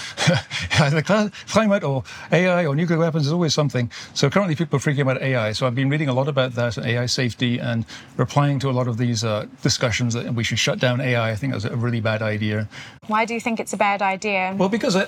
Either 0.79 1.01
climate 1.47 1.83
or 1.83 2.03
AI 2.31 2.65
or 2.65 2.75
nuclear 2.75 2.99
weapons 2.99 3.27
is 3.27 3.33
always 3.33 3.53
something. 3.53 3.91
So 4.13 4.29
currently, 4.29 4.55
people 4.55 4.77
are 4.77 4.79
freaking 4.79 5.01
about 5.01 5.21
AI. 5.21 5.51
So 5.51 5.67
I've 5.67 5.75
been 5.75 5.89
reading 5.89 6.09
a 6.09 6.13
lot 6.13 6.27
about 6.27 6.53
that 6.53 6.77
and 6.77 6.85
AI 6.85 7.05
safety 7.05 7.59
and 7.59 7.85
replying 8.17 8.59
to 8.59 8.69
a 8.69 8.71
lot 8.71 8.87
of 8.87 8.97
these 8.97 9.23
uh, 9.23 9.45
discussions 9.61 10.13
that 10.13 10.33
we 10.33 10.43
should 10.43 10.59
shut 10.59 10.79
down 10.79 11.01
AI. 11.01 11.31
I 11.31 11.35
think 11.35 11.53
that's 11.53 11.65
a 11.65 11.75
really 11.75 12.01
bad 12.01 12.21
idea. 12.21 12.67
Why 13.07 13.25
do 13.25 13.33
you 13.33 13.39
think 13.39 13.59
it's 13.59 13.73
a 13.73 13.77
bad 13.77 14.01
idea? 14.01 14.55
Well, 14.57 14.69
because 14.69 14.95
uh, 14.95 15.07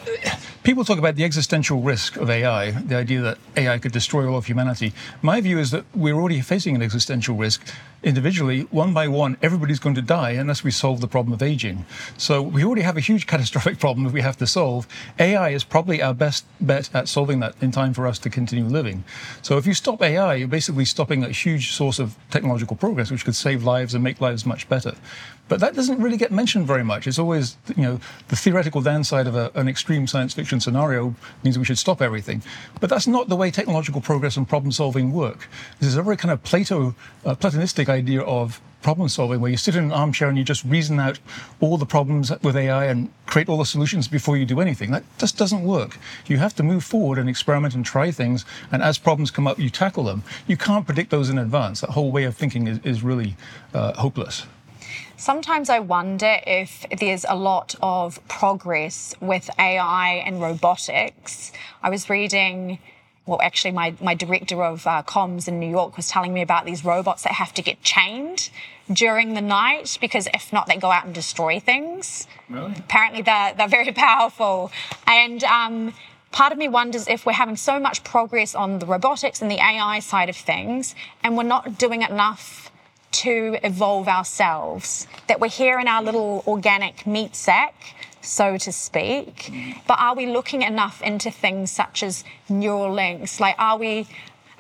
people 0.64 0.86
talk 0.86 1.00
about 1.00 1.16
the 1.16 1.24
existential 1.24 1.82
risk 1.82 2.18
of 2.18 2.30
AI, 2.30 2.72
the 2.72 2.96
idea 2.96 3.22
that 3.22 3.38
AI 3.58 3.80
could 3.80 3.92
destroy 3.92 4.28
all 4.28 4.38
of 4.38 4.46
humanity. 4.46 4.94
My 5.22 5.42
view 5.42 5.58
is 5.58 5.72
that 5.72 5.86
we're 5.96 6.16
already 6.16 6.42
facing 6.42 6.76
an 6.76 6.82
existential 6.82 7.36
risk 7.36 7.66
individually, 8.04 8.62
one 8.72 8.94
by 8.94 9.08
one, 9.08 9.38
everybody's 9.42 9.80
going 9.80 9.96
to 9.96 10.02
die 10.02 10.32
unless 10.32 10.64
we 10.64 10.72
solve 10.72 11.02
the 11.02 11.08
problem 11.08 11.34
of 11.34 11.42
aging. 11.42 11.86
So 12.18 12.42
we 12.42 12.64
already 12.64 12.82
have 12.82 12.98
a 12.98 13.02
huge 13.02 13.28
catastrophic 13.32 13.80
problem 13.80 14.06
that 14.06 14.14
we 14.14 14.22
have 14.22 14.38
to 14.38 14.48
solve. 14.48 14.88
AI 15.20 15.50
is 15.50 15.64
probably 15.64 16.02
our 16.02 16.14
best 16.14 16.46
bet 16.60 16.90
at 16.94 17.08
solving 17.08 17.40
that 17.40 17.56
in 17.62 17.72
time 17.72 17.94
for 17.94 18.08
us 18.08 18.20
to 18.20 18.30
continue 18.30 18.66
living. 18.66 19.04
So 19.42 19.58
if 19.58 19.68
you 19.68 19.74
stop 19.74 20.02
AI, 20.02 20.36
you're 20.36 20.48
basically 20.48 20.86
stopping 20.86 21.24
a 21.24 21.30
huge 21.30 21.72
source 21.72 22.00
of 22.00 22.16
technological 22.30 22.76
progress, 22.76 23.12
which 23.12 23.26
could 23.26 23.36
save 23.36 23.64
lives 23.64 23.94
and 23.94 24.04
make 24.04 24.22
lives 24.22 24.46
much 24.46 24.68
better. 24.68 24.96
But 25.52 25.60
that 25.60 25.76
doesn't 25.76 26.02
really 26.02 26.16
get 26.16 26.32
mentioned 26.32 26.66
very 26.66 26.82
much. 26.82 27.08
It's 27.08 27.20
always, 27.20 27.58
you 27.76 27.84
know, 27.84 28.00
the 28.30 28.38
theoretical 28.38 28.80
downside 28.80 29.28
of 29.28 29.36
a, 29.36 29.52
an 29.54 29.68
extreme 29.68 30.08
science 30.08 30.34
fiction 30.34 30.62
scenario 30.62 31.14
means 31.44 31.60
we 31.60 31.66
should 31.66 31.78
stop 31.78 32.02
everything. 32.02 32.42
But 32.80 32.90
that's 32.90 33.06
not 33.06 33.28
the 33.28 33.36
way 33.36 33.52
technological 33.52 34.00
progress 34.00 34.38
and 34.38 34.48
problem 34.48 34.72
solving 34.72 35.12
work. 35.12 35.50
This 35.82 35.90
is 35.90 35.98
a 35.98 36.04
very 36.04 36.16
kind 36.16 36.32
of 36.32 36.42
Plato, 36.44 36.96
uh, 37.26 37.36
Platonistic 37.36 37.90
idea 37.90 38.22
of 38.22 38.62
problem 38.82 39.10
solving 39.10 39.42
where 39.42 39.52
you 39.52 39.58
sit 39.58 39.76
in 39.76 39.84
an 39.84 39.92
armchair 39.92 40.30
and 40.30 40.38
you 40.38 40.46
just 40.46 40.64
reason 40.64 41.02
out 41.02 41.20
all 41.60 41.78
the 41.78 41.86
problems 41.86 42.32
with 42.42 42.56
AI 42.56 42.86
and 42.86 43.12
create 43.26 43.50
all 43.50 43.58
the 43.58 43.66
solutions 43.66 44.08
before 44.08 44.38
you 44.38 44.46
do 44.46 44.62
anything. 44.62 44.92
That 44.92 45.04
just 45.18 45.38
doesn't 45.38 45.64
work. 45.64 45.98
You 46.28 46.38
have 46.38 46.56
to 46.56 46.64
move 46.64 46.86
forward 46.86 47.18
and 47.18 47.28
experiment 47.28 47.76
and 47.76 47.86
try 47.86 48.10
things. 48.10 48.46
And 48.72 48.82
as 48.82 48.98
problems 48.98 49.32
come 49.32 49.48
up, 49.48 49.60
you 49.60 49.70
tackle 49.70 50.06
them. 50.06 50.24
You 50.48 50.56
can't 50.56 50.86
predict 50.86 51.10
those 51.10 51.30
in 51.30 51.38
advance. 51.38 51.82
That 51.82 51.90
whole 51.90 52.10
way 52.10 52.24
of 52.24 52.38
thinking 52.38 52.68
is, 52.68 52.80
is 52.86 53.04
really 53.04 53.36
uh, 53.74 53.92
hopeless. 54.00 54.48
Sometimes 55.22 55.70
I 55.70 55.78
wonder 55.78 56.40
if 56.48 56.84
there's 56.98 57.28
a 57.30 57.36
lot 57.36 57.76
of 57.80 58.28
progress 58.28 59.14
with 59.22 59.52
AI 59.60 60.24
and 60.26 60.42
robotics. 60.42 61.52
I 61.84 61.92
was 61.92 62.10
reading 62.10 62.80
well, 63.28 63.40
actually, 63.44 63.74
my, 63.74 63.94
my 64.02 64.16
director 64.16 64.64
of 64.64 64.88
uh, 64.88 65.04
comms 65.04 65.48
in 65.48 65.60
New 65.60 65.70
York 65.70 65.96
was 65.96 66.08
telling 66.08 66.34
me 66.34 66.42
about 66.42 66.66
these 66.66 66.84
robots 66.84 67.22
that 67.22 67.34
have 67.34 67.54
to 67.54 67.62
get 67.62 67.84
chained 67.84 68.50
during 68.92 69.36
the 69.36 69.42
night 69.42 69.96
because 70.02 70.28
if 70.34 70.52
not, 70.52 70.66
they 70.66 70.76
go 70.76 70.90
out 70.90 71.06
and 71.06 71.14
destroy 71.14 71.60
things. 71.60 72.28
Really? 72.50 72.74
Apparently, 72.80 73.22
they're, 73.22 73.54
they're 73.54 73.68
very 73.68 73.92
powerful. 73.92 74.72
And 75.06 75.44
um, 75.44 75.94
part 76.32 76.52
of 76.52 76.58
me 76.58 76.68
wonders 76.68 77.08
if 77.08 77.28
we're 77.28 77.34
having 77.34 77.58
so 77.58 77.80
much 77.80 78.04
progress 78.04 78.56
on 78.56 78.80
the 78.80 78.88
robotics 78.88 79.40
and 79.40 79.52
the 79.52 79.60
AI 79.60 80.00
side 80.00 80.30
of 80.30 80.36
things, 80.36 80.96
and 81.24 81.38
we're 81.38 81.44
not 81.44 81.78
doing 81.78 82.02
enough 82.02 82.72
to 83.12 83.58
evolve 83.64 84.08
ourselves, 84.08 85.08
that 85.28 85.40
we're 85.40 85.50
here 85.50 85.80
in 85.80 85.88
our 85.88 86.02
little 86.02 86.44
organic 86.48 87.06
meat 87.06 87.36
sack, 87.36 87.76
so 88.22 88.58
to 88.58 88.72
speak. 88.72 89.52
But 89.88 90.00
are 90.00 90.16
we 90.16 90.26
looking 90.26 90.62
enough 90.62 91.02
into 91.02 91.32
things 91.32 91.72
such 91.72 92.04
as 92.04 92.24
neural 92.50 92.94
links? 92.94 93.40
Like, 93.40 93.56
are 93.58 93.78
we, 93.78 94.08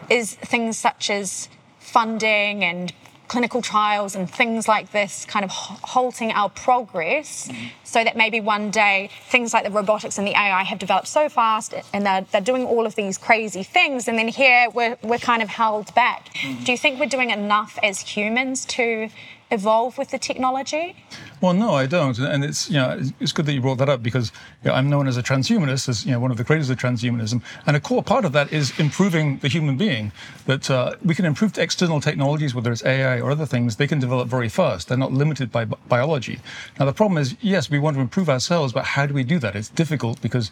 is 0.09 0.35
things 0.35 0.77
such 0.77 1.09
as 1.09 1.47
funding 1.79 2.63
and 2.63 2.93
clinical 3.31 3.61
trials 3.61 4.13
and 4.13 4.29
things 4.29 4.67
like 4.67 4.91
this 4.91 5.23
kind 5.23 5.45
of 5.45 5.51
halting 5.51 6.33
our 6.33 6.49
progress 6.49 7.47
mm-hmm. 7.47 7.67
so 7.85 8.03
that 8.03 8.17
maybe 8.17 8.41
one 8.41 8.69
day 8.69 9.09
things 9.29 9.53
like 9.53 9.63
the 9.63 9.71
robotics 9.71 10.17
and 10.17 10.27
the 10.27 10.31
AI 10.31 10.63
have 10.63 10.77
developed 10.77 11.07
so 11.07 11.29
fast 11.29 11.73
and 11.93 12.05
they're, 12.05 12.25
they're 12.33 12.41
doing 12.41 12.65
all 12.65 12.85
of 12.85 12.95
these 12.95 13.17
crazy 13.17 13.63
things 13.63 14.09
and 14.09 14.17
then 14.17 14.27
here 14.27 14.67
we're, 14.73 14.97
we're 15.01 15.17
kind 15.17 15.41
of 15.41 15.47
held 15.47 15.95
back. 15.95 16.25
Mm-hmm. 16.33 16.65
Do 16.65 16.73
you 16.73 16.77
think 16.77 16.99
we're 16.99 17.05
doing 17.05 17.29
enough 17.29 17.79
as 17.81 18.01
humans 18.01 18.65
to 18.65 19.07
evolve 19.51 19.97
with 19.97 20.09
the 20.09 20.17
technology? 20.17 20.95
Well, 21.41 21.53
no, 21.53 21.73
I 21.73 21.85
don't, 21.85 22.17
and 22.19 22.43
it's 22.43 22.69
you 22.69 22.77
know 22.77 22.99
it's 23.19 23.31
good 23.31 23.45
that 23.45 23.53
you 23.53 23.61
brought 23.61 23.77
that 23.79 23.89
up 23.89 24.01
because 24.01 24.31
you 24.63 24.69
know, 24.69 24.75
I'm 24.75 24.89
known 24.89 25.07
as 25.07 25.17
a 25.17 25.23
transhumanist, 25.23 25.89
as 25.89 26.05
you 26.05 26.11
know 26.11 26.19
one 26.19 26.31
of 26.31 26.37
the 26.37 26.43
creators 26.43 26.69
of 26.69 26.77
transhumanism, 26.77 27.41
and 27.65 27.75
a 27.75 27.79
core 27.79 28.03
part 28.03 28.25
of 28.25 28.31
that 28.33 28.51
is 28.53 28.79
improving 28.79 29.37
the 29.39 29.47
human 29.47 29.77
being. 29.77 30.11
That 30.45 30.69
uh, 30.69 30.95
we 31.03 31.15
can 31.15 31.25
improve 31.25 31.57
external 31.57 31.99
technologies, 31.99 32.55
whether 32.55 32.71
it's 32.71 32.83
AI 32.85 33.19
or 33.19 33.31
other 33.31 33.45
things, 33.45 33.75
they 33.75 33.87
can 33.87 33.99
develop 33.99 34.27
very 34.27 34.49
fast. 34.49 34.87
They're 34.87 34.97
not 34.97 35.11
limited 35.11 35.51
by 35.51 35.65
biology. 35.65 36.39
Now 36.79 36.85
the 36.85 36.93
problem 36.93 37.17
is, 37.17 37.35
yes, 37.41 37.69
we 37.69 37.79
want 37.79 37.95
to 37.97 38.01
improve 38.01 38.29
ourselves, 38.29 38.73
but 38.73 38.85
how 38.85 39.05
do 39.05 39.13
we 39.13 39.23
do 39.23 39.39
that? 39.39 39.55
It's 39.55 39.69
difficult 39.69 40.21
because 40.21 40.51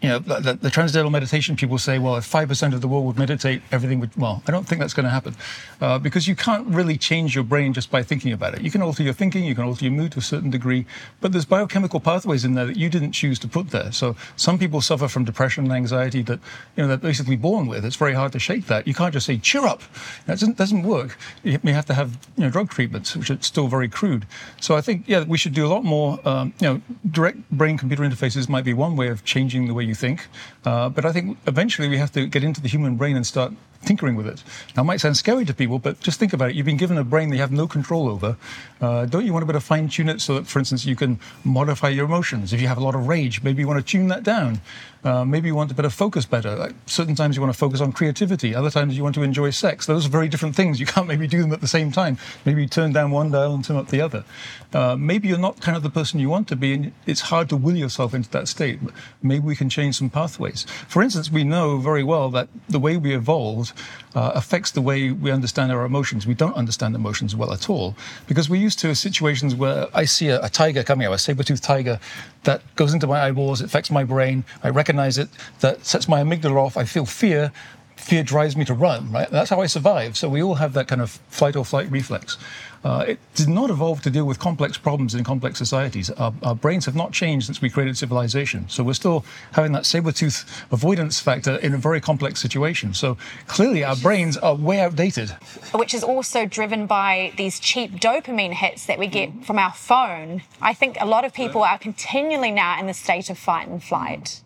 you 0.00 0.08
know, 0.08 0.20
the, 0.20 0.54
the, 0.54 0.70
transcendental 0.70 1.10
meditation 1.10 1.56
people 1.56 1.76
say, 1.76 1.98
well, 1.98 2.14
if 2.14 2.30
5% 2.30 2.72
of 2.72 2.80
the 2.80 2.86
world 2.86 3.04
would 3.06 3.18
meditate, 3.18 3.62
everything 3.72 3.98
would, 3.98 4.14
well, 4.16 4.44
I 4.46 4.52
don't 4.52 4.64
think 4.64 4.80
that's 4.80 4.94
going 4.94 5.04
to 5.04 5.10
happen 5.10 5.34
uh, 5.80 5.98
because 5.98 6.28
you 6.28 6.36
can't 6.36 6.68
really 6.68 6.96
change 6.96 7.34
your 7.34 7.42
brain 7.42 7.72
just 7.72 7.90
by 7.90 8.04
thinking 8.04 8.32
about 8.32 8.54
it. 8.54 8.60
You 8.60 8.70
can 8.70 8.80
alter 8.80 9.02
your 9.02 9.12
thinking, 9.12 9.42
you 9.42 9.56
can 9.56 9.64
alter 9.64 9.84
your 9.84 9.92
mood 9.92 10.12
to 10.12 10.20
a 10.20 10.22
certain 10.22 10.50
degree, 10.50 10.86
but 11.20 11.32
there's 11.32 11.44
biochemical 11.44 11.98
pathways 11.98 12.44
in 12.44 12.54
there 12.54 12.66
that 12.66 12.76
you 12.76 12.88
didn't 12.88 13.10
choose 13.10 13.40
to 13.40 13.48
put 13.48 13.70
there. 13.70 13.90
So 13.90 14.14
some 14.36 14.56
people 14.56 14.80
suffer 14.80 15.08
from 15.08 15.24
depression 15.24 15.64
and 15.64 15.72
anxiety 15.72 16.22
that, 16.22 16.38
you 16.76 16.84
know, 16.84 16.88
they're 16.88 16.96
basically 16.96 17.36
born 17.36 17.66
with. 17.66 17.84
It's 17.84 17.96
very 17.96 18.14
hard 18.14 18.30
to 18.32 18.38
shake 18.38 18.66
that. 18.66 18.86
You 18.86 18.94
can't 18.94 19.12
just 19.12 19.26
say, 19.26 19.38
cheer 19.38 19.66
up. 19.66 19.82
That 20.26 20.34
doesn't, 20.34 20.56
doesn't 20.56 20.84
work. 20.84 21.18
You 21.42 21.58
may 21.64 21.72
have 21.72 21.86
to 21.86 21.94
have, 21.94 22.16
you 22.36 22.44
know, 22.44 22.50
drug 22.50 22.70
treatments, 22.70 23.16
which 23.16 23.30
are 23.30 23.42
still 23.42 23.66
very 23.66 23.88
crude. 23.88 24.26
So 24.60 24.76
I 24.76 24.80
think, 24.80 25.08
yeah, 25.08 25.24
we 25.24 25.38
should 25.38 25.54
do 25.54 25.66
a 25.66 25.70
lot 25.70 25.82
more, 25.82 26.20
um, 26.24 26.54
you 26.60 26.68
know, 26.68 26.82
direct 27.10 27.50
brain-computer 27.50 28.04
interfaces 28.04 28.48
might 28.48 28.64
be 28.64 28.74
one 28.74 28.94
way 28.94 29.08
of 29.08 29.24
changing 29.24 29.66
the 29.66 29.74
way 29.74 29.87
you 29.88 29.94
think. 29.94 30.28
Uh, 30.64 30.88
but 30.88 31.04
I 31.04 31.12
think 31.12 31.38
eventually 31.46 31.88
we 31.88 31.98
have 31.98 32.12
to 32.12 32.26
get 32.26 32.44
into 32.44 32.60
the 32.60 32.68
human 32.68 32.96
brain 32.96 33.16
and 33.16 33.26
start 33.26 33.52
tinkering 33.84 34.16
with 34.16 34.26
it. 34.26 34.42
Now, 34.76 34.82
it 34.82 34.86
might 34.86 35.00
sound 35.00 35.16
scary 35.16 35.44
to 35.44 35.54
people, 35.54 35.78
but 35.78 36.00
just 36.00 36.18
think 36.18 36.32
about 36.32 36.50
it. 36.50 36.56
You've 36.56 36.66
been 36.66 36.76
given 36.76 36.98
a 36.98 37.04
brain 37.04 37.30
that 37.30 37.36
you 37.36 37.42
have 37.42 37.52
no 37.52 37.66
control 37.66 38.08
over. 38.08 38.36
Uh, 38.80 39.06
don't 39.06 39.24
you 39.24 39.32
want 39.32 39.42
to 39.42 39.46
be 39.46 39.50
able 39.50 39.60
to 39.60 39.66
fine 39.66 39.88
tune 39.88 40.08
it 40.08 40.20
so 40.20 40.34
that, 40.34 40.46
for 40.46 40.58
instance, 40.58 40.84
you 40.84 40.96
can 40.96 41.18
modify 41.44 41.88
your 41.88 42.04
emotions? 42.04 42.52
If 42.52 42.60
you 42.60 42.68
have 42.68 42.78
a 42.78 42.82
lot 42.82 42.94
of 42.94 43.06
rage, 43.06 43.42
maybe 43.42 43.62
you 43.62 43.68
want 43.68 43.84
to 43.84 43.90
tune 43.90 44.08
that 44.08 44.24
down. 44.24 44.60
Uh, 45.04 45.24
maybe 45.24 45.48
you 45.48 45.54
want 45.54 45.68
to 45.70 45.74
better 45.74 45.90
focus 45.90 46.26
better. 46.26 46.56
Like 46.56 46.74
certain 46.86 47.14
times 47.14 47.36
you 47.36 47.42
want 47.42 47.52
to 47.52 47.58
focus 47.58 47.80
on 47.80 47.92
creativity. 47.92 48.54
Other 48.54 48.70
times 48.70 48.96
you 48.96 49.02
want 49.02 49.14
to 49.14 49.22
enjoy 49.22 49.50
sex. 49.50 49.86
Those 49.86 50.06
are 50.06 50.08
very 50.08 50.28
different 50.28 50.56
things. 50.56 50.80
You 50.80 50.86
can't 50.86 51.06
maybe 51.06 51.26
do 51.26 51.40
them 51.40 51.52
at 51.52 51.60
the 51.60 51.68
same 51.68 51.92
time. 51.92 52.18
Maybe 52.44 52.62
you 52.62 52.68
turn 52.68 52.92
down 52.92 53.10
one 53.10 53.30
dial 53.30 53.54
and 53.54 53.64
turn 53.64 53.76
up 53.76 53.88
the 53.88 54.00
other. 54.00 54.24
Uh, 54.72 54.96
maybe 54.96 55.28
you're 55.28 55.38
not 55.38 55.60
kind 55.60 55.76
of 55.76 55.82
the 55.82 55.90
person 55.90 56.20
you 56.20 56.28
want 56.28 56.48
to 56.48 56.56
be, 56.56 56.74
and 56.74 56.92
it's 57.06 57.22
hard 57.22 57.48
to 57.48 57.56
will 57.56 57.76
yourself 57.76 58.12
into 58.12 58.28
that 58.30 58.48
state. 58.48 58.80
Maybe 59.22 59.44
we 59.44 59.56
can 59.56 59.68
change 59.68 59.96
some 59.96 60.10
pathways. 60.10 60.66
For 60.88 61.02
instance, 61.02 61.30
we 61.30 61.44
know 61.44 61.78
very 61.78 62.02
well 62.02 62.28
that 62.30 62.48
the 62.68 62.80
way 62.80 62.96
we 62.96 63.14
evolved 63.14 63.72
uh, 64.14 64.32
affects 64.34 64.72
the 64.72 64.80
way 64.82 65.12
we 65.12 65.30
understand 65.30 65.70
our 65.70 65.84
emotions. 65.84 66.26
We 66.26 66.34
don't 66.34 66.54
understand 66.54 66.94
emotions 66.94 67.36
well 67.36 67.52
at 67.52 67.70
all 67.70 67.94
because 68.26 68.50
we're 68.50 68.60
used 68.60 68.78
to 68.80 68.94
situations 68.94 69.54
where 69.54 69.86
I 69.94 70.04
see 70.04 70.28
a, 70.28 70.42
a 70.42 70.48
tiger 70.48 70.82
coming 70.82 71.06
out, 71.06 71.12
a 71.12 71.18
saber-toothed 71.18 71.62
tiger 71.62 72.00
that 72.44 72.62
goes 72.74 72.92
into 72.92 73.06
my 73.06 73.20
eyeballs, 73.26 73.60
it 73.60 73.66
affects 73.66 73.90
my 73.90 74.04
brain, 74.04 74.44
I 74.62 74.70
recognize 74.70 74.87
it, 74.88 75.28
that 75.60 75.84
sets 75.84 76.08
my 76.08 76.22
amygdala 76.22 76.56
off, 76.56 76.76
I 76.76 76.84
feel 76.84 77.04
fear, 77.04 77.52
fear 77.96 78.22
drives 78.22 78.56
me 78.56 78.64
to 78.64 78.74
run, 78.74 79.10
right? 79.10 79.28
That's 79.30 79.50
how 79.50 79.60
I 79.60 79.66
survive. 79.66 80.16
So 80.16 80.28
we 80.28 80.42
all 80.42 80.54
have 80.54 80.72
that 80.74 80.88
kind 80.88 81.00
of 81.00 81.10
fight 81.28 81.56
or 81.56 81.64
flight 81.64 81.90
reflex. 81.90 82.38
Uh, 82.84 83.04
it 83.08 83.18
did 83.34 83.48
not 83.48 83.70
evolve 83.70 84.00
to 84.02 84.10
deal 84.10 84.24
with 84.24 84.38
complex 84.38 84.78
problems 84.78 85.14
in 85.14 85.24
complex 85.24 85.58
societies. 85.58 86.10
Our, 86.10 86.32
our, 86.42 86.54
brains 86.54 86.86
have 86.86 86.94
not 86.94 87.12
changed 87.12 87.46
since 87.46 87.60
we 87.60 87.70
created 87.70 87.98
civilization. 87.98 88.68
So 88.68 88.84
we're 88.84 88.92
still 88.92 89.24
having 89.52 89.72
that 89.72 89.84
saber 89.84 90.12
tooth 90.12 90.64
avoidance 90.70 91.18
factor 91.18 91.56
in 91.56 91.74
a 91.74 91.76
very 91.76 92.00
complex 92.00 92.40
situation. 92.40 92.94
So 92.94 93.16
clearly 93.46 93.82
our 93.82 93.96
brains 93.96 94.36
are 94.36 94.54
way 94.54 94.80
outdated. 94.80 95.30
Which 95.74 95.92
is 95.92 96.04
also 96.04 96.46
driven 96.46 96.86
by 96.86 97.32
these 97.36 97.58
cheap 97.58 97.96
dopamine 97.96 98.52
hits 98.52 98.86
that 98.86 98.98
we 98.98 99.08
get 99.08 99.44
from 99.44 99.58
our 99.58 99.72
phone. 99.72 100.42
I 100.60 100.72
think 100.72 100.96
a 101.00 101.06
lot 101.06 101.24
of 101.24 101.34
people 101.34 101.64
are 101.64 101.78
continually 101.78 102.52
now 102.52 102.78
in 102.78 102.86
the 102.86 102.94
state 102.94 103.28
of 103.28 103.38
fight 103.38 103.66
and 103.66 103.82
flight. 103.82 104.40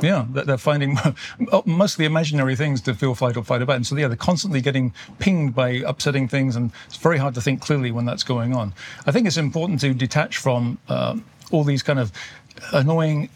Yeah, 0.00 0.26
they're 0.28 0.58
finding 0.58 0.98
oh, 1.52 1.62
mostly 1.64 2.04
imaginary 2.04 2.56
things 2.56 2.80
to 2.82 2.94
feel 2.94 3.14
fight 3.14 3.36
or 3.36 3.44
fight 3.44 3.62
about. 3.62 3.76
And 3.76 3.86
so, 3.86 3.96
yeah, 3.96 4.08
they're 4.08 4.16
constantly 4.16 4.60
getting 4.60 4.92
pinged 5.18 5.54
by 5.54 5.82
upsetting 5.86 6.28
things, 6.28 6.56
and 6.56 6.70
it's 6.86 6.96
very 6.96 7.18
hard 7.18 7.34
to 7.34 7.40
think 7.40 7.60
clearly 7.60 7.90
when 7.90 8.04
that's 8.04 8.22
going 8.22 8.54
on. 8.54 8.74
I 9.06 9.12
think 9.12 9.26
it's 9.26 9.36
important 9.36 9.80
to 9.80 9.94
detach 9.94 10.36
from 10.36 10.78
um, 10.88 11.24
all 11.50 11.64
these 11.64 11.82
kind 11.82 11.98
of 11.98 12.12
annoying 12.72 13.28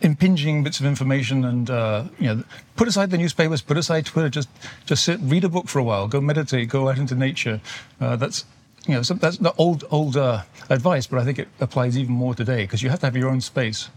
impinging 0.00 0.62
bits 0.62 0.78
of 0.78 0.86
information 0.86 1.44
and 1.44 1.70
uh, 1.70 2.04
you 2.20 2.32
know 2.32 2.44
put 2.76 2.86
aside 2.86 3.10
the 3.10 3.18
newspapers 3.18 3.60
put 3.60 3.76
aside 3.76 4.06
twitter 4.06 4.28
just 4.28 4.48
just 4.86 5.02
sit 5.02 5.18
read 5.20 5.42
a 5.42 5.48
book 5.48 5.66
for 5.66 5.80
a 5.80 5.82
while 5.82 6.06
go 6.06 6.20
meditate 6.20 6.68
go 6.68 6.88
out 6.88 6.98
into 6.98 7.16
nature 7.16 7.60
uh, 8.00 8.14
that's 8.14 8.44
you 8.88 8.94
know 8.94 9.02
some, 9.02 9.18
that's 9.18 9.36
the 9.36 9.52
old 9.58 9.84
old 9.90 10.16
uh, 10.16 10.42
advice, 10.70 11.06
but 11.06 11.18
I 11.18 11.24
think 11.24 11.38
it 11.38 11.48
applies 11.60 11.98
even 11.98 12.14
more 12.14 12.34
today 12.34 12.62
because 12.62 12.82
you 12.82 12.90
have 12.90 13.00
to 13.00 13.06
have 13.06 13.16
your 13.16 13.28
own 13.28 13.40
space. 13.40 13.90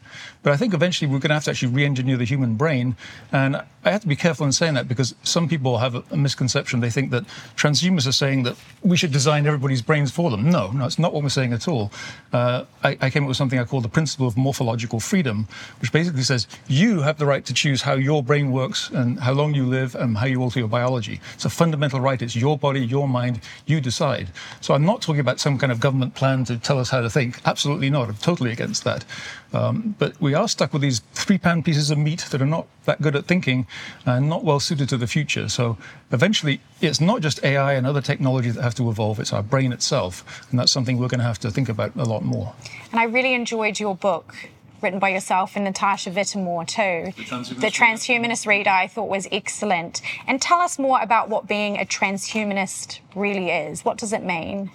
But 0.43 0.53
I 0.53 0.57
think 0.57 0.73
eventually 0.73 1.07
we're 1.07 1.19
going 1.19 1.29
to 1.29 1.35
have 1.35 1.45
to 1.45 1.51
actually 1.51 1.73
re-engineer 1.73 2.17
the 2.17 2.25
human 2.25 2.55
brain, 2.55 2.95
and 3.31 3.61
I 3.83 3.89
have 3.89 4.01
to 4.01 4.07
be 4.07 4.15
careful 4.15 4.45
in 4.45 4.51
saying 4.51 4.75
that 4.75 4.87
because 4.87 5.15
some 5.23 5.47
people 5.47 5.79
have 5.79 5.95
a, 5.95 6.15
misconception. 6.15 6.81
They 6.81 6.91
think 6.91 7.09
that 7.11 7.23
transhumanists 7.55 8.07
are 8.07 8.11
saying 8.11 8.43
that 8.43 8.55
we 8.83 8.95
should 8.95 9.11
design 9.11 9.47
everybody's 9.47 9.81
brains 9.81 10.11
for 10.11 10.29
them. 10.29 10.49
No, 10.49 10.71
no, 10.71 10.85
it's 10.85 10.99
not 10.99 11.13
what 11.13 11.23
we're 11.23 11.29
saying 11.29 11.51
at 11.53 11.67
all. 11.67 11.91
Uh, 12.31 12.65
I, 12.83 12.97
I 13.01 13.09
came 13.09 13.23
up 13.23 13.27
with 13.27 13.37
something 13.37 13.57
I 13.57 13.63
call 13.63 13.81
the 13.81 13.89
principle 13.89 14.27
of 14.27 14.37
morphological 14.37 14.99
freedom, 14.99 15.47
which 15.79 15.91
basically 15.91 16.21
says 16.21 16.47
you 16.67 17.01
have 17.01 17.17
the 17.17 17.25
right 17.25 17.43
to 17.45 17.53
choose 17.53 17.81
how 17.81 17.93
your 17.93 18.21
brain 18.21 18.51
works 18.51 18.91
and 18.91 19.19
how 19.19 19.33
long 19.33 19.55
you 19.55 19.65
live 19.65 19.95
and 19.95 20.15
how 20.15 20.27
you 20.27 20.41
alter 20.41 20.59
your 20.59 20.67
biology. 20.67 21.19
It's 21.33 21.45
a 21.45 21.49
fundamental 21.49 21.99
right. 21.99 22.21
It's 22.21 22.35
your 22.35 22.57
body, 22.59 22.85
your 22.85 23.07
mind. 23.07 23.41
You 23.65 23.81
decide. 23.81 24.29
So 24.59 24.75
I'm 24.75 24.85
not 24.85 25.01
talking 25.01 25.21
about 25.21 25.39
some 25.39 25.57
kind 25.57 25.71
of 25.71 25.79
government 25.79 26.13
plan 26.13 26.45
to 26.45 26.57
tell 26.57 26.77
us 26.77 26.91
how 26.91 27.01
to 27.01 27.09
think. 27.09 27.41
Absolutely 27.45 27.89
not. 27.89 28.09
I'm 28.09 28.15
totally 28.15 28.51
against 28.51 28.83
that. 28.83 29.05
Um, 29.53 29.95
but 30.01 30.19
we 30.19 30.33
are 30.33 30.47
stuck 30.47 30.73
with 30.73 30.81
these 30.81 30.97
three 31.13 31.37
pound 31.37 31.63
pieces 31.63 31.91
of 31.91 31.97
meat 31.99 32.25
that 32.31 32.41
are 32.41 32.47
not 32.47 32.65
that 32.85 32.99
good 33.03 33.15
at 33.15 33.25
thinking 33.25 33.67
and 34.03 34.27
not 34.27 34.43
well 34.43 34.59
suited 34.59 34.89
to 34.89 34.97
the 34.97 35.05
future. 35.05 35.47
So 35.47 35.77
eventually, 36.11 36.59
it's 36.81 36.99
not 36.99 37.21
just 37.21 37.43
AI 37.43 37.73
and 37.73 37.85
other 37.85 38.01
technologies 38.01 38.55
that 38.55 38.63
have 38.63 38.73
to 38.75 38.89
evolve, 38.89 39.19
it's 39.19 39.31
our 39.31 39.43
brain 39.43 39.71
itself. 39.71 40.47
And 40.49 40.59
that's 40.59 40.71
something 40.71 40.97
we're 40.97 41.07
going 41.07 41.19
to 41.19 41.25
have 41.25 41.37
to 41.41 41.51
think 41.51 41.69
about 41.69 41.95
a 41.95 42.03
lot 42.03 42.23
more. 42.23 42.55
And 42.91 42.99
I 42.99 43.03
really 43.03 43.35
enjoyed 43.35 43.79
your 43.79 43.95
book. 43.95 44.33
Written 44.81 44.97
by 44.97 45.09
yourself 45.09 45.55
and 45.55 45.65
Natasha 45.65 46.09
Vita-More 46.09 46.65
too. 46.65 47.13
The 47.15 47.21
Transhumanist, 47.21 47.61
the 47.61 47.67
transhumanist 47.67 48.47
reader 48.47 48.71
I 48.71 48.87
thought 48.87 49.07
was 49.07 49.27
excellent. 49.31 50.01
And 50.25 50.41
tell 50.41 50.59
us 50.59 50.79
more 50.79 50.99
about 50.99 51.29
what 51.29 51.47
being 51.47 51.77
a 51.77 51.85
transhumanist 51.85 53.01
really 53.13 53.51
is. 53.51 53.85
What 53.85 53.99
does 53.99 54.11
it 54.11 54.23
mean? 54.23 54.71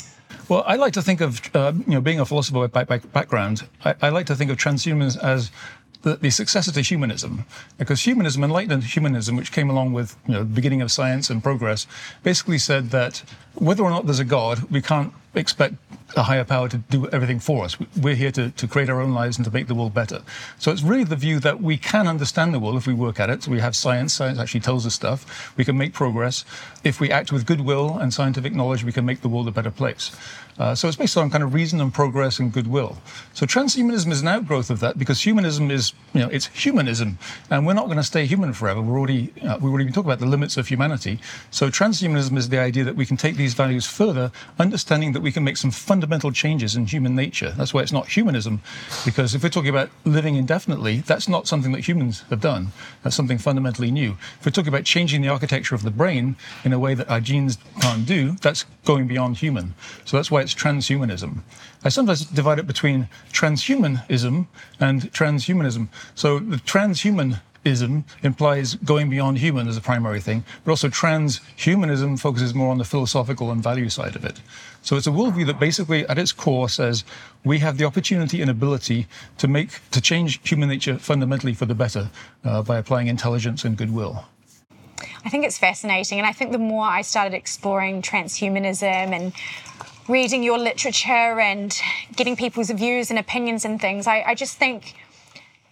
Well, 0.48 0.62
I 0.66 0.76
like 0.76 0.92
to 0.92 1.02
think 1.02 1.20
of, 1.20 1.40
uh, 1.54 1.72
you 1.86 1.94
know, 1.94 2.00
being 2.00 2.20
a 2.20 2.24
philosopher 2.24 2.68
by, 2.68 2.84
by 2.84 2.98
background, 2.98 3.66
I, 3.84 3.94
I, 4.02 4.08
like 4.10 4.26
to 4.26 4.36
think 4.36 4.50
of 4.50 4.56
transhumanism 4.56 5.22
as 5.22 5.50
the, 6.02 6.16
the, 6.16 6.30
successor 6.30 6.72
to 6.72 6.80
humanism, 6.80 7.44
because 7.78 8.02
humanism, 8.02 8.44
enlightened 8.44 8.84
humanism, 8.84 9.36
which 9.36 9.52
came 9.52 9.70
along 9.70 9.92
with 9.92 10.16
you 10.26 10.34
know, 10.34 10.40
the 10.40 10.44
beginning 10.44 10.82
of 10.82 10.90
science 10.92 11.30
and 11.30 11.42
progress, 11.42 11.86
basically 12.22 12.58
said 12.58 12.90
that 12.90 13.22
whether 13.54 13.82
or 13.82 13.90
not 13.90 14.06
there's 14.06 14.18
a 14.18 14.24
God, 14.24 14.70
we 14.70 14.82
can't 14.82 15.12
expect 15.34 15.74
a 16.16 16.22
higher 16.22 16.44
power 16.44 16.68
to 16.68 16.78
do 16.78 17.08
everything 17.08 17.38
for 17.38 17.64
us. 17.64 17.76
We're 17.96 18.14
here 18.14 18.30
to, 18.32 18.50
to 18.50 18.66
create 18.66 18.88
our 18.88 19.00
own 19.00 19.12
lives 19.12 19.36
and 19.36 19.44
to 19.44 19.50
make 19.50 19.66
the 19.66 19.74
world 19.74 19.92
better. 19.92 20.22
So 20.58 20.70
it's 20.70 20.82
really 20.82 21.04
the 21.04 21.16
view 21.16 21.40
that 21.40 21.60
we 21.60 21.76
can 21.76 22.06
understand 22.06 22.54
the 22.54 22.58
world 22.58 22.76
if 22.76 22.86
we 22.86 22.94
work 22.94 23.20
at 23.20 23.28
it. 23.28 23.42
So 23.42 23.50
we 23.50 23.60
have 23.60 23.76
science. 23.76 24.14
Science 24.14 24.38
actually 24.38 24.60
tells 24.60 24.86
us 24.86 24.94
stuff. 24.94 25.52
We 25.56 25.64
can 25.64 25.76
make 25.76 25.92
progress. 25.92 26.44
If 26.84 27.00
we 27.00 27.10
act 27.10 27.32
with 27.32 27.44
goodwill 27.44 27.98
and 27.98 28.14
scientific 28.14 28.54
knowledge, 28.54 28.84
we 28.84 28.92
can 28.92 29.04
make 29.04 29.20
the 29.20 29.28
world 29.28 29.48
a 29.48 29.50
better 29.50 29.70
place. 29.70 30.16
Uh, 30.58 30.74
so 30.74 30.88
it's 30.88 30.96
based 30.96 31.16
on 31.16 31.30
kind 31.30 31.44
of 31.44 31.52
reason 31.52 31.80
and 31.80 31.92
progress 31.92 32.38
and 32.38 32.52
goodwill. 32.52 32.96
So 33.34 33.44
transhumanism 33.44 34.10
is 34.10 34.22
an 34.22 34.28
outgrowth 34.28 34.70
of 34.70 34.80
that 34.80 34.98
because 34.98 35.20
humanism 35.20 35.70
is, 35.70 35.92
you 36.14 36.20
know, 36.20 36.28
it's 36.28 36.46
humanism, 36.46 37.18
and 37.50 37.66
we're 37.66 37.74
not 37.74 37.86
going 37.86 37.98
to 37.98 38.02
stay 38.04 38.24
human 38.26 38.52
forever. 38.52 38.80
We're 38.80 38.98
already 38.98 39.32
uh, 39.42 39.58
we've 39.60 39.70
already 39.70 39.84
been 39.84 39.92
talking 39.92 40.08
about 40.08 40.20
the 40.20 40.26
limits 40.26 40.56
of 40.56 40.68
humanity. 40.68 41.18
So 41.50 41.68
transhumanism 41.68 42.36
is 42.38 42.48
the 42.48 42.58
idea 42.58 42.84
that 42.84 42.96
we 42.96 43.04
can 43.04 43.16
take 43.16 43.36
these 43.36 43.54
values 43.54 43.86
further, 43.86 44.32
understanding 44.58 45.12
that 45.12 45.20
we 45.20 45.30
can 45.30 45.44
make 45.44 45.58
some 45.58 45.70
fundamental 45.70 46.32
changes 46.32 46.74
in 46.74 46.86
human 46.86 47.14
nature. 47.14 47.50
That's 47.50 47.74
why 47.74 47.82
it's 47.82 47.92
not 47.92 48.08
humanism, 48.08 48.62
because 49.04 49.34
if 49.34 49.42
we're 49.42 49.50
talking 49.50 49.70
about 49.70 49.90
living 50.04 50.36
indefinitely, 50.36 51.00
that's 51.00 51.28
not 51.28 51.46
something 51.46 51.72
that 51.72 51.86
humans 51.86 52.24
have 52.30 52.40
done. 52.40 52.68
That's 53.02 53.16
something 53.16 53.38
fundamentally 53.38 53.90
new. 53.90 54.16
If 54.40 54.46
we're 54.46 54.52
talking 54.52 54.72
about 54.72 54.84
changing 54.84 55.20
the 55.20 55.28
architecture 55.28 55.74
of 55.74 55.82
the 55.82 55.90
brain 55.90 56.36
in 56.64 56.72
a 56.72 56.78
way 56.78 56.94
that 56.94 57.10
our 57.10 57.20
genes 57.20 57.58
can't 57.80 58.06
do, 58.06 58.32
that's 58.40 58.64
going 58.84 59.06
beyond 59.06 59.36
human. 59.36 59.74
So 60.04 60.16
that's 60.16 60.30
why 60.30 60.45
it's 60.46 60.54
transhumanism. 60.54 61.40
I 61.82 61.88
sometimes 61.88 62.24
divide 62.24 62.60
it 62.60 62.68
between 62.68 63.08
transhumanism 63.32 64.46
and 64.78 65.02
transhumanism. 65.12 65.88
So 66.14 66.38
the 66.38 66.58
transhuman 66.58 67.40
ism 67.64 68.04
implies 68.22 68.76
going 68.76 69.10
beyond 69.10 69.38
human 69.38 69.66
as 69.66 69.76
a 69.76 69.80
primary 69.80 70.20
thing, 70.20 70.44
but 70.64 70.70
also 70.70 70.88
transhumanism 70.88 72.16
focuses 72.16 72.54
more 72.54 72.70
on 72.70 72.78
the 72.78 72.84
philosophical 72.84 73.50
and 73.50 73.60
value 73.60 73.88
side 73.88 74.14
of 74.14 74.24
it. 74.24 74.40
So 74.82 74.94
it's 74.96 75.08
a 75.08 75.10
worldview 75.10 75.46
that 75.46 75.58
basically, 75.58 76.06
at 76.06 76.16
its 76.16 76.30
core, 76.30 76.68
says 76.68 77.04
we 77.44 77.58
have 77.58 77.76
the 77.76 77.84
opportunity 77.84 78.40
and 78.40 78.48
ability 78.48 79.08
to 79.38 79.48
make 79.48 79.70
to 79.90 80.00
change 80.00 80.48
human 80.48 80.68
nature 80.68 80.96
fundamentally 80.96 81.54
for 81.54 81.66
the 81.66 81.74
better 81.74 82.08
uh, 82.44 82.62
by 82.62 82.78
applying 82.78 83.08
intelligence 83.08 83.64
and 83.64 83.76
goodwill. 83.76 84.26
I 85.24 85.28
think 85.28 85.44
it's 85.44 85.58
fascinating, 85.58 86.18
and 86.18 86.26
I 86.26 86.32
think 86.32 86.52
the 86.52 86.58
more 86.58 86.86
I 86.86 87.02
started 87.02 87.34
exploring 87.34 88.00
transhumanism 88.00 89.10
and 89.12 89.32
reading 90.08 90.42
your 90.42 90.58
literature 90.58 91.40
and 91.40 91.76
getting 92.14 92.36
people's 92.36 92.70
views 92.70 93.10
and 93.10 93.18
opinions 93.18 93.64
and 93.64 93.80
things, 93.80 94.06
I, 94.06 94.22
I 94.22 94.34
just 94.34 94.56
think 94.56 94.94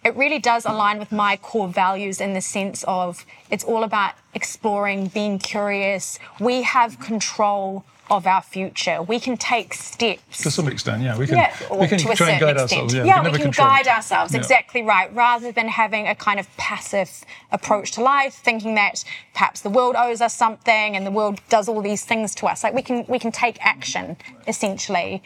it 0.03 0.15
really 0.15 0.39
does 0.39 0.65
align 0.65 0.99
with 0.99 1.11
my 1.11 1.37
core 1.37 1.67
values 1.67 2.21
in 2.21 2.33
the 2.33 2.41
sense 2.41 2.83
of 2.87 3.25
it's 3.49 3.63
all 3.63 3.83
about 3.83 4.13
exploring, 4.33 5.07
being 5.07 5.39
curious. 5.39 6.19
We 6.39 6.61
have 6.61 6.99
control 6.99 7.85
of 8.09 8.27
our 8.27 8.41
future. 8.41 9.01
We 9.01 9.19
can 9.19 9.37
take 9.37 9.73
steps. 9.73 10.43
To 10.43 10.51
some 10.51 10.67
extent, 10.67 11.01
yeah. 11.01 11.17
We 11.17 11.27
can, 11.27 11.37
yeah, 11.37 11.55
we 11.71 11.87
can 11.87 11.99
try 11.99 12.31
and 12.31 12.39
guide 12.39 12.57
extent. 12.57 12.59
ourselves. 12.59 12.93
Yeah, 12.93 13.05
yeah 13.05 13.23
we, 13.23 13.31
we 13.31 13.37
can 13.39 13.51
guide 13.51 13.87
ourselves, 13.87 14.33
yeah. 14.33 14.39
exactly 14.39 14.81
right, 14.81 15.13
rather 15.13 15.51
than 15.51 15.67
having 15.67 16.07
a 16.07 16.15
kind 16.15 16.39
of 16.39 16.47
passive 16.57 17.23
approach 17.51 17.91
to 17.93 18.01
life, 18.01 18.35
thinking 18.35 18.75
that 18.75 19.03
perhaps 19.33 19.61
the 19.61 19.69
world 19.69 19.95
owes 19.97 20.21
us 20.21 20.35
something 20.35 20.95
and 20.95 21.05
the 21.05 21.11
world 21.11 21.39
does 21.49 21.67
all 21.67 21.81
these 21.81 22.05
things 22.05 22.35
to 22.35 22.47
us. 22.47 22.63
Like 22.63 22.73
we 22.73 22.81
can 22.81 23.05
we 23.07 23.19
can 23.19 23.31
take 23.31 23.57
action, 23.59 24.17
essentially. 24.47 25.23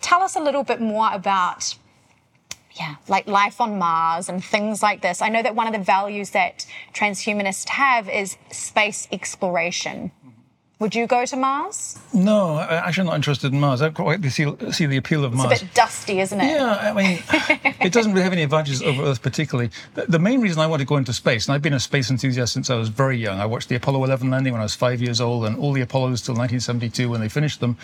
Tell 0.00 0.22
us 0.22 0.36
a 0.36 0.40
little 0.40 0.64
bit 0.64 0.80
more 0.80 1.10
about 1.12 1.76
yeah, 2.78 2.96
like 3.08 3.26
life 3.26 3.60
on 3.60 3.78
Mars 3.78 4.28
and 4.28 4.42
things 4.42 4.82
like 4.82 5.02
this. 5.02 5.20
I 5.20 5.28
know 5.28 5.42
that 5.42 5.54
one 5.54 5.66
of 5.66 5.72
the 5.72 5.78
values 5.78 6.30
that 6.30 6.66
transhumanists 6.94 7.68
have 7.68 8.08
is 8.08 8.36
space 8.50 9.08
exploration. 9.12 10.10
Would 10.82 10.96
you 10.96 11.06
go 11.06 11.24
to 11.24 11.36
Mars? 11.36 11.96
No, 12.12 12.56
I'm 12.56 12.68
actually 12.68 13.06
not 13.06 13.14
interested 13.14 13.52
in 13.52 13.60
Mars. 13.60 13.80
I 13.80 13.90
quite 13.90 14.20
see, 14.24 14.52
see 14.72 14.86
the 14.86 14.96
appeal 14.96 15.24
of 15.24 15.32
Mars. 15.32 15.52
It's 15.52 15.62
a 15.62 15.64
bit 15.66 15.74
dusty, 15.74 16.18
isn't 16.18 16.40
it? 16.40 16.44
Yeah, 16.44 16.90
I 16.90 16.92
mean, 16.92 17.22
it 17.80 17.92
doesn't 17.92 18.10
really 18.10 18.24
have 18.24 18.32
any 18.32 18.42
advantages 18.42 18.82
over 18.82 19.04
Earth 19.04 19.22
particularly. 19.22 19.70
The, 19.94 20.06
the, 20.06 20.18
main 20.18 20.40
reason 20.40 20.58
I 20.58 20.66
want 20.66 20.80
to 20.80 20.84
go 20.84 20.96
into 20.96 21.12
space, 21.12 21.46
and 21.46 21.54
I've 21.54 21.62
been 21.62 21.72
a 21.72 21.78
space 21.78 22.10
enthusiast 22.10 22.52
since 22.52 22.68
I 22.68 22.74
was 22.74 22.88
very 22.88 23.16
young. 23.16 23.38
I 23.38 23.46
watched 23.46 23.68
the 23.68 23.76
Apollo 23.76 24.02
11 24.02 24.28
landing 24.28 24.54
when 24.54 24.60
I 24.60 24.64
was 24.64 24.74
five 24.74 25.00
years 25.00 25.20
old, 25.20 25.44
and 25.44 25.56
all 25.56 25.72
the 25.72 25.82
Apollos 25.82 26.20
till 26.20 26.34
1972 26.34 27.08
when 27.08 27.20
they 27.20 27.28
finished 27.28 27.60
them, 27.60 27.76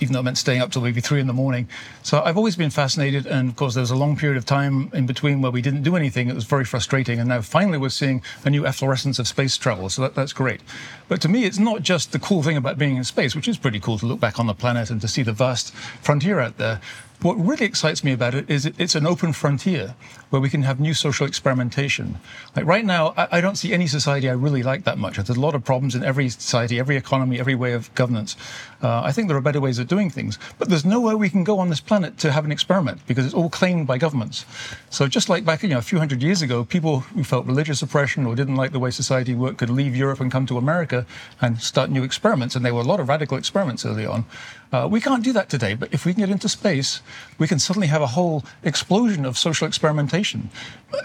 even 0.00 0.12
though 0.12 0.20
it 0.20 0.22
meant 0.22 0.38
staying 0.38 0.60
up 0.60 0.70
till 0.70 0.82
maybe 0.82 1.00
three 1.00 1.18
in 1.18 1.26
the 1.26 1.32
morning. 1.32 1.68
So 2.04 2.22
I've 2.22 2.36
always 2.36 2.54
been 2.54 2.70
fascinated, 2.70 3.26
and 3.26 3.48
of 3.48 3.56
course, 3.56 3.74
there 3.74 3.82
was 3.82 3.90
a 3.90 3.96
long 3.96 4.16
period 4.16 4.38
of 4.38 4.46
time 4.46 4.92
in 4.94 5.06
between 5.06 5.42
where 5.42 5.50
we 5.50 5.60
didn't 5.60 5.82
do 5.82 5.96
anything. 5.96 6.28
It 6.28 6.36
was 6.36 6.44
very 6.44 6.64
frustrating, 6.64 7.18
and 7.18 7.28
now 7.28 7.40
finally 7.40 7.78
we're 7.78 7.88
seeing 7.88 8.22
a 8.44 8.50
new 8.50 8.64
efflorescence 8.64 9.18
of 9.18 9.26
space 9.26 9.56
travel. 9.56 9.88
So 9.88 10.02
that, 10.02 10.14
that's 10.14 10.32
great. 10.32 10.60
But 11.08 11.20
to 11.22 11.28
me, 11.28 11.46
it's 11.46 11.58
not 11.58 11.82
just 11.82 12.12
the 12.12 12.20
cool 12.20 12.43
thing 12.44 12.56
about 12.56 12.78
being 12.78 12.96
in 12.96 13.04
space 13.04 13.34
which 13.34 13.48
is 13.48 13.58
pretty 13.58 13.80
cool 13.80 13.98
to 13.98 14.06
look 14.06 14.20
back 14.20 14.38
on 14.38 14.46
the 14.46 14.54
planet 14.54 14.90
and 14.90 15.00
to 15.00 15.08
see 15.08 15.22
the 15.22 15.32
vast 15.32 15.74
frontier 15.74 16.40
out 16.40 16.58
there. 16.58 16.80
What 17.22 17.34
really 17.34 17.64
excites 17.64 18.04
me 18.04 18.12
about 18.12 18.34
it 18.34 18.50
is 18.50 18.66
it's 18.66 18.94
an 18.94 19.06
open 19.06 19.32
frontier 19.32 19.94
where 20.28 20.40
we 20.40 20.50
can 20.50 20.62
have 20.62 20.80
new 20.80 20.94
social 20.94 21.26
experimentation. 21.26 22.18
Like 22.56 22.66
right 22.66 22.84
now, 22.84 23.14
I, 23.16 23.40
don't 23.40 23.56
see 23.56 23.72
any 23.72 23.86
society 23.86 24.28
I 24.28 24.32
really 24.32 24.62
like 24.62 24.84
that 24.84 24.98
much. 24.98 25.16
There's 25.16 25.30
a 25.30 25.40
lot 25.40 25.54
of 25.54 25.64
problems 25.64 25.94
in 25.94 26.04
every 26.04 26.28
society, 26.28 26.78
every 26.78 26.96
economy, 26.96 27.38
every 27.38 27.54
way 27.54 27.72
of 27.72 27.94
governance. 27.94 28.36
Uh, 28.82 29.00
I 29.02 29.12
think 29.12 29.28
there 29.28 29.36
are 29.36 29.40
better 29.40 29.60
ways 29.60 29.78
of 29.78 29.86
doing 29.86 30.10
things, 30.10 30.38
but 30.58 30.68
there's 30.68 30.84
nowhere 30.84 31.16
we 31.16 31.30
can 31.30 31.44
go 31.44 31.60
on 31.60 31.70
this 31.70 31.80
planet 31.80 32.18
to 32.18 32.32
have 32.32 32.44
an 32.44 32.52
experiment 32.52 33.00
because 33.06 33.24
it's 33.24 33.34
all 33.34 33.48
claimed 33.48 33.86
by 33.86 33.96
governments. 33.96 34.44
So 34.90 35.06
just 35.06 35.28
like 35.28 35.44
back, 35.44 35.62
you 35.62 35.68
know, 35.68 35.78
a 35.78 35.82
few 35.82 35.98
hundred 35.98 36.20
years 36.20 36.42
ago, 36.42 36.64
people 36.64 37.00
who 37.00 37.24
felt 37.24 37.46
religious 37.46 37.80
oppression 37.80 38.26
or 38.26 38.34
didn't 38.34 38.56
like 38.56 38.72
the 38.72 38.80
way 38.80 38.90
society 38.90 39.34
worked 39.34 39.58
could 39.58 39.70
leave 39.70 39.96
Europe 39.96 40.20
and 40.20 40.32
come 40.32 40.46
to 40.46 40.58
America 40.58 41.06
and 41.40 41.60
start 41.62 41.90
new 41.90 42.02
experiments, 42.02 42.56
and 42.56 42.64
there 42.64 42.74
were 42.74 42.80
a 42.80 42.84
lot 42.84 43.00
of 43.00 43.08
radical 43.08 43.38
experiments 43.38 43.86
early 43.86 44.04
on. 44.04 44.26
Uh, 44.74 44.88
we 44.88 45.00
can't 45.00 45.22
do 45.22 45.32
that 45.32 45.48
today, 45.48 45.74
but 45.74 45.88
if 45.94 46.04
we 46.04 46.12
can 46.12 46.20
get 46.20 46.30
into 46.30 46.48
space, 46.48 47.00
we 47.38 47.46
can 47.46 47.60
suddenly 47.60 47.86
have 47.86 48.02
a 48.02 48.08
whole 48.08 48.42
explosion 48.64 49.24
of 49.24 49.38
social 49.38 49.68
experimentation. 49.68 50.50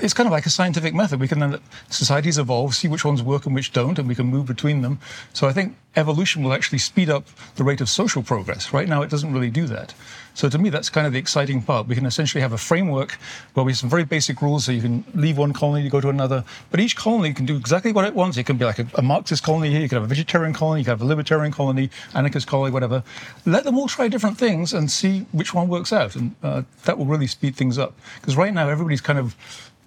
It's 0.02 0.12
kind 0.12 0.26
of 0.26 0.32
like 0.32 0.48
a 0.48 0.50
scientific 0.50 0.96
method. 0.96 1.20
We 1.20 1.28
can 1.28 1.38
then 1.38 1.60
societies 1.88 2.40
evolve, 2.40 2.74
see 2.74 2.88
which 2.88 3.06
ones 3.06 3.22
work 3.22 3.46
and 3.46 3.54
which 3.54 3.72
don't, 3.72 4.00
and 4.00 4.08
we 4.08 4.16
can 4.16 4.26
move 4.26 4.48
between 4.48 4.82
them. 4.82 4.98
So 5.34 5.48
I 5.48 5.54
think 5.54 5.78
evolution 5.96 6.44
will 6.44 6.54
actually 6.54 6.78
speed 6.78 7.10
up 7.10 7.26
the 7.56 7.64
rate 7.64 7.82
of 7.82 7.90
social 7.90 8.22
progress. 8.24 8.74
Right 8.74 8.88
now, 8.88 9.02
it 9.02 9.10
doesn't 9.10 9.34
really 9.34 9.50
do 9.50 9.66
that. 9.68 9.94
So 10.34 10.48
to 10.48 10.58
me, 10.58 10.70
that's 10.70 10.90
kind 10.90 11.06
of 11.06 11.14
the 11.14 11.20
exciting 11.20 11.62
part. 11.62 11.88
We 11.88 11.96
can 11.96 12.06
essentially 12.06 12.42
have 12.42 12.54
a 12.54 12.58
framework 12.58 13.18
where 13.54 13.66
we 13.66 13.72
have 13.72 13.80
some 13.80 13.90
very 13.90 14.06
basic 14.06 14.42
rules 14.42 14.66
so 14.66 14.72
you 14.72 14.82
can 14.82 15.04
leave 15.14 15.38
one 15.38 15.52
colony 15.52 15.84
to 15.84 15.90
go 15.90 16.00
to 16.00 16.10
another, 16.10 16.46
but 16.72 16.80
each 16.80 16.96
colony 16.96 17.34
can 17.34 17.46
do 17.46 17.58
exactly 17.58 17.92
what 17.92 18.06
it 18.06 18.14
wants. 18.14 18.38
It 18.38 18.46
can 18.46 18.58
be 18.58 18.66
like 18.66 18.80
a, 18.80 18.88
a 18.96 19.02
Marxist 19.02 19.44
colony 19.44 19.72
here, 19.72 19.82
you 19.82 19.90
can 19.90 19.98
have 19.98 20.06
a 20.06 20.08
vegetarian 20.08 20.54
colony, 20.54 20.82
you 20.82 20.86
can 20.86 20.92
have 20.92 21.02
a 21.02 21.06
libertarian 21.06 21.52
colony, 21.52 21.90
anarchist 22.14 22.48
colony, 22.48 22.72
whatever. 22.72 23.04
Let 23.46 23.64
them 23.64 23.78
all 23.78 23.88
try 23.88 24.08
different 24.08 24.38
things 24.38 24.74
and 24.74 24.90
see 24.90 25.26
which 25.32 25.54
one 25.54 25.68
works 25.68 25.92
out. 25.92 26.16
And 26.16 26.36
uh, 26.42 26.62
that 26.86 26.98
will 26.98 27.06
really 27.06 27.28
speed 27.28 27.56
things 27.56 27.78
up. 27.78 27.96
Because 28.22 28.38
right 28.38 28.54
now, 28.54 28.70
everybody's 28.70 29.02
kind 29.02 29.20
of 29.20 29.36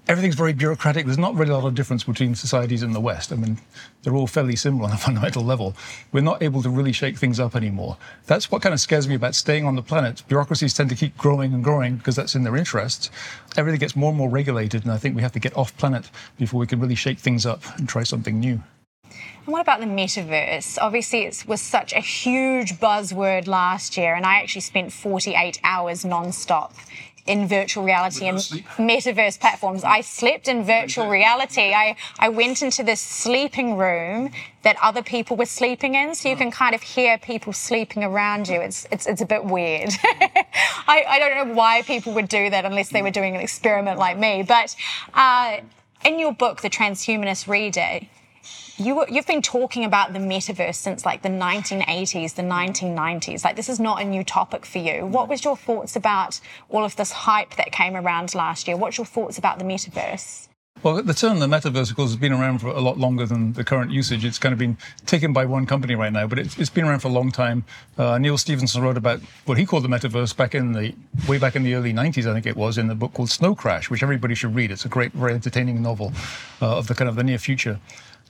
everything's 0.09 0.35
very 0.35 0.53
bureaucratic. 0.53 1.07
There's 1.07 1.19
not 1.19 1.35
really 1.35 1.53
a 1.53 1.55
lot 1.55 1.67
of 1.67 1.75
difference 1.75 2.05
between 2.05 2.35
societies 2.35 2.83
in 2.83 2.93
the 2.93 3.01
West. 3.01 3.33
I 3.33 3.37
mean, 3.37 3.59
they're 4.03 4.15
all 4.15 4.27
fairly 4.27 4.57
similar 4.57 4.89
on 4.89 4.93
a 4.93 4.97
fundamental 4.99 5.45
level. 5.45 5.75
We're 6.13 6.23
not 6.23 6.43
able 6.43 6.63
to 6.63 6.71
really 6.71 6.93
shake 6.93 7.17
things 7.17 7.39
up 7.39 7.55
anymore. 7.55 7.97
That's 8.27 8.51
what 8.51 8.63
kind 8.63 8.73
of 8.73 8.81
scares 8.81 9.09
me 9.09 9.15
about 9.15 9.35
staying 9.35 9.65
on 9.65 9.77
the 9.77 9.83
planet. 9.83 10.23
Bureaucracies 10.29 10.75
tend 10.75 10.91
to 10.91 10.97
keep 10.97 11.17
growing 11.17 11.55
and 11.55 11.63
growing 11.63 11.97
because 11.97 12.17
that's 12.17 12.35
in 12.35 12.43
their 12.43 12.57
interests. 12.57 13.11
Everything 13.57 13.81
gets 13.81 13.97
more 13.97 14.11
and 14.11 14.19
more 14.19 14.29
regulated, 14.29 14.83
and 14.83 14.93
I 14.93 14.99
think 14.99 15.15
we 15.15 15.23
have 15.23 15.33
to 15.33 15.41
get 15.41 15.57
off 15.57 15.77
planet 15.77 16.11
before 16.39 16.61
we 16.61 16.67
can 16.67 16.81
really 16.81 16.95
shake 16.95 17.19
things 17.19 17.47
up 17.47 17.63
and 17.79 17.89
try 17.89 18.03
something 18.03 18.41
new. 18.41 18.63
And 19.45 19.53
what 19.53 19.61
about 19.61 19.81
the 19.81 19.87
metaverse? 19.87 20.79
Obviously, 20.81 21.25
it 21.25 21.45
was 21.49 21.61
such 21.61 21.93
a 21.93 22.01
huge 22.01 22.75
buzzword 22.75 23.49
last 23.49 23.97
year, 23.97 24.15
and 24.15 24.25
I 24.25 24.37
actually 24.37 24.61
spent 24.61 24.93
48 24.93 25.61
hours 25.65 26.05
non-stop 26.05 26.75
in 27.27 27.47
virtual 27.47 27.85
reality 27.85 28.27
and 28.27 28.39
metaverse 28.39 29.39
platforms. 29.39 29.85
I 29.85 30.01
slept 30.01 30.49
in 30.49 30.65
virtual 30.65 31.09
reality. 31.09 31.73
I, 31.73 31.97
I 32.19 32.29
went 32.29 32.63
into 32.63 32.83
this 32.83 33.01
sleeping 33.01 33.77
room 33.77 34.31
that 34.63 34.77
other 34.83 35.03
people 35.03 35.37
were 35.37 35.47
sleeping 35.47 35.95
in, 35.95 36.15
so 36.15 36.29
you 36.29 36.37
can 36.37 36.51
kind 36.51 36.75
of 36.75 36.83
hear 36.83 37.19
people 37.19 37.53
sleeping 37.53 38.03
around 38.03 38.49
you. 38.49 38.61
It's 38.61 38.87
it's, 38.91 39.07
it's 39.07 39.21
a 39.21 39.27
bit 39.27 39.45
weird. 39.45 39.91
I, 40.05 41.05
I 41.09 41.19
don't 41.19 41.49
know 41.49 41.55
why 41.55 41.83
people 41.83 42.13
would 42.15 42.29
do 42.29 42.51
that 42.51 42.65
unless 42.65 42.91
they 42.91 43.03
were 43.03 43.11
doing 43.11 43.35
an 43.35 43.41
experiment 43.41 43.99
like 43.99 44.19
me. 44.19 44.43
But 44.43 44.75
uh, 45.15 45.59
in 46.05 46.19
your 46.19 46.33
book, 46.33 46.63
The 46.63 46.71
Transhumanist 46.71 47.49
Reader, 47.49 48.01
you, 48.83 49.05
you've 49.09 49.27
been 49.27 49.43
talking 49.43 49.85
about 49.85 50.13
the 50.13 50.19
metaverse 50.19 50.75
since 50.75 51.07
like 51.07 51.23
the 51.23 51.29
1980s, 51.29 52.35
the 52.35 52.43
1990s. 52.43 53.45
Like, 53.45 53.57
this 53.57 53.69
is 53.69 53.81
not 53.81 54.03
a 54.03 54.05
new 54.05 54.25
topic 54.25 54.67
for 54.67 54.79
you. 54.79 55.07
What 55.07 55.29
was 55.29 55.45
your 55.45 55.57
thoughts 55.57 55.97
about 55.97 56.41
all 56.69 56.85
of 56.85 56.97
this 56.97 57.13
hype 57.13 57.55
that 57.57 57.73
came 57.73 57.97
around 57.97 58.35
last 58.35 58.67
year? 58.67 58.77
What's 58.77 58.99
your 58.99 59.07
thoughts 59.07 59.39
about 59.39 59.59
the 59.59 59.65
metaverse? 59.65 60.49
Well, 60.83 61.01
the 61.01 61.15
term 61.15 61.39
the 61.39 61.47
metaverse, 61.47 61.91
of 61.91 61.97
course, 61.97 62.11
has 62.11 62.17
been 62.17 62.33
around 62.33 62.59
for 62.59 62.67
a 62.67 62.81
lot 62.81 62.99
longer 62.99 63.25
than 63.25 63.53
the 63.53 63.63
current 63.63 63.93
usage. 63.93 64.25
It's 64.25 64.39
kind 64.39 64.53
of 64.53 64.59
been 64.59 64.77
taken 65.07 65.33
by 65.33 65.45
one 65.45 65.65
company 65.65 65.95
right 65.95 66.13
now, 66.13 66.27
but 66.27 66.41
it's, 66.41 66.59
it's 66.59 66.71
been 66.71 66.85
around 66.85 66.99
for 66.99 67.09
a 67.09 67.13
long 67.13 67.31
time. 67.31 67.65
Uh, 67.97 68.19
Neal 68.19 68.37
Stephenson 68.37 68.83
wrote 68.83 68.97
about 68.97 69.21
what 69.45 69.59
he 69.59 69.65
called 69.65 69.85
the 69.85 69.89
metaverse 69.89 70.37
back 70.37 70.57
in 70.57 70.73
the 70.73 70.93
way 71.29 71.39
back 71.39 71.55
in 71.55 71.63
the 71.63 71.75
early 71.75 71.93
90s, 71.93 72.29
I 72.29 72.35
think 72.35 72.47
it 72.47 72.57
was, 72.57 72.79
in 72.79 72.89
the 72.89 72.97
book 72.97 73.13
called 73.13 73.31
Snow 73.31 73.55
Crash, 73.55 73.91
which 73.91 74.03
everybody 74.03 74.35
should 74.35 74.57
read. 74.57 74.73
It's 74.73 74.85
a 74.85 74.89
great, 74.89 75.13
very 75.13 75.35
entertaining 75.35 75.81
novel 75.83 76.13
uh, 76.61 76.79
of 76.79 76.89
the 76.89 76.97
kind 76.97 77.09
of 77.09 77.15
the 77.15 77.23
near 77.23 77.39
future 77.39 77.79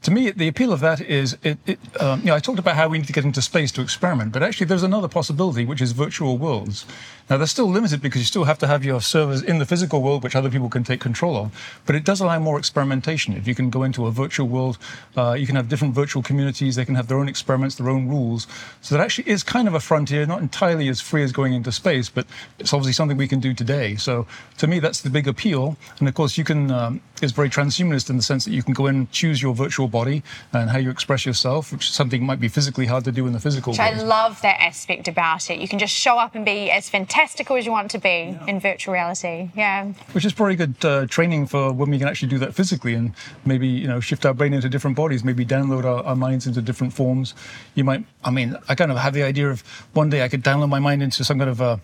to 0.02 0.10
me, 0.10 0.30
the 0.30 0.48
appeal 0.48 0.72
of 0.72 0.80
that 0.80 1.00
is, 1.00 1.36
it, 1.42 1.58
it, 1.66 1.78
um, 2.00 2.20
you 2.20 2.26
know, 2.26 2.34
I 2.34 2.40
talked 2.40 2.58
about 2.58 2.76
how 2.76 2.88
we 2.88 2.98
need 2.98 3.06
to 3.06 3.12
get 3.12 3.24
into 3.24 3.40
space 3.40 3.70
to 3.72 3.80
experiment, 3.80 4.32
but 4.32 4.42
actually 4.42 4.66
there's 4.66 4.82
another 4.82 5.08
possibility, 5.08 5.64
which 5.64 5.80
is 5.80 5.92
virtual 5.92 6.38
worlds. 6.38 6.84
Now, 7.30 7.36
they're 7.36 7.46
still 7.46 7.68
limited 7.68 8.02
because 8.02 8.20
you 8.20 8.26
still 8.26 8.44
have 8.44 8.58
to 8.58 8.66
have 8.66 8.84
your 8.84 9.00
servers 9.00 9.42
in 9.42 9.58
the 9.58 9.66
physical 9.66 10.02
world, 10.02 10.22
which 10.22 10.36
other 10.36 10.50
people 10.50 10.68
can 10.68 10.84
take 10.84 11.00
control 11.00 11.36
of, 11.36 11.80
but 11.86 11.94
it 11.94 12.04
does 12.04 12.20
allow 12.20 12.38
more 12.38 12.58
experimentation. 12.58 13.34
If 13.34 13.46
you 13.46 13.54
can 13.54 13.70
go 13.70 13.82
into 13.82 14.06
a 14.06 14.10
virtual 14.10 14.48
world, 14.48 14.78
uh, 15.16 15.32
you 15.32 15.46
can 15.46 15.56
have 15.56 15.68
different 15.68 15.94
virtual 15.94 16.22
communities, 16.22 16.76
they 16.76 16.84
can 16.84 16.94
have 16.94 17.08
their 17.08 17.18
own 17.18 17.28
experiments, 17.28 17.76
their 17.76 17.88
own 17.88 18.08
rules. 18.08 18.46
So 18.80 18.94
that 18.94 19.02
actually 19.02 19.28
is 19.30 19.42
kind 19.42 19.68
of 19.68 19.74
a 19.74 19.80
frontier, 19.80 20.26
not 20.26 20.40
entirely 20.40 20.88
as 20.88 21.00
free 21.00 21.22
as 21.22 21.32
going 21.32 21.54
into 21.54 21.72
space, 21.72 22.08
but 22.08 22.26
it's 22.58 22.72
obviously 22.72 22.92
something 22.92 23.16
we 23.16 23.28
can 23.28 23.40
do 23.40 23.54
today. 23.54 23.96
So 23.96 24.26
to 24.58 24.66
me, 24.66 24.78
that's 24.78 25.00
the 25.00 25.10
big 25.10 25.28
appeal. 25.28 25.76
And 25.98 26.08
of 26.08 26.14
course, 26.14 26.36
you 26.36 26.44
can, 26.44 26.70
um, 26.70 27.00
it's 27.20 27.32
very 27.32 27.48
transhumanist 27.48 28.10
in 28.10 28.16
the 28.16 28.22
sense 28.22 28.44
that 28.44 28.52
you 28.52 28.62
can 28.62 28.74
go 28.74 28.86
in 28.86 28.96
and 28.96 29.10
choose 29.12 29.40
your 29.40 29.54
virtual 29.54 29.88
body 29.88 30.22
and 30.52 30.70
how 30.70 30.78
you 30.78 30.90
express 30.90 31.24
yourself, 31.24 31.72
which 31.72 31.88
is 31.88 31.94
something 31.94 32.24
might 32.24 32.40
be 32.40 32.48
physically 32.48 32.86
hard 32.86 33.04
to 33.04 33.12
do 33.12 33.26
in 33.26 33.32
the 33.32 33.40
physical 33.40 33.72
which 33.72 33.78
world. 33.78 33.94
I 33.94 34.02
love 34.02 34.40
that 34.42 34.60
aspect 34.60 35.08
about 35.08 35.50
it. 35.50 35.58
You 35.58 35.68
can 35.68 35.78
just 35.78 35.94
show 35.94 36.18
up 36.18 36.34
and 36.34 36.44
be 36.44 36.70
as 36.70 36.88
fantastical 37.22 37.56
as 37.56 37.64
you 37.64 37.72
want 37.72 37.90
to 37.90 37.98
be 37.98 38.08
yeah. 38.08 38.46
in 38.46 38.58
virtual 38.58 38.92
reality. 38.92 39.50
Yeah. 39.54 39.92
Which 40.12 40.24
is 40.24 40.32
probably 40.32 40.56
good 40.56 40.84
uh, 40.84 41.06
training 41.06 41.46
for 41.46 41.72
when 41.72 41.90
we 41.90 41.98
can 41.98 42.08
actually 42.08 42.28
do 42.28 42.38
that 42.38 42.54
physically 42.54 42.94
and 42.94 43.14
maybe, 43.44 43.68
you 43.68 43.86
know, 43.86 44.00
shift 44.00 44.26
our 44.26 44.34
brain 44.34 44.52
into 44.52 44.68
different 44.68 44.96
bodies, 44.96 45.22
maybe 45.22 45.46
download 45.46 45.84
our, 45.84 46.02
our 46.04 46.16
minds 46.16 46.46
into 46.46 46.60
different 46.60 46.92
forms. 46.92 47.34
You 47.74 47.84
might, 47.84 48.04
I 48.24 48.30
mean, 48.30 48.56
I 48.68 48.74
kind 48.74 48.90
of 48.90 48.98
have 48.98 49.14
the 49.14 49.22
idea 49.22 49.50
of 49.50 49.62
one 49.92 50.10
day 50.10 50.24
I 50.24 50.28
could 50.28 50.42
download 50.42 50.68
my 50.68 50.80
mind 50.80 51.02
into 51.02 51.24
some 51.24 51.38
kind 51.38 51.50
of 51.50 51.60
a, 51.60 51.80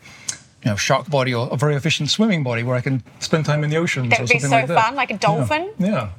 you 0.65 0.71
know, 0.71 0.77
shark 0.77 1.09
body 1.09 1.33
or 1.33 1.49
a 1.53 1.57
very 1.57 1.77
efficient 1.77 2.11
swimming 2.11 2.43
body 2.43 2.65
where 2.65 2.75
I 2.75 2.81
can 2.81 3.05
spend 3.21 3.47
time 3.47 3.63
in 3.63 3.71
the 3.71 3.77
ocean. 3.77 4.09
That 4.09 4.21
would 4.21 4.29
be 4.29 4.41
so 4.41 4.49
like 4.49 4.67
fun, 4.67 4.97
like 4.97 5.13
a 5.13 5.19
dolphin. 5.19 5.73
yeah. 5.79 5.87
yeah. 5.87 6.11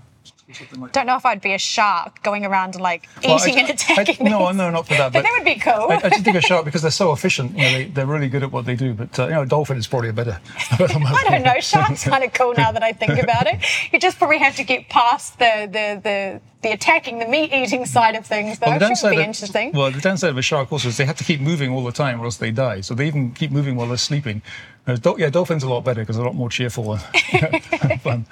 Like 0.76 0.94
Don't 0.94 1.06
know 1.06 1.16
if 1.16 1.28
I'd 1.28 1.42
be 1.42 1.54
a 1.54 1.60
shark 1.60 2.24
going 2.24 2.44
around 2.44 2.74
and 2.74 2.82
like 2.82 3.08
well, 3.24 3.38
eating 3.38 3.58
I, 3.58 3.62
and 3.62 3.70
attacking. 3.70 4.26
I, 4.26 4.30
no, 4.32 4.52
no, 4.52 4.72
not 4.72 4.88
for 4.88 4.96
that. 4.96 5.14
but, 5.14 5.20
but 5.20 5.24
that 5.24 5.34
would 5.38 5.46
be 5.46 5.60
cool. 5.60 5.92
I, 5.92 6.02
I, 6.04 6.10
just 6.10 6.24
think 6.24 6.38
a 6.38 6.42
shark 6.42 6.66
because 6.66 6.82
they're 6.82 6.90
so 6.90 7.12
efficient. 7.12 7.56
You 7.56 7.58
know, 7.58 7.92
they, 7.94 8.02
are 8.02 8.06
really 8.08 8.30
good 8.30 8.42
at 8.42 8.52
what 8.52 8.66
they 8.66 8.76
do. 8.76 8.96
But 8.96 9.20
uh, 9.20 9.26
you 9.26 9.34
know, 9.34 9.42
a 9.44 9.46
dolphin 9.46 9.78
is 9.78 9.86
probably 9.86 10.10
a 10.10 10.14
better. 10.14 10.40
I 10.72 11.26
don't 11.30 11.44
know. 11.44 11.60
Sharks 11.60 12.04
kind 12.04 12.24
of 12.24 12.34
cool 12.34 12.56
now 12.58 12.72
that 12.72 12.82
I 12.82 12.94
think 12.94 13.20
about 13.24 13.46
it. 13.46 13.64
You 13.94 14.00
just 14.00 14.18
probably 14.18 14.40
have 14.40 14.56
to 14.56 14.64
get 14.64 14.90
past 14.90 15.38
the 15.38 15.70
the 15.72 16.02
the, 16.02 16.42
the 16.64 16.74
attacking, 16.74 17.20
the 17.20 17.28
meat 17.28 17.54
eating 17.54 17.86
side 17.86 18.16
of 18.16 18.26
things. 18.26 18.58
Though 18.58 18.76
well, 18.76 18.96
should 18.96 19.12
be 19.12 19.18
of, 19.18 19.24
interesting. 19.24 19.72
Well, 19.74 19.92
the 19.92 20.02
downside 20.02 20.32
of 20.32 20.38
a 20.38 20.42
shark 20.42 20.72
also 20.72 20.88
is 20.88 20.98
they 20.98 21.06
have 21.06 21.18
to 21.18 21.24
keep 21.24 21.42
moving 21.42 21.72
all 21.72 21.84
the 21.84 21.92
time, 21.92 22.20
or 22.20 22.26
else 22.26 22.38
they 22.38 22.52
die. 22.52 22.82
So 22.82 22.96
they 22.96 23.06
even 23.06 23.34
keep 23.34 23.52
moving 23.52 23.76
while 23.76 23.88
they're 23.88 23.98
sleeping. 23.98 24.42
yeah, 24.88 25.30
dolphins 25.30 25.64
are 25.64 25.68
a 25.68 25.70
lot 25.70 25.86
better 25.86 26.02
because 26.02 26.16
they're 26.16 26.26
a 26.26 26.30
lot 26.30 26.36
more 26.36 26.50
cheerful 26.50 26.98
and 27.34 28.02
fun. 28.02 28.26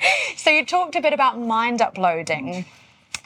So 0.36 0.48
you 0.48 0.64
talked 0.64 0.96
a 0.96 1.02
bit 1.02 1.12
about 1.12 1.38
mind 1.38 1.82
uploading. 1.82 2.64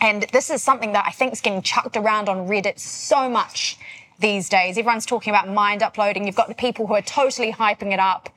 And 0.01 0.25
this 0.33 0.51
is 0.51 0.63
something 0.63 0.93
that 0.93 1.05
I 1.07 1.11
think 1.11 1.33
is 1.33 1.41
getting 1.41 1.63
chucked 1.63 1.97
around 1.97 2.29
on 2.29 2.49
Reddit 2.49 2.79
so 2.79 3.29
much 3.29 3.79
these 4.19 4.49
days. 4.49 4.77
Everyone's 4.77 5.07
talking 5.07 5.31
about 5.31 5.49
mind 5.49 5.83
uploading. 5.83 6.27
You've 6.27 6.37
got 6.37 6.49
the 6.49 6.55
people 6.55 6.87
who 6.87 6.95
are 6.95 7.03
totally 7.03 7.53
hyping 7.53 7.93
it 7.93 8.01
up. 8.01 8.29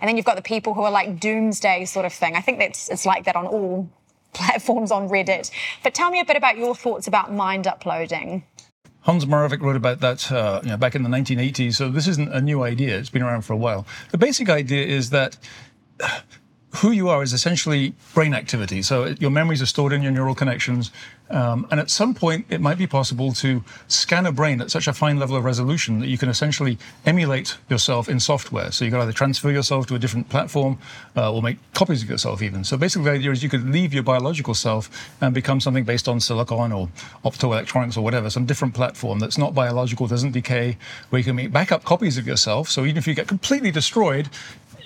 And 0.00 0.08
then 0.08 0.16
you've 0.16 0.26
got 0.26 0.36
the 0.36 0.42
people 0.42 0.74
who 0.74 0.82
are 0.82 0.90
like 0.90 1.18
doomsday 1.18 1.86
sort 1.86 2.04
of 2.04 2.12
thing. 2.12 2.36
I 2.36 2.40
think 2.40 2.58
that's 2.58 2.90
it's 2.90 3.06
like 3.06 3.24
that 3.24 3.36
on 3.36 3.46
all 3.46 3.88
platforms 4.34 4.90
on 4.90 5.08
Reddit. 5.08 5.50
But 5.82 5.94
tell 5.94 6.10
me 6.10 6.20
a 6.20 6.24
bit 6.24 6.36
about 6.36 6.58
your 6.58 6.74
thoughts 6.74 7.06
about 7.06 7.32
mind 7.32 7.66
uploading. 7.66 8.44
Hans 9.00 9.24
Moravec 9.24 9.60
wrote 9.60 9.76
about 9.76 10.00
that 10.00 10.30
uh, 10.32 10.60
you 10.64 10.70
know, 10.70 10.76
back 10.76 10.94
in 10.94 11.04
the 11.04 11.08
1980s. 11.08 11.74
So 11.74 11.88
this 11.88 12.08
isn't 12.08 12.32
a 12.32 12.40
new 12.40 12.62
idea. 12.62 12.98
It's 12.98 13.08
been 13.08 13.22
around 13.22 13.42
for 13.42 13.52
a 13.52 13.56
while. 13.56 13.86
The 14.10 14.18
basic 14.18 14.48
idea 14.48 14.84
is 14.84 15.10
that 15.10 15.38
who 16.78 16.90
you 16.90 17.08
are 17.08 17.22
is 17.22 17.32
essentially 17.32 17.94
brain 18.14 18.34
activity. 18.34 18.82
So 18.82 19.06
your 19.18 19.30
memories 19.30 19.62
are 19.62 19.66
stored 19.66 19.92
in 19.92 20.02
your 20.02 20.12
neural 20.12 20.34
connections. 20.34 20.90
Um, 21.28 21.66
and 21.70 21.80
at 21.80 21.90
some 21.90 22.14
point, 22.14 22.46
it 22.50 22.60
might 22.60 22.78
be 22.78 22.86
possible 22.86 23.32
to 23.32 23.64
scan 23.88 24.26
a 24.26 24.32
brain 24.32 24.60
at 24.60 24.70
such 24.70 24.86
a 24.86 24.92
fine 24.92 25.18
level 25.18 25.36
of 25.36 25.44
resolution 25.44 25.98
that 26.00 26.06
you 26.06 26.18
can 26.18 26.28
essentially 26.28 26.78
emulate 27.04 27.56
yourself 27.68 28.08
in 28.08 28.20
software. 28.20 28.70
So 28.70 28.84
you 28.84 28.90
can 28.90 29.00
either 29.00 29.12
transfer 29.12 29.50
yourself 29.50 29.86
to 29.88 29.94
a 29.96 29.98
different 29.98 30.28
platform 30.28 30.78
uh, 31.16 31.32
or 31.32 31.42
make 31.42 31.58
copies 31.74 32.02
of 32.02 32.08
yourself 32.08 32.42
even. 32.42 32.62
So 32.62 32.76
basically, 32.76 33.06
the 33.06 33.16
idea 33.16 33.30
is 33.32 33.42
you 33.42 33.48
could 33.48 33.68
leave 33.68 33.92
your 33.92 34.04
biological 34.04 34.54
self 34.54 34.88
and 35.20 35.34
become 35.34 35.60
something 35.60 35.84
based 35.84 36.06
on 36.06 36.20
silicon 36.20 36.72
or 36.72 36.88
optoelectronics 37.24 37.96
or 37.96 38.02
whatever, 38.02 38.30
some 38.30 38.46
different 38.46 38.74
platform 38.74 39.18
that's 39.18 39.38
not 39.38 39.54
biological, 39.54 40.06
doesn't 40.06 40.32
decay, 40.32 40.76
where 41.10 41.18
you 41.18 41.24
can 41.24 41.34
make 41.34 41.50
backup 41.50 41.82
copies 41.82 42.18
of 42.18 42.26
yourself. 42.26 42.68
So 42.68 42.84
even 42.84 42.98
if 42.98 43.06
you 43.06 43.14
get 43.14 43.26
completely 43.26 43.72
destroyed, 43.72 44.28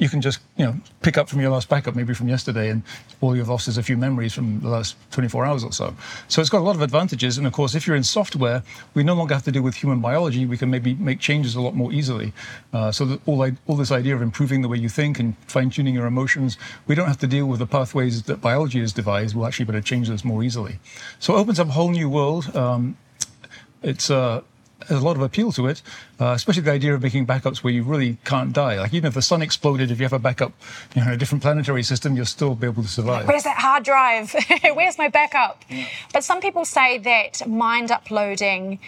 you 0.00 0.08
can 0.08 0.20
just 0.20 0.40
you 0.56 0.64
know 0.64 0.74
pick 1.02 1.16
up 1.18 1.28
from 1.28 1.40
your 1.40 1.50
last 1.50 1.68
backup, 1.68 1.94
maybe 1.94 2.14
from 2.14 2.26
yesterday, 2.26 2.70
and 2.70 2.82
all 3.20 3.36
you've 3.36 3.50
lost 3.50 3.68
is 3.68 3.76
a 3.78 3.82
few 3.82 3.96
memories 3.96 4.32
from 4.32 4.58
the 4.60 4.68
last 4.68 4.96
24 5.12 5.44
hours 5.44 5.62
or 5.62 5.72
so. 5.72 5.94
So 6.26 6.40
it's 6.40 6.50
got 6.50 6.60
a 6.60 6.64
lot 6.64 6.74
of 6.74 6.82
advantages. 6.82 7.36
And 7.36 7.46
of 7.46 7.52
course, 7.52 7.74
if 7.74 7.86
you're 7.86 7.96
in 7.96 8.02
software, 8.02 8.62
we 8.94 9.04
no 9.04 9.14
longer 9.14 9.34
have 9.34 9.44
to 9.44 9.52
deal 9.52 9.62
with 9.62 9.76
human 9.76 10.00
biology. 10.00 10.46
We 10.46 10.56
can 10.56 10.70
maybe 10.70 10.94
make 10.94 11.20
changes 11.20 11.54
a 11.54 11.60
lot 11.60 11.74
more 11.76 11.92
easily. 11.92 12.32
Uh, 12.72 12.90
so 12.90 13.04
that 13.04 13.20
all, 13.26 13.46
all 13.66 13.76
this 13.76 13.92
idea 13.92 14.14
of 14.14 14.22
improving 14.22 14.62
the 14.62 14.68
way 14.68 14.78
you 14.78 14.88
think 14.88 15.20
and 15.20 15.36
fine-tuning 15.46 15.94
your 15.94 16.06
emotions, 16.06 16.56
we 16.86 16.94
don't 16.94 17.06
have 17.06 17.18
to 17.18 17.26
deal 17.26 17.46
with 17.46 17.58
the 17.58 17.66
pathways 17.66 18.22
that 18.22 18.40
biology 18.40 18.80
has 18.80 18.94
devised. 18.94 19.36
We'll 19.36 19.46
actually 19.46 19.66
be 19.66 19.72
able 19.74 19.82
to 19.82 19.86
change 19.86 20.08
this 20.08 20.24
more 20.24 20.42
easily. 20.42 20.78
So 21.18 21.36
it 21.36 21.40
opens 21.40 21.60
up 21.60 21.68
a 21.68 21.72
whole 21.72 21.90
new 21.90 22.08
world. 22.08 22.56
Um, 22.56 22.96
it's 23.82 24.10
uh, 24.10 24.42
there's 24.88 25.00
a 25.00 25.04
lot 25.04 25.16
of 25.16 25.22
appeal 25.22 25.52
to 25.52 25.66
it, 25.66 25.82
uh, 26.20 26.32
especially 26.32 26.62
the 26.62 26.72
idea 26.72 26.94
of 26.94 27.02
making 27.02 27.26
backups 27.26 27.58
where 27.58 27.72
you 27.72 27.82
really 27.82 28.18
can't 28.24 28.52
die. 28.52 28.78
Like 28.78 28.94
even 28.94 29.08
if 29.08 29.14
the 29.14 29.22
sun 29.22 29.42
exploded, 29.42 29.90
if 29.90 29.98
you 29.98 30.04
have 30.04 30.12
a 30.12 30.18
backup, 30.18 30.52
you 30.94 31.04
know, 31.04 31.12
a 31.12 31.16
different 31.16 31.42
planetary 31.42 31.82
system, 31.82 32.16
you'll 32.16 32.26
still 32.26 32.54
be 32.54 32.66
able 32.66 32.82
to 32.82 32.88
survive. 32.88 33.26
Where's 33.28 33.44
that 33.44 33.58
hard 33.58 33.84
drive? 33.84 34.34
Where's 34.74 34.98
my 34.98 35.08
backup? 35.08 35.62
Yeah. 35.68 35.86
But 36.12 36.24
some 36.24 36.40
people 36.40 36.64
say 36.64 36.98
that 36.98 37.46
mind 37.48 37.90
uploading 37.90 38.78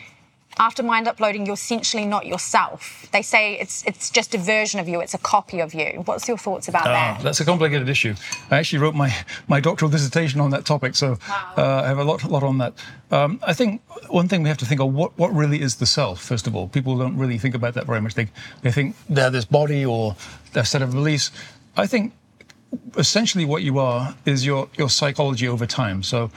after 0.59 0.83
mind 0.83 1.09
uploading, 1.09 1.47
you're 1.47 1.55
essentially 1.55 2.05
not 2.05 2.27
yourself. 2.27 3.09
They 3.13 3.23
say 3.23 3.55
it's 3.59 3.85
it's 3.87 4.11
just 4.11 4.35
a 4.35 4.39
version 4.39 4.81
of 4.81 4.89
you, 4.89 5.01
it's 5.01 5.15
a 5.15 5.19
copy 5.19 5.61
of 5.61 5.75
you. 5.75 6.03
What's 6.05 6.29
your 6.29 6.39
thoughts 6.39 6.69
about 6.69 6.87
ah, 6.87 6.93
that? 6.93 7.23
That's 7.23 7.41
a 7.41 7.45
complicated 7.45 7.89
issue. 7.89 8.15
I 8.51 8.59
actually 8.59 8.81
wrote 8.81 8.95
my, 8.95 9.15
my 9.49 9.61
doctoral 9.61 9.91
dissertation 9.91 10.41
on 10.41 10.51
that 10.51 10.65
topic, 10.65 10.95
so 10.95 11.19
wow. 11.29 11.53
uh, 11.57 11.83
I 11.85 11.89
have 11.89 11.99
a 11.99 12.05
lot 12.05 12.25
lot 12.25 12.43
on 12.43 12.59
that. 12.59 12.75
Um, 13.11 13.41
I 13.43 13.55
think 13.55 13.83
one 14.09 14.29
thing 14.29 14.43
we 14.43 14.49
have 14.49 14.59
to 14.59 14.67
think 14.67 14.81
of 14.81 14.93
what 14.93 15.17
what 15.19 15.33
really 15.35 15.61
is 15.61 15.77
the 15.77 15.87
self. 15.87 16.23
First 16.23 16.47
of 16.47 16.55
all, 16.55 16.69
people 16.69 16.97
don't 16.99 17.17
really 17.17 17.39
think 17.39 17.55
about 17.55 17.75
that 17.75 17.87
very 17.87 18.01
much. 18.01 18.15
They 18.15 18.29
they 18.63 18.73
think 18.73 18.97
they're 19.09 19.31
this 19.31 19.45
body 19.45 19.85
or 19.85 20.17
a 20.55 20.65
set 20.65 20.83
of 20.83 20.93
beliefs. 20.93 21.31
I 21.77 21.87
think 21.87 22.13
essentially 22.97 23.45
what 23.45 23.63
you 23.63 23.79
are 23.79 24.15
is 24.25 24.45
your 24.45 24.69
your 24.77 24.89
psychology 24.89 25.49
over 25.49 25.67
time. 25.67 26.03
So 26.03 26.31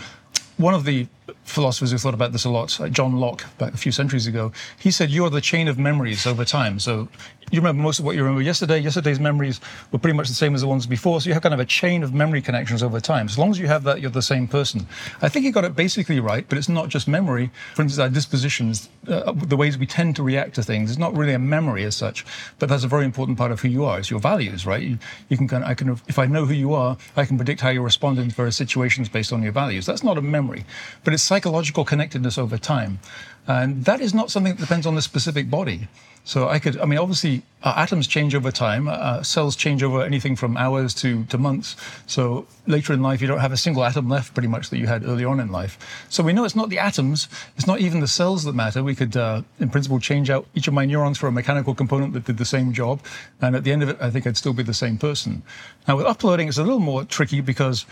one 0.58 0.74
of 0.74 0.86
the 0.86 1.08
philosophers 1.44 1.92
who 1.92 1.98
thought 1.98 2.14
about 2.14 2.32
this 2.32 2.46
a 2.46 2.50
lot, 2.50 2.80
like 2.80 2.92
John 2.92 3.20
Locke, 3.20 3.46
back 3.58 3.74
a 3.74 3.78
few 3.78 3.92
centuries 3.92 4.28
ago. 4.28 4.52
He 4.78 4.92
said, 4.92 5.10
"You 5.10 5.26
are 5.26 5.30
the 5.30 5.42
chain 5.42 5.68
of 5.68 5.78
memories 5.78 6.28
over 6.28 6.46
time." 6.46 6.80
So 6.80 7.08
you 7.52 7.60
remember 7.60 7.84
most 7.84 8.00
of 8.00 8.06
what 8.06 8.16
you 8.16 8.24
remember 8.24 8.42
yesterday. 8.42 8.80
Yesterday's 8.80 9.20
memories 9.20 9.62
were 9.92 10.00
pretty 10.00 10.18
much 10.18 10.28
the 10.28 10.34
same 10.34 10.56
as 10.56 10.62
the 10.62 10.68
ones 10.68 10.88
before. 10.88 11.22
So 11.22 11.28
you 11.28 11.34
have 11.34 11.44
kind 11.44 11.54
of 11.54 11.60
a 11.60 11.66
chain 11.66 12.04
of 12.04 12.14
memory 12.14 12.42
connections 12.42 12.82
over 12.82 13.00
time. 13.00 13.28
As 13.28 13.38
long 13.38 13.52
as 13.52 13.60
you 13.60 13.68
have 13.68 13.84
that, 13.84 14.02
you're 14.02 14.10
the 14.12 14.22
same 14.22 14.48
person. 14.48 14.88
I 15.22 15.30
think 15.30 15.46
he 15.46 15.52
got 15.52 15.64
it 15.64 15.76
basically 15.76 16.20
right, 16.20 16.46
but 16.50 16.58
it's 16.58 16.70
not 16.70 16.90
just 16.90 17.08
memory. 17.08 17.52
For 17.76 17.84
instance, 17.84 18.00
our 18.00 18.10
dispositions, 18.10 18.90
uh, 19.08 19.32
the 19.32 19.56
ways 19.56 19.78
we 19.78 19.86
tend 19.86 20.16
to 20.16 20.24
react 20.24 20.56
to 20.56 20.64
things, 20.64 20.90
it's 20.90 21.00
not 21.00 21.16
really 21.16 21.34
a 21.34 21.40
memory 21.40 21.84
as 21.84 21.96
such, 21.96 22.26
but 22.58 22.68
that's 22.68 22.84
a 22.84 22.88
very 22.88 23.06
important 23.06 23.38
part 23.38 23.52
of 23.52 23.62
who 23.62 23.68
you 23.68 23.86
are. 23.86 24.00
It's 24.00 24.10
your 24.10 24.20
values, 24.20 24.66
right? 24.66 24.82
You, 24.82 24.98
you 25.30 25.38
can 25.38 25.48
kind 25.48 25.64
of, 25.64 25.70
I 25.70 25.76
can, 25.76 25.90
if 26.08 26.18
I 26.18 26.26
know 26.26 26.46
who 26.46 26.54
you 26.54 26.74
are, 26.74 26.98
I 27.16 27.26
can 27.26 27.38
predict 27.38 27.62
how 27.62 27.70
you 27.70 27.82
respond 27.82 28.18
in 28.18 28.30
various 28.32 28.58
situations 28.58 29.08
based 29.08 29.32
on 29.32 29.44
your 29.44 29.52
values. 29.52 29.86
That's 29.86 30.04
not 30.04 30.18
a 30.18 30.22
memory, 30.22 30.66
but 31.04 31.14
it's 31.16 31.24
psychological 31.24 31.84
connectedness 31.84 32.38
over 32.38 32.58
time. 32.58 33.00
And 33.48 33.86
that 33.86 34.02
is 34.02 34.14
not 34.14 34.30
something 34.32 34.54
that 34.56 34.62
depends 34.62 34.86
on 34.86 34.96
the 34.96 35.02
specific 35.02 35.50
body. 35.50 35.88
So 36.28 36.50
I 36.50 36.58
could, 36.58 36.80
I 36.80 36.86
mean, 36.86 36.98
obviously, 36.98 37.44
uh, 37.62 37.74
atoms 37.78 38.08
change 38.08 38.34
over 38.34 38.52
time. 38.52 38.88
Uh, 38.88 39.22
cells 39.22 39.56
change 39.56 39.84
over 39.84 40.02
anything 40.02 40.36
from 40.36 40.58
hours 40.58 40.96
to, 40.96 41.24
to 41.26 41.38
months. 41.38 41.76
So 42.08 42.48
later 42.66 42.94
in 42.94 43.04
life, 43.04 43.22
you 43.22 43.28
don't 43.28 43.40
have 43.40 43.52
a 43.52 43.58
single 43.58 43.84
atom 43.84 44.10
left, 44.10 44.34
pretty 44.34 44.48
much, 44.48 44.72
that 44.72 44.80
you 44.80 44.88
had 44.88 45.04
early 45.06 45.24
on 45.24 45.40
in 45.40 45.52
life. 45.52 45.78
So 46.10 46.24
we 46.24 46.34
know 46.34 46.44
it's 46.44 46.56
not 46.56 46.70
the 46.70 46.80
atoms, 46.80 47.30
it's 47.58 47.68
not 47.68 47.80
even 47.80 48.00
the 48.00 48.08
cells 48.08 48.44
that 48.46 48.56
matter. 48.56 48.84
We 48.84 48.96
could, 48.96 49.16
uh, 49.16 49.44
in 49.60 49.70
principle, 49.70 50.00
change 50.00 50.32
out 50.32 50.48
each 50.56 50.68
of 50.68 50.74
my 50.74 50.86
neurons 50.86 51.20
for 51.20 51.28
a 51.28 51.32
mechanical 51.32 51.76
component 51.76 52.14
that 52.14 52.26
did 52.26 52.40
the 52.40 52.46
same 52.46 52.74
job. 52.74 53.02
And 53.40 53.56
at 53.56 53.64
the 53.64 53.72
end 53.72 53.84
of 53.84 53.90
it, 53.90 53.98
I 54.02 54.10
think 54.10 54.26
I'd 54.26 54.36
still 54.36 54.54
be 54.54 54.64
the 54.64 54.74
same 54.74 54.98
person. 54.98 55.44
Now, 55.88 55.98
with 55.98 56.08
uploading, 56.08 56.48
it's 56.48 56.58
a 56.58 56.64
little 56.64 56.80
more 56.80 57.06
tricky 57.06 57.40
because 57.40 57.86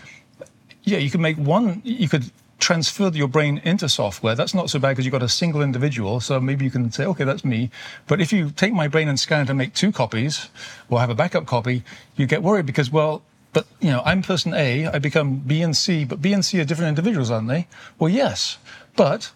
yeah, 0.84 0.98
you 0.98 1.10
could 1.10 1.20
make 1.20 1.36
one, 1.36 1.80
you 1.84 2.08
could 2.08 2.30
transfer 2.58 3.08
your 3.08 3.28
brain 3.28 3.60
into 3.64 3.88
software. 3.88 4.34
That's 4.34 4.54
not 4.54 4.70
so 4.70 4.78
bad 4.78 4.90
because 4.90 5.04
you've 5.04 5.12
got 5.12 5.22
a 5.22 5.28
single 5.28 5.62
individual. 5.62 6.20
So 6.20 6.40
maybe 6.40 6.64
you 6.64 6.70
can 6.70 6.90
say, 6.90 7.04
okay, 7.06 7.24
that's 7.24 7.44
me. 7.44 7.70
But 8.06 8.20
if 8.20 8.32
you 8.32 8.50
take 8.50 8.72
my 8.72 8.88
brain 8.88 9.08
and 9.08 9.18
scan 9.18 9.42
it 9.42 9.48
and 9.48 9.58
make 9.58 9.74
two 9.74 9.92
copies 9.92 10.48
or 10.88 11.00
have 11.00 11.10
a 11.10 11.14
backup 11.14 11.46
copy, 11.46 11.82
you 12.16 12.26
get 12.26 12.42
worried 12.42 12.66
because, 12.66 12.90
well, 12.90 13.22
but 13.52 13.66
you 13.80 13.90
know, 13.90 14.02
I'm 14.04 14.22
person 14.22 14.52
A, 14.54 14.86
I 14.86 14.98
become 14.98 15.36
B 15.36 15.62
and 15.62 15.76
C, 15.76 16.04
but 16.04 16.20
B 16.20 16.32
and 16.32 16.44
C 16.44 16.60
are 16.60 16.64
different 16.64 16.88
individuals, 16.88 17.30
aren't 17.30 17.48
they? 17.48 17.68
Well, 17.98 18.10
yes, 18.10 18.58
but 18.96 19.30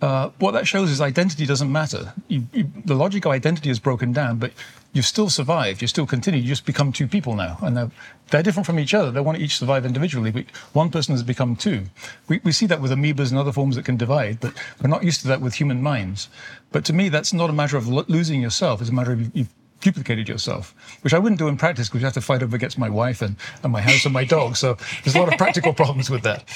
uh, 0.00 0.30
what 0.38 0.52
that 0.52 0.66
shows 0.66 0.90
is 0.90 1.00
identity 1.00 1.46
doesn't 1.46 1.70
matter. 1.70 2.12
You, 2.28 2.46
you, 2.52 2.70
the 2.84 2.94
logic 2.94 3.24
of 3.24 3.32
identity 3.32 3.70
is 3.70 3.80
broken 3.80 4.12
down, 4.12 4.38
but 4.38 4.52
you've 4.96 5.06
still 5.06 5.28
survived. 5.28 5.82
You 5.82 5.88
still 5.88 6.06
continue. 6.06 6.40
You 6.40 6.48
just 6.48 6.64
become 6.64 6.90
two 6.90 7.06
people 7.06 7.36
now, 7.36 7.58
and 7.60 7.76
they're, 7.76 7.90
they're 8.30 8.42
different 8.42 8.66
from 8.66 8.80
each 8.80 8.94
other. 8.94 9.10
They 9.10 9.20
want 9.20 9.36
to 9.38 9.44
each 9.44 9.58
survive 9.58 9.84
individually, 9.84 10.30
but 10.30 10.46
one 10.72 10.90
person 10.90 11.14
has 11.14 11.22
become 11.22 11.54
two. 11.54 11.84
We, 12.28 12.40
we 12.42 12.52
see 12.52 12.66
that 12.66 12.80
with 12.80 12.90
amoebas 12.90 13.30
and 13.30 13.38
other 13.38 13.52
forms 13.52 13.76
that 13.76 13.84
can 13.84 13.98
divide, 13.98 14.40
but 14.40 14.54
we're 14.82 14.88
not 14.88 15.04
used 15.04 15.20
to 15.20 15.28
that 15.28 15.42
with 15.42 15.54
human 15.54 15.82
minds. 15.82 16.28
But 16.72 16.84
to 16.86 16.94
me, 16.94 17.10
that's 17.10 17.34
not 17.34 17.50
a 17.50 17.52
matter 17.52 17.76
of 17.76 17.86
lo- 17.86 18.06
losing 18.08 18.40
yourself. 18.40 18.80
It's 18.80 18.90
a 18.90 18.94
matter 18.94 19.12
of 19.12 19.36
you've 19.36 19.52
duplicated 19.82 20.28
yourself, 20.28 20.74
which 21.02 21.12
I 21.12 21.18
wouldn't 21.18 21.38
do 21.38 21.48
in 21.48 21.58
practice 21.58 21.88
because 21.88 22.00
you 22.00 22.06
have 22.06 22.14
to 22.14 22.22
fight 22.22 22.42
over 22.42 22.56
against 22.56 22.78
my 22.78 22.88
wife 22.88 23.20
and, 23.20 23.36
and 23.62 23.70
my 23.70 23.82
house 23.82 24.04
and 24.06 24.14
my 24.14 24.24
dog. 24.24 24.56
So 24.56 24.78
there's 25.04 25.14
a 25.14 25.20
lot 25.20 25.30
of 25.30 25.38
practical 25.38 25.74
problems 25.82 26.08
with 26.08 26.22
that. 26.22 26.48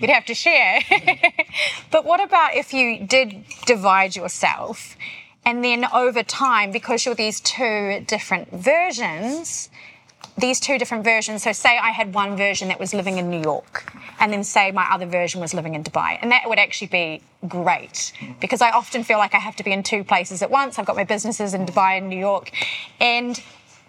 You'd 0.00 0.10
have 0.10 0.24
to 0.24 0.34
share. 0.34 0.80
but 1.90 2.06
what 2.06 2.22
about 2.22 2.54
if 2.54 2.72
you 2.72 3.06
did 3.06 3.44
divide 3.66 4.16
yourself 4.16 4.96
and 5.46 5.64
then 5.64 5.84
over 5.92 6.22
time, 6.22 6.72
because 6.72 7.04
you're 7.04 7.14
these 7.14 7.40
two 7.40 8.04
different 8.06 8.50
versions, 8.50 9.70
these 10.38 10.58
two 10.58 10.78
different 10.78 11.04
versions. 11.04 11.42
So, 11.42 11.52
say 11.52 11.78
I 11.78 11.90
had 11.90 12.14
one 12.14 12.36
version 12.36 12.68
that 12.68 12.80
was 12.80 12.94
living 12.94 13.18
in 13.18 13.30
New 13.30 13.40
York, 13.40 13.92
and 14.20 14.32
then 14.32 14.42
say 14.42 14.72
my 14.72 14.86
other 14.90 15.06
version 15.06 15.40
was 15.40 15.54
living 15.54 15.74
in 15.74 15.84
Dubai. 15.84 16.18
And 16.20 16.30
that 16.32 16.48
would 16.48 16.58
actually 16.58 16.88
be 16.88 17.22
great 17.46 18.12
because 18.40 18.62
I 18.62 18.70
often 18.70 19.04
feel 19.04 19.18
like 19.18 19.34
I 19.34 19.38
have 19.38 19.56
to 19.56 19.64
be 19.64 19.72
in 19.72 19.82
two 19.82 20.02
places 20.02 20.42
at 20.42 20.50
once. 20.50 20.78
I've 20.78 20.86
got 20.86 20.96
my 20.96 21.04
businesses 21.04 21.54
in 21.54 21.66
Dubai 21.66 21.98
and 21.98 22.08
New 22.08 22.18
York. 22.18 22.50
And 23.00 23.40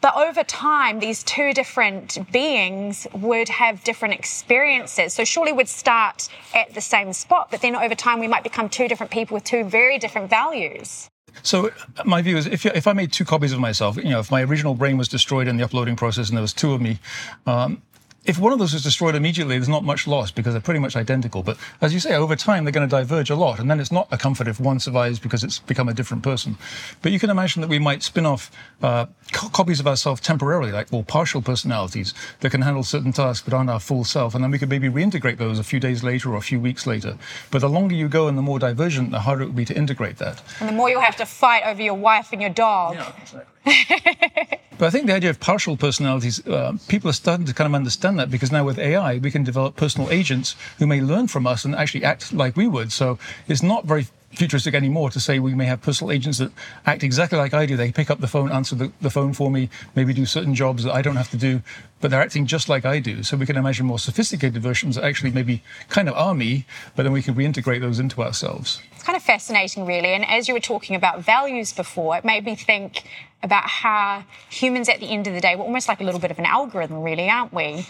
but 0.02 0.16
over 0.18 0.44
time, 0.44 1.00
these 1.00 1.24
two 1.24 1.52
different 1.54 2.32
beings 2.32 3.08
would 3.12 3.50
have 3.50 3.84
different 3.84 4.14
experiences. 4.14 5.14
So 5.14 5.24
surely 5.24 5.52
we'd 5.52 5.68
start 5.68 6.30
at 6.54 6.76
the 6.76 6.82
same 6.82 7.12
spot, 7.12 7.50
but 7.50 7.62
then 7.62 7.76
over 7.76 7.96
time 7.96 8.20
we 8.20 8.28
might 8.28 8.44
become 8.44 8.70
two 8.70 8.88
different 8.88 9.12
people 9.12 9.34
with 9.34 9.46
two 9.46 9.64
very 9.64 9.98
different 9.98 10.30
values. 10.30 11.10
So 11.44 11.72
my 12.06 12.22
view 12.22 12.38
is, 12.38 12.48
if, 12.48 12.66
if 12.66 12.88
I 12.88 12.94
made 12.94 13.12
two 13.12 13.26
copies 13.26 13.52
of 13.52 13.60
myself, 13.60 13.98
you 13.98 14.10
know, 14.10 14.20
if 14.20 14.32
my 14.32 14.44
original 14.44 14.74
brain 14.74 14.98
was 14.98 15.08
destroyed 15.08 15.48
in 15.48 15.58
the 15.58 15.64
uploading 15.64 15.96
process 15.96 16.30
and 16.30 16.38
there 16.38 16.42
was 16.42 16.54
two 16.54 16.74
of 16.74 16.82
me, 16.82 17.00
um, 17.46 17.82
if 18.26 18.40
one 18.40 18.52
of 18.52 18.60
those 18.60 18.74
is 18.74 18.84
destroyed 18.84 19.16
immediately, 19.16 19.58
there's 19.58 19.70
not 19.70 19.84
much 19.84 20.08
loss 20.08 20.32
because 20.32 20.54
they're 20.54 20.62
pretty 20.62 20.80
much 20.80 20.96
identical. 20.96 21.44
But 21.44 21.58
as 21.80 21.94
you 21.94 22.00
say, 22.00 22.16
over 22.16 22.36
time, 22.36 22.64
they're 22.66 22.72
going 22.72 22.88
to 22.88 22.96
diverge 22.96 23.30
a 23.30 23.36
lot. 23.36 23.60
And 23.60 23.70
then 23.70 23.80
it's 23.80 23.92
not 23.92 24.08
a 24.12 24.18
comfort 24.18 24.48
if 24.48 24.60
one 24.60 24.80
survives 24.80 25.20
because 25.20 25.44
it's 25.44 25.60
become 25.60 25.88
a 25.88 25.94
different 25.94 26.24
person. 26.24 26.58
But 27.02 27.12
you 27.12 27.20
can 27.20 27.30
imagine 27.30 27.62
that 27.62 27.68
we 27.68 27.78
might 27.78 28.02
spin 28.02 28.26
off 28.26 28.52
uh, 28.82 29.06
co- 29.32 29.50
copies 29.50 29.80
of 29.80 29.88
ourselves 29.88 30.22
temporarily, 30.22 30.72
like 30.72 30.92
well, 30.92 31.04
partial 31.04 31.42
personalities 31.42 32.14
that 32.40 32.50
can 32.50 32.62
handle 32.62 32.84
certain 32.84 33.14
tasks 33.14 33.46
but 33.48 33.54
aren't 33.54 33.70
our 33.70 33.80
full 33.80 34.04
self. 34.04 34.34
And 34.34 34.44
then 34.44 34.50
we 34.52 34.58
could 34.58 34.70
maybe 34.70 34.90
reintegrate 34.90 35.38
those 35.38 35.60
a 35.60 35.64
few 35.64 35.80
days 35.80 36.04
later 36.04 36.32
or 36.34 36.38
a 36.38 36.42
few 36.42 36.60
weeks 36.60 36.88
later. 36.88 37.18
But 37.52 37.60
the 37.60 37.70
longer 37.70 37.94
you 37.94 38.10
go 38.10 38.28
and 38.28 38.38
the 38.38 38.42
more 38.42 38.58
divergent, 38.58 39.12
the 39.12 39.20
harder 39.20 39.44
it 39.44 39.48
would 39.48 39.56
be 39.56 39.66
to 39.66 39.78
integrate 39.78 40.18
that. 40.18 40.42
And 40.60 40.70
the 40.70 40.74
more 40.74 40.90
you'll 40.90 41.02
have 41.02 41.18
to 41.18 41.26
fight 41.26 41.64
over 41.66 41.82
your 41.82 41.94
wife 41.94 42.30
and 42.32 42.42
your 42.42 42.52
dog. 42.52 42.96
Yeah, 42.96 43.12
exactly. 43.22 44.60
but 44.78 44.88
I 44.88 44.90
think 44.90 45.08
the 45.08 45.14
idea 45.14 45.30
of 45.30 45.40
partial 45.40 45.78
personalities, 45.78 46.46
uh, 46.48 46.78
people 46.88 47.10
are 47.10 47.14
starting 47.14 47.46
to 47.46 47.54
kind 47.54 47.68
of 47.68 47.76
understand 47.76 48.20
that 48.20 48.30
because 48.30 48.52
now 48.52 48.64
with 48.64 48.78
AI, 48.78 49.18
we 49.18 49.32
can 49.32 49.44
develop 49.44 49.76
personal 49.76 50.10
agents 50.12 50.56
who 50.80 50.88
may 50.88 51.02
learn 51.02 51.28
from 51.28 51.48
us 51.48 51.66
and 51.66 51.76
actually 51.76 52.04
act 52.04 52.34
like 52.34 52.56
we 52.56 52.68
would. 52.68 52.92
So 52.92 53.18
it's 53.48 53.64
not 53.64 53.86
very 53.86 54.08
futuristic 54.36 54.74
anymore 54.74 55.10
to 55.10 55.20
say 55.20 55.40
we 55.40 55.56
may 55.56 55.66
have 55.66 55.82
personal 55.82 56.12
agents 56.12 56.38
that 56.40 56.52
act 56.86 57.04
exactly 57.04 57.38
like 57.38 57.54
I 57.54 57.66
do. 57.66 57.78
They 57.78 57.92
pick 57.92 58.10
up 58.10 58.20
the 58.20 58.28
phone, 58.28 58.52
answer 58.52 58.76
the, 58.76 58.92
the, 59.02 59.10
phone 59.10 59.34
for 59.34 59.50
me, 59.50 59.70
maybe 59.96 60.14
do 60.14 60.26
certain 60.26 60.56
jobs 60.56 60.84
that 60.84 60.94
I 60.94 61.02
don't 61.02 61.16
have 61.16 61.30
to 61.32 61.38
do, 61.38 61.62
but 62.02 62.12
they're 62.12 62.22
acting 62.22 62.46
just 62.46 62.70
like 62.70 62.86
I 62.86 63.00
do. 63.00 63.24
So 63.24 63.38
we 63.38 63.46
can 63.46 63.58
imagine 63.58 63.86
more 63.86 64.00
sophisticated 64.00 64.62
versions 64.62 64.96
that 64.96 65.04
actually 65.04 65.32
maybe 65.32 65.64
kind 65.90 66.10
of 66.10 66.16
are 66.16 66.34
me, 66.34 66.66
but 66.96 67.04
then 67.04 67.12
we 67.12 67.22
can 67.22 67.36
reintegrate 67.36 67.82
those 67.82 68.00
into 68.00 68.22
ourselves. 68.22 68.82
It's 68.94 69.04
kind 69.04 69.16
of 69.16 69.24
fascinating, 69.24 69.86
really. 69.86 70.10
And 70.10 70.26
as 70.26 70.48
you 70.48 70.54
were 70.54 70.60
talking 70.60 70.96
about 70.96 71.22
values 71.22 71.74
before, 71.74 72.18
it 72.18 72.26
made 72.26 72.46
me 72.46 72.56
think 72.56 73.04
about 73.44 73.68
how 73.68 74.24
humans 74.50 74.90
at 74.90 75.00
the 75.00 75.08
end 75.08 75.28
of 75.28 75.34
the 75.34 75.42
day, 75.42 75.56
we're 75.56 75.64
almost 75.64 75.88
like 75.88 76.02
a 76.02 76.04
little 76.04 76.20
bit 76.20 76.32
of 76.32 76.40
an 76.40 76.46
algorithm, 76.46 77.02
really, 77.02 77.30
aren't 77.30 77.54
we? 77.54 77.86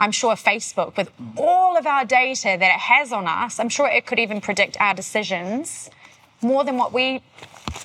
I'm 0.00 0.12
sure 0.12 0.34
Facebook, 0.34 0.96
with 0.96 1.10
all 1.36 1.76
of 1.76 1.86
our 1.86 2.04
data 2.04 2.56
that 2.58 2.62
it 2.62 2.80
has 2.80 3.12
on 3.12 3.26
us, 3.26 3.58
I'm 3.58 3.68
sure 3.68 3.88
it 3.88 4.06
could 4.06 4.18
even 4.18 4.40
predict 4.40 4.80
our 4.80 4.94
decisions 4.94 5.90
more 6.40 6.64
than 6.64 6.76
what 6.76 6.92
we 6.92 7.22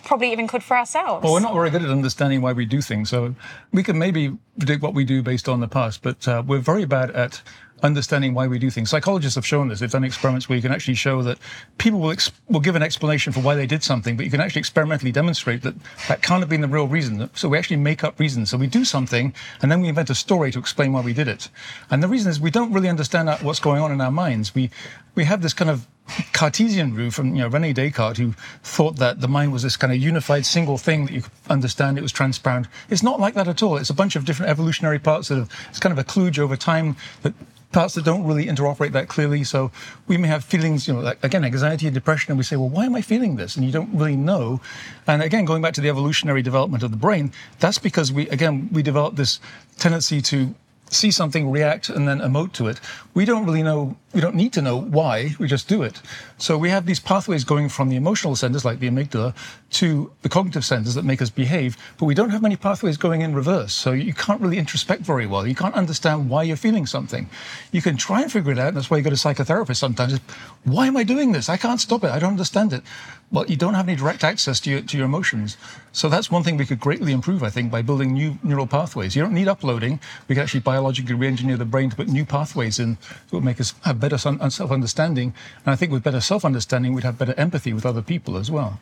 probably 0.05 0.31
even 0.31 0.47
could 0.47 0.63
for 0.63 0.77
ourselves. 0.77 1.23
Well, 1.23 1.33
we're 1.33 1.39
not 1.39 1.53
very 1.53 1.69
good 1.69 1.83
at 1.83 1.89
understanding 1.89 2.41
why 2.41 2.53
we 2.53 2.65
do 2.65 2.81
things. 2.81 3.09
So 3.09 3.35
we 3.71 3.83
can 3.83 3.97
maybe 3.97 4.37
predict 4.57 4.81
what 4.81 4.93
we 4.93 5.03
do 5.03 5.21
based 5.21 5.49
on 5.49 5.59
the 5.59 5.67
past, 5.67 6.01
but 6.01 6.27
uh, 6.27 6.43
we're 6.45 6.59
very 6.59 6.85
bad 6.85 7.11
at 7.11 7.41
understanding 7.81 8.33
why 8.33 8.47
we 8.47 8.59
do 8.59 8.69
things. 8.69 8.89
Psychologists 8.89 9.35
have 9.35 9.45
shown 9.45 9.67
this. 9.67 9.79
They've 9.79 9.91
done 9.91 10.03
experiments 10.03 10.47
where 10.47 10.55
you 10.55 10.61
can 10.61 10.71
actually 10.71 10.95
show 10.95 11.21
that 11.23 11.37
people 11.77 11.99
will, 11.99 12.11
ex- 12.11 12.31
will 12.49 12.59
give 12.59 12.75
an 12.75 12.83
explanation 12.83 13.33
for 13.33 13.41
why 13.41 13.55
they 13.55 13.65
did 13.65 13.83
something, 13.83 14.15
but 14.15 14.25
you 14.25 14.31
can 14.31 14.39
actually 14.39 14.59
experimentally 14.59 15.11
demonstrate 15.11 15.61
that 15.63 15.75
that 16.07 16.21
can't 16.21 16.41
have 16.41 16.49
been 16.49 16.61
the 16.61 16.67
real 16.67 16.87
reason. 16.87 17.29
So 17.33 17.49
we 17.49 17.57
actually 17.57 17.77
make 17.77 18.03
up 18.03 18.19
reasons. 18.19 18.49
So 18.49 18.57
we 18.57 18.67
do 18.67 18.85
something, 18.85 19.33
and 19.61 19.71
then 19.71 19.81
we 19.81 19.89
invent 19.89 20.09
a 20.09 20.15
story 20.15 20.51
to 20.51 20.59
explain 20.59 20.93
why 20.93 21.01
we 21.01 21.13
did 21.13 21.27
it. 21.27 21.49
And 21.89 22.01
the 22.01 22.07
reason 22.07 22.31
is 22.31 22.39
we 22.39 22.51
don't 22.51 22.71
really 22.71 22.89
understand 22.89 23.29
what's 23.41 23.59
going 23.59 23.81
on 23.81 23.91
in 23.91 23.99
our 24.01 24.11
minds. 24.11 24.55
We 24.55 24.69
we 25.15 25.25
have 25.25 25.41
this 25.41 25.53
kind 25.53 25.69
of 25.69 25.87
Cartesian 26.33 26.95
view 26.95 27.11
from 27.11 27.35
you 27.35 27.41
know 27.41 27.47
Rene 27.47 27.73
Descartes, 27.73 28.17
who 28.17 28.33
thought 28.63 28.97
that 28.97 29.21
the 29.21 29.27
mind 29.27 29.53
was 29.53 29.63
this 29.63 29.77
kind 29.77 29.93
of 29.93 29.99
unified 29.99 30.45
single 30.45 30.77
thing 30.77 31.05
that 31.05 31.13
you 31.13 31.21
could 31.21 31.31
understand. 31.49 31.97
It 31.97 32.01
was 32.01 32.11
transparent. 32.11 32.67
It's 32.89 33.03
not 33.03 33.19
like 33.19 33.35
that 33.35 33.47
at 33.47 33.63
all. 33.63 33.77
It's 33.77 33.89
a 33.89 33.93
bunch 33.93 34.15
of 34.15 34.25
different 34.25 34.49
evolutionary 34.49 34.99
parts 34.99 35.29
that 35.29 35.35
have. 35.35 35.49
It's 35.69 35.79
kind 35.79 35.97
of 35.97 35.99
a 35.99 36.03
kludge 36.03 36.39
over 36.39 36.57
time 36.57 36.97
that 37.21 37.33
parts 37.73 37.95
that 37.95 38.05
don't 38.05 38.23
really 38.23 38.45
interoperate 38.45 38.91
that 38.91 39.07
clearly. 39.07 39.43
So 39.43 39.71
we 40.07 40.15
may 40.17 40.27
have 40.27 40.43
feelings, 40.43 40.87
you 40.87 40.93
know, 40.93 41.01
like 41.01 41.21
again, 41.23 41.43
anxiety 41.43 41.87
and 41.87 41.93
depression, 41.93 42.31
and 42.31 42.37
we 42.37 42.43
say, 42.43 42.55
well, 42.55 42.69
why 42.69 42.85
am 42.85 42.95
I 42.95 43.01
feeling 43.01 43.35
this? 43.35 43.55
And 43.55 43.65
you 43.65 43.71
don't 43.71 43.93
really 43.93 44.15
know. 44.15 44.61
And 45.07 45.21
again, 45.21 45.43
going 45.43 45.61
back 45.61 45.73
to 45.75 45.81
the 45.81 45.89
evolutionary 45.89 46.41
development 46.41 46.83
of 46.83 46.91
the 46.91 46.97
brain, 46.97 47.33
that's 47.59 47.79
because 47.79 48.11
we, 48.11 48.29
again, 48.29 48.69
we 48.71 48.83
develop 48.83 49.15
this 49.15 49.39
tendency 49.77 50.21
to 50.21 50.53
see 50.89 51.11
something, 51.11 51.49
react, 51.49 51.89
and 51.89 52.07
then 52.07 52.19
emote 52.19 52.53
to 52.53 52.67
it. 52.67 52.79
We 53.13 53.25
don't 53.25 53.45
really 53.45 53.63
know, 53.63 53.97
we 54.13 54.21
don't 54.21 54.35
need 54.35 54.53
to 54.53 54.61
know 54.61 54.79
why, 54.79 55.31
we 55.39 55.47
just 55.47 55.67
do 55.67 55.81
it. 55.81 56.01
So 56.37 56.57
we 56.57 56.69
have 56.69 56.85
these 56.85 56.99
pathways 56.99 57.43
going 57.43 57.69
from 57.69 57.89
the 57.89 57.95
emotional 57.95 58.35
centers, 58.35 58.63
like 58.63 58.79
the 58.79 58.89
amygdala, 58.89 59.35
to 59.71 60.11
the 60.21 60.29
cognitive 60.29 60.63
centers 60.63 60.93
that 60.95 61.03
make 61.03 61.21
us 61.21 61.29
behave, 61.29 61.77
but 61.97 62.05
we 62.05 62.13
don't 62.13 62.29
have 62.29 62.41
many 62.41 62.55
pathways 62.55 62.97
going 62.97 63.21
in 63.21 63.33
reverse. 63.33 63.73
So 63.73 63.91
you 63.91 64.13
can't 64.13 64.41
really 64.41 64.57
introspect 64.57 65.01
very 65.01 65.25
well. 65.25 65.47
You 65.47 65.55
can't 65.55 65.75
understand 65.75 66.29
why 66.29 66.43
you're 66.43 66.57
feeling 66.57 66.85
something. 66.85 67.29
You 67.71 67.81
can 67.81 67.97
try 67.97 68.21
and 68.21 68.31
figure 68.31 68.51
it 68.51 68.59
out, 68.59 68.69
and 68.69 68.77
that's 68.77 68.89
why 68.89 68.97
you 68.97 69.03
go 69.03 69.09
to 69.09 69.15
psychotherapist 69.15 69.77
sometimes. 69.77 70.19
Why 70.63 70.87
am 70.87 70.97
I 70.97 71.03
doing 71.03 71.31
this? 71.31 71.49
I 71.49 71.57
can't 71.57 71.81
stop 71.81 72.03
it. 72.03 72.11
I 72.11 72.19
don't 72.19 72.31
understand 72.31 72.73
it. 72.73 72.83
Well, 73.31 73.47
you 73.47 73.55
don't 73.55 73.73
have 73.73 73.87
any 73.87 73.97
direct 73.97 74.23
access 74.23 74.59
to 74.59 74.69
your, 74.69 74.81
to 74.81 74.97
your 74.97 75.07
emotions. 75.07 75.57
So 75.91 76.07
that's 76.07 76.29
one 76.29 76.43
thing 76.43 76.55
we 76.55 76.67
could 76.67 76.79
greatly 76.79 77.11
improve, 77.11 77.41
I 77.41 77.49
think, 77.49 77.71
by 77.71 77.81
building 77.81 78.13
new 78.13 78.37
neural 78.43 78.67
pathways. 78.67 79.15
You 79.15 79.23
don't 79.23 79.33
need 79.33 79.47
uploading. 79.47 79.99
We 80.27 80.35
can 80.35 80.43
actually 80.43 80.59
biologically 80.59 81.15
re-engineer 81.15 81.57
the 81.57 81.65
brain 81.65 81.89
to 81.89 81.95
put 81.95 82.07
new 82.07 82.25
pathways 82.25 82.77
in 82.77 82.97
that 83.01 83.31
will 83.31 83.41
make 83.41 83.59
us 83.59 83.73
have 83.85 83.99
better 83.99 84.17
uh, 84.23 84.49
self-understanding. 84.49 85.33
And 85.65 85.73
I 85.73 85.75
think 85.75 85.91
with 85.91 86.03
better 86.03 86.21
self-understanding, 86.21 86.93
we'd 86.93 87.03
have 87.05 87.17
better 87.17 87.33
empathy 87.35 87.73
with 87.73 87.85
other 87.85 88.03
people 88.03 88.37
as 88.37 88.51
well. 88.51 88.79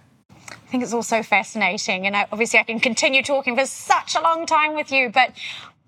I 0.51 0.71
think 0.71 0.83
it's 0.83 0.93
also 0.93 1.21
fascinating, 1.21 2.07
and 2.07 2.15
I, 2.15 2.27
obviously 2.31 2.59
I 2.59 2.63
can 2.63 2.79
continue 2.79 3.23
talking 3.23 3.57
for 3.57 3.65
such 3.65 4.15
a 4.15 4.21
long 4.21 4.45
time 4.45 4.73
with 4.73 4.91
you, 4.91 5.09
but 5.09 5.33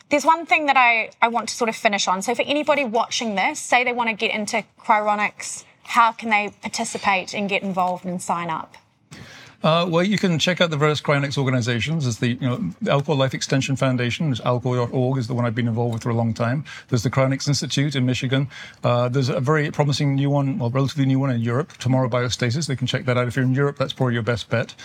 there's 0.09 0.25
one 0.25 0.45
thing 0.45 0.67
that 0.67 0.77
I, 0.77 1.09
I 1.21 1.29
want 1.29 1.49
to 1.49 1.55
sort 1.55 1.69
of 1.69 1.75
finish 1.75 2.07
on. 2.07 2.21
So 2.21 2.35
for 2.35 2.43
anybody 2.43 2.83
watching 2.83 3.35
this, 3.35 3.59
say 3.59 3.83
they 3.83 3.93
want 3.93 4.09
to 4.09 4.15
get 4.15 4.31
into 4.31 4.63
cryonics, 4.79 5.63
how 5.83 6.11
can 6.11 6.29
they 6.29 6.51
participate 6.61 7.33
and 7.33 7.49
get 7.49 7.63
involved 7.63 8.05
and 8.05 8.21
sign 8.21 8.49
up? 8.49 8.75
Uh, 9.63 9.87
well, 9.89 10.03
you 10.03 10.17
can 10.17 10.37
check 10.37 10.59
out 10.59 10.69
the 10.69 10.77
various 10.77 10.99
cryonics 10.99 11.37
organizations. 11.37 12.03
There's 12.03 12.17
the 12.17 12.33
you 12.33 12.49
know, 12.49 12.57
Alcor 12.83 13.17
Life 13.17 13.33
Extension 13.33 13.77
Foundation. 13.77 14.27
There's 14.27 14.41
alcor.org 14.41 15.17
is 15.17 15.27
the 15.27 15.33
one 15.33 15.45
I've 15.45 15.55
been 15.55 15.69
involved 15.69 15.93
with 15.93 16.03
for 16.03 16.09
a 16.09 16.13
long 16.13 16.33
time. 16.33 16.65
There's 16.89 17.03
the 17.03 17.09
Cryonics 17.09 17.47
Institute 17.47 17.95
in 17.95 18.05
Michigan. 18.05 18.49
Uh, 18.83 19.07
there's 19.07 19.29
a 19.29 19.39
very 19.39 19.71
promising 19.71 20.15
new 20.15 20.29
one, 20.29 20.59
well, 20.59 20.69
relatively 20.69 21.05
new 21.05 21.19
one 21.19 21.29
in 21.29 21.39
Europe, 21.39 21.77
Tomorrow 21.77 22.09
Biostasis. 22.09 22.67
They 22.67 22.75
can 22.75 22.87
check 22.87 23.05
that 23.05 23.17
out. 23.17 23.29
If 23.29 23.37
you're 23.37 23.45
in 23.45 23.53
Europe, 23.53 23.77
that's 23.77 23.93
probably 23.93 24.15
your 24.15 24.23
best 24.23 24.49
bet. 24.49 24.75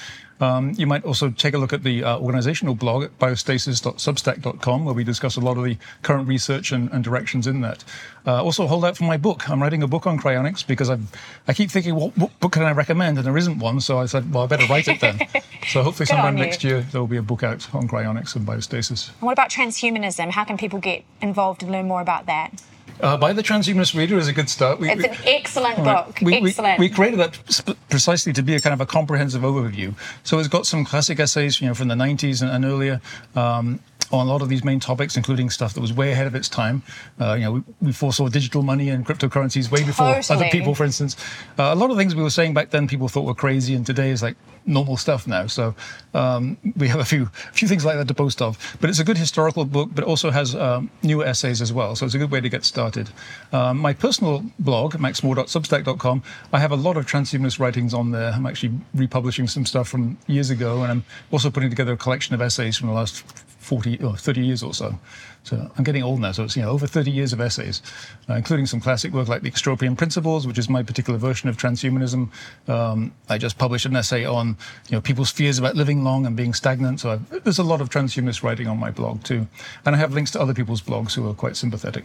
Um, 0.41 0.73
you 0.77 0.87
might 0.87 1.05
also 1.05 1.31
take 1.31 1.55
a 1.55 1.59
look 1.59 1.73
at 1.73 1.83
the 1.83 2.05
uh, 2.05 2.19
organizational 2.19 2.75
blog 2.75 3.05
at 3.05 3.19
biostasis.substack.com, 3.19 4.85
where 4.85 4.95
we 4.95 5.05
discuss 5.05 5.37
a 5.37 5.41
lot 5.41 5.59
of 5.59 5.65
the 5.65 5.77
current 6.03 6.29
research 6.29 6.73
and, 6.73 6.91
and 6.91 7.03
directions 7.03 7.47
in 7.47 7.61
that. 7.63 7.85
Uh, 8.27 8.43
also, 8.43 8.67
hold 8.67 8.85
out 8.85 8.97
for 8.97 9.05
my 9.05 9.17
book. 9.17 9.49
I'm 9.49 9.61
writing 9.61 9.83
a 9.83 9.89
book 9.89 10.07
on 10.07 10.19
cryonics 10.19 10.67
because 10.67 10.91
i 10.91 10.99
I 11.47 11.55
keep 11.55 11.71
thinking, 11.71 11.95
what, 11.95 12.17
what, 12.17 12.39
book 12.41 12.53
can 12.53 12.63
I 12.63 12.73
recommend? 12.73 13.19
And 13.19 13.27
there 13.27 13.37
isn't 13.37 13.59
one, 13.59 13.81
so 13.81 13.99
I 13.99 14.07
said, 14.07 14.33
well, 14.33 14.45
I 14.45 14.47
better 14.47 14.67
write 14.67 14.87
it 14.89 15.01
then. 15.01 15.21
so 15.69 15.83
hopefully, 15.83 16.07
sometime 16.07 16.37
next 16.37 16.63
year, 16.63 16.83
there 16.83 17.01
will 17.01 17.09
be 17.09 17.17
a 17.17 17.23
book 17.23 17.43
out 17.43 17.75
on 17.75 17.89
cryonics 17.89 18.37
and 18.37 18.47
biostasis. 18.47 19.09
And 19.09 19.23
what 19.23 19.33
about 19.33 19.51
transhumanism? 19.51 20.31
How 20.31 20.45
can 20.45 20.57
people 20.57 20.79
get 20.79 21.05
involved 21.21 21.63
and 21.63 21.73
learn 21.73 21.89
more 21.89 22.01
about 22.01 22.27
that? 22.27 22.63
Uh, 23.01 23.17
Buy 23.17 23.33
the 23.33 23.43
Transhumanist 23.43 23.95
Reader 23.97 24.19
is 24.19 24.29
a 24.29 24.33
good 24.33 24.49
start. 24.49 24.81
We, 24.81 24.91
it's 24.91 25.05
an 25.05 25.17
excellent 25.25 25.77
book. 25.85 26.19
We, 26.21 26.35
excellent. 26.35 26.79
We, 26.79 26.89
we, 26.89 26.95
created 26.95 27.21
that 27.21 27.77
precisely 27.89 28.33
to 28.33 28.43
be 28.43 28.55
a 28.55 28.61
kind 28.61 28.75
of 28.75 28.81
a 28.81 28.87
comprehensive 28.87 29.43
overview. 29.43 29.95
So 30.25 30.39
it's 30.39 30.49
got 30.49 30.67
some 30.67 30.85
classic 30.85 31.21
essays, 31.21 31.61
you 31.61 31.69
know, 31.69 31.75
from 31.75 31.89
the 31.89 31.95
90s 31.95 32.43
and, 32.43 32.51
and 32.51 32.65
earlier. 32.65 33.01
Um, 33.37 33.81
on 34.13 34.27
a 34.27 34.31
lot 34.31 34.43
of 34.43 34.49
these 34.49 34.65
main 34.65 34.81
topics, 34.81 35.17
including 35.17 35.51
stuff 35.51 35.75
that 35.75 35.81
was 35.81 35.93
way 35.93 36.13
ahead 36.13 36.27
of 36.27 36.35
its 36.35 36.49
time. 36.49 36.83
Uh, 37.21 37.35
you 37.35 37.45
know, 37.45 37.53
we, 37.53 37.63
we, 37.81 37.93
foresaw 37.93 38.29
digital 38.29 38.63
money 38.63 38.89
and 38.89 39.07
cryptocurrencies 39.07 39.71
way 39.71 39.85
before 39.85 40.15
totally. 40.15 40.37
other 40.37 40.51
people, 40.51 40.75
for 40.75 40.85
instance. 40.85 41.17
Uh, 41.59 41.65
a 41.65 41.75
lot 41.75 41.91
of 41.91 41.97
things 41.97 42.15
we 42.15 42.23
were 42.23 42.31
saying 42.31 42.55
back 42.55 42.71
then, 42.71 42.89
people 42.89 43.09
thought 43.09 43.25
were 43.25 43.35
crazy, 43.35 43.75
and 43.75 43.85
today 43.85 44.11
is 44.11 44.23
like 44.23 44.37
normal 44.69 44.97
stuff 44.97 45.27
now. 45.27 45.47
So 45.47 45.75
um, 46.15 46.57
we 46.77 46.89
have 46.89 47.01
a 47.01 47.05
few 47.05 47.27
few 47.53 47.69
things 47.69 47.85
like 47.85 47.97
that 47.97 48.09
to 48.09 48.15
boast 48.15 48.41
of. 48.41 48.59
But 48.81 48.91
it's 48.91 48.99
a 48.99 49.05
good 49.05 49.19
historical 49.19 49.65
book, 49.65 49.91
but 49.95 50.05
also 50.05 50.31
has 50.31 50.55
um, 50.55 50.91
new 51.03 51.25
essays 51.25 51.61
as 51.61 51.73
well. 51.73 51.97
So 51.97 52.07
it's 52.07 52.15
a 52.15 52.19
good 52.19 52.31
way 52.31 52.41
to 52.41 52.49
get 52.49 52.65
started. 52.65 53.11
Um, 53.53 53.79
my 53.79 53.93
personal 53.93 54.45
blog, 54.59 54.95
maxmore.substack.com, 54.95 56.23
I 56.53 56.59
have 56.59 56.73
a 56.73 56.77
lot 56.77 56.97
of 56.97 57.07
transhumanist 57.07 57.59
writings 57.59 57.95
on 57.95 58.11
there. 58.11 58.33
I'm 58.33 58.47
actually 58.47 58.79
republishing 58.95 59.49
some 59.49 59.67
stuff 59.67 59.89
from 59.89 60.19
years 60.27 60.51
ago, 60.51 60.83
and 60.83 60.93
I'm 60.93 61.05
also 61.31 61.51
putting 61.51 61.71
together 61.71 61.93
a 61.93 61.97
collection 61.97 62.35
of 62.35 62.43
essays 62.43 62.77
from 62.77 62.89
the 62.89 62.95
last 62.95 63.25
40 63.69 64.03
or 64.03 64.17
30 64.17 64.41
years 64.41 64.63
or 64.63 64.73
so. 64.73 64.99
So 65.45 65.71
I'm 65.77 65.85
getting 65.85 66.03
old 66.03 66.21
now, 66.21 66.33
so 66.33 66.45
it's 66.45 66.57
you 66.57 66.63
know 66.63 66.71
over 66.71 66.87
30 66.87 67.11
years 67.11 67.35
of 67.35 67.41
essays, 67.41 67.83
uh, 68.29 68.35
including 68.35 68.65
some 68.65 68.81
classic 68.81 69.13
work 69.13 69.29
like 69.29 69.43
the 69.43 69.51
Extropian 69.51 69.97
Principles, 69.97 70.47
which 70.47 70.59
is 70.59 70.71
my 70.71 70.83
particular 70.83 71.19
version 71.19 71.51
of 71.51 71.59
transhumanism. 71.59 72.31
Um, 72.67 73.13
I 73.29 73.37
just 73.37 73.59
published 73.59 73.85
an 73.85 73.95
essay 73.95 74.25
on 74.25 74.57
you 74.89 74.97
know 74.97 75.03
people's 75.03 75.31
fears 75.31 75.59
about 75.59 75.77
living 75.77 76.03
long 76.03 76.25
and 76.25 76.35
being 76.35 76.55
stagnant. 76.55 77.01
So 77.01 77.11
I've, 77.11 77.45
there's 77.45 77.59
a 77.59 77.63
lot 77.63 77.83
of 77.83 77.91
transhumanist 77.91 78.43
writing 78.43 78.69
on 78.69 78.79
my 78.79 78.91
blog 78.91 79.23
too, 79.23 79.47
and 79.85 79.95
I 79.95 79.99
have 79.99 80.15
links 80.15 80.31
to 80.33 80.41
other 80.41 80.55
people's 80.55 80.81
blogs 80.81 81.15
who 81.15 81.29
are 81.29 81.35
quite 81.35 81.57
sympathetic. 81.57 82.05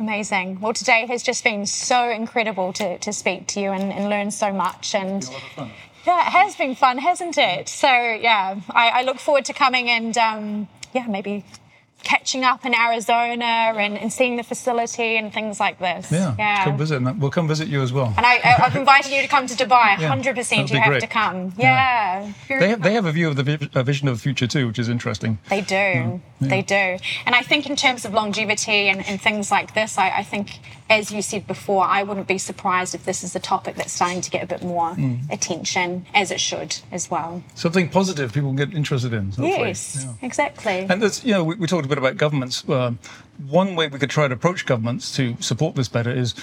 Amazing. 0.00 0.60
Well, 0.60 0.72
today 0.72 1.06
has 1.06 1.22
just 1.22 1.44
been 1.44 1.66
so 1.66 2.10
incredible 2.10 2.72
to, 2.72 2.98
to 2.98 3.12
speak 3.12 3.46
to 3.48 3.60
you 3.60 3.70
and, 3.70 3.92
and 3.92 4.10
learn 4.10 4.32
so 4.32 4.52
much. 4.52 4.94
And 4.94 5.24
yeah, 6.04 6.26
it 6.26 6.32
has 6.32 6.56
been 6.56 6.74
fun, 6.74 6.98
hasn't 6.98 7.38
it? 7.38 7.68
So 7.68 7.86
yeah, 7.88 8.60
I, 8.70 8.88
I 8.88 9.02
look 9.02 9.18
forward 9.18 9.44
to 9.46 9.52
coming 9.52 9.88
and 9.88 10.18
um, 10.18 10.68
yeah, 10.94 11.06
maybe 11.08 11.44
catching 12.04 12.44
up 12.44 12.64
in 12.64 12.74
Arizona 12.74 13.44
and, 13.44 13.98
and, 13.98 14.12
seeing 14.12 14.36
the 14.36 14.42
facility 14.42 15.16
and 15.16 15.32
things 15.32 15.58
like 15.58 15.78
this. 15.78 16.12
Yeah, 16.12 16.34
yeah. 16.38 16.64
come 16.64 16.76
visit. 16.76 17.00
We'll 17.16 17.30
come 17.30 17.48
visit 17.48 17.68
you 17.68 17.82
as 17.82 17.92
well. 17.92 18.12
And 18.16 18.24
I, 18.24 18.34
have 18.36 18.76
invited 18.76 19.10
you 19.12 19.22
to 19.22 19.28
come 19.28 19.46
to 19.46 19.54
Dubai. 19.54 19.98
yeah, 19.98 20.14
100% 20.14 20.70
you 20.70 20.78
have 20.78 20.88
great. 20.88 21.00
to 21.00 21.06
come. 21.06 21.52
Yeah. 21.56 22.32
yeah. 22.48 22.58
They, 22.58 22.68
have, 22.68 22.82
they 22.82 22.92
have 22.94 23.06
a 23.06 23.12
view 23.12 23.28
of 23.28 23.36
the 23.36 23.70
a 23.74 23.82
vision 23.82 24.08
of 24.08 24.16
the 24.16 24.20
future 24.20 24.46
too, 24.46 24.66
which 24.66 24.78
is 24.78 24.88
interesting. 24.88 25.38
They 25.48 25.60
do. 25.60 25.74
Yeah. 25.74 26.18
They 26.40 26.62
do. 26.62 26.98
And 27.26 27.34
I 27.34 27.42
think 27.42 27.68
in 27.68 27.76
terms 27.76 28.04
of 28.04 28.12
longevity 28.12 28.88
and, 28.88 29.06
and 29.06 29.20
things 29.20 29.50
like 29.50 29.74
this, 29.74 29.98
I, 29.98 30.18
I, 30.18 30.22
think, 30.22 30.60
as 30.90 31.10
you 31.10 31.22
said 31.22 31.46
before, 31.46 31.84
I 31.84 32.02
wouldn't 32.02 32.26
be 32.26 32.38
surprised 32.38 32.94
if 32.94 33.04
this 33.04 33.24
is 33.24 33.34
a 33.34 33.40
topic 33.40 33.76
that's 33.76 33.92
starting 33.92 34.20
to 34.20 34.30
get 34.30 34.42
a 34.42 34.46
bit 34.46 34.62
more 34.62 34.90
mm. 34.90 35.30
attention, 35.30 36.06
as 36.14 36.30
it 36.30 36.40
should 36.40 36.76
as 36.92 37.10
well. 37.10 37.42
Something 37.54 37.88
positive 37.88 38.32
people 38.32 38.52
get 38.52 38.74
interested 38.74 39.12
in. 39.12 39.26
Hopefully. 39.26 39.48
Yes, 39.48 40.06
exactly. 40.22 40.86
And 40.88 41.00
there's, 41.00 41.24
you 41.24 41.32
know, 41.32 41.44
we, 41.44 41.54
we 41.56 41.66
talked 41.66 41.86
about 41.86 41.93
bit 41.94 41.98
about 41.98 42.16
governments. 42.16 42.68
Uh, 42.68 42.92
one 43.48 43.76
way 43.76 43.88
we 43.88 43.98
could 43.98 44.10
try 44.10 44.28
to 44.28 44.34
approach 44.34 44.66
governments 44.66 45.14
to 45.16 45.36
support 45.40 45.74
this 45.74 45.88
better 45.88 46.10
is 46.10 46.34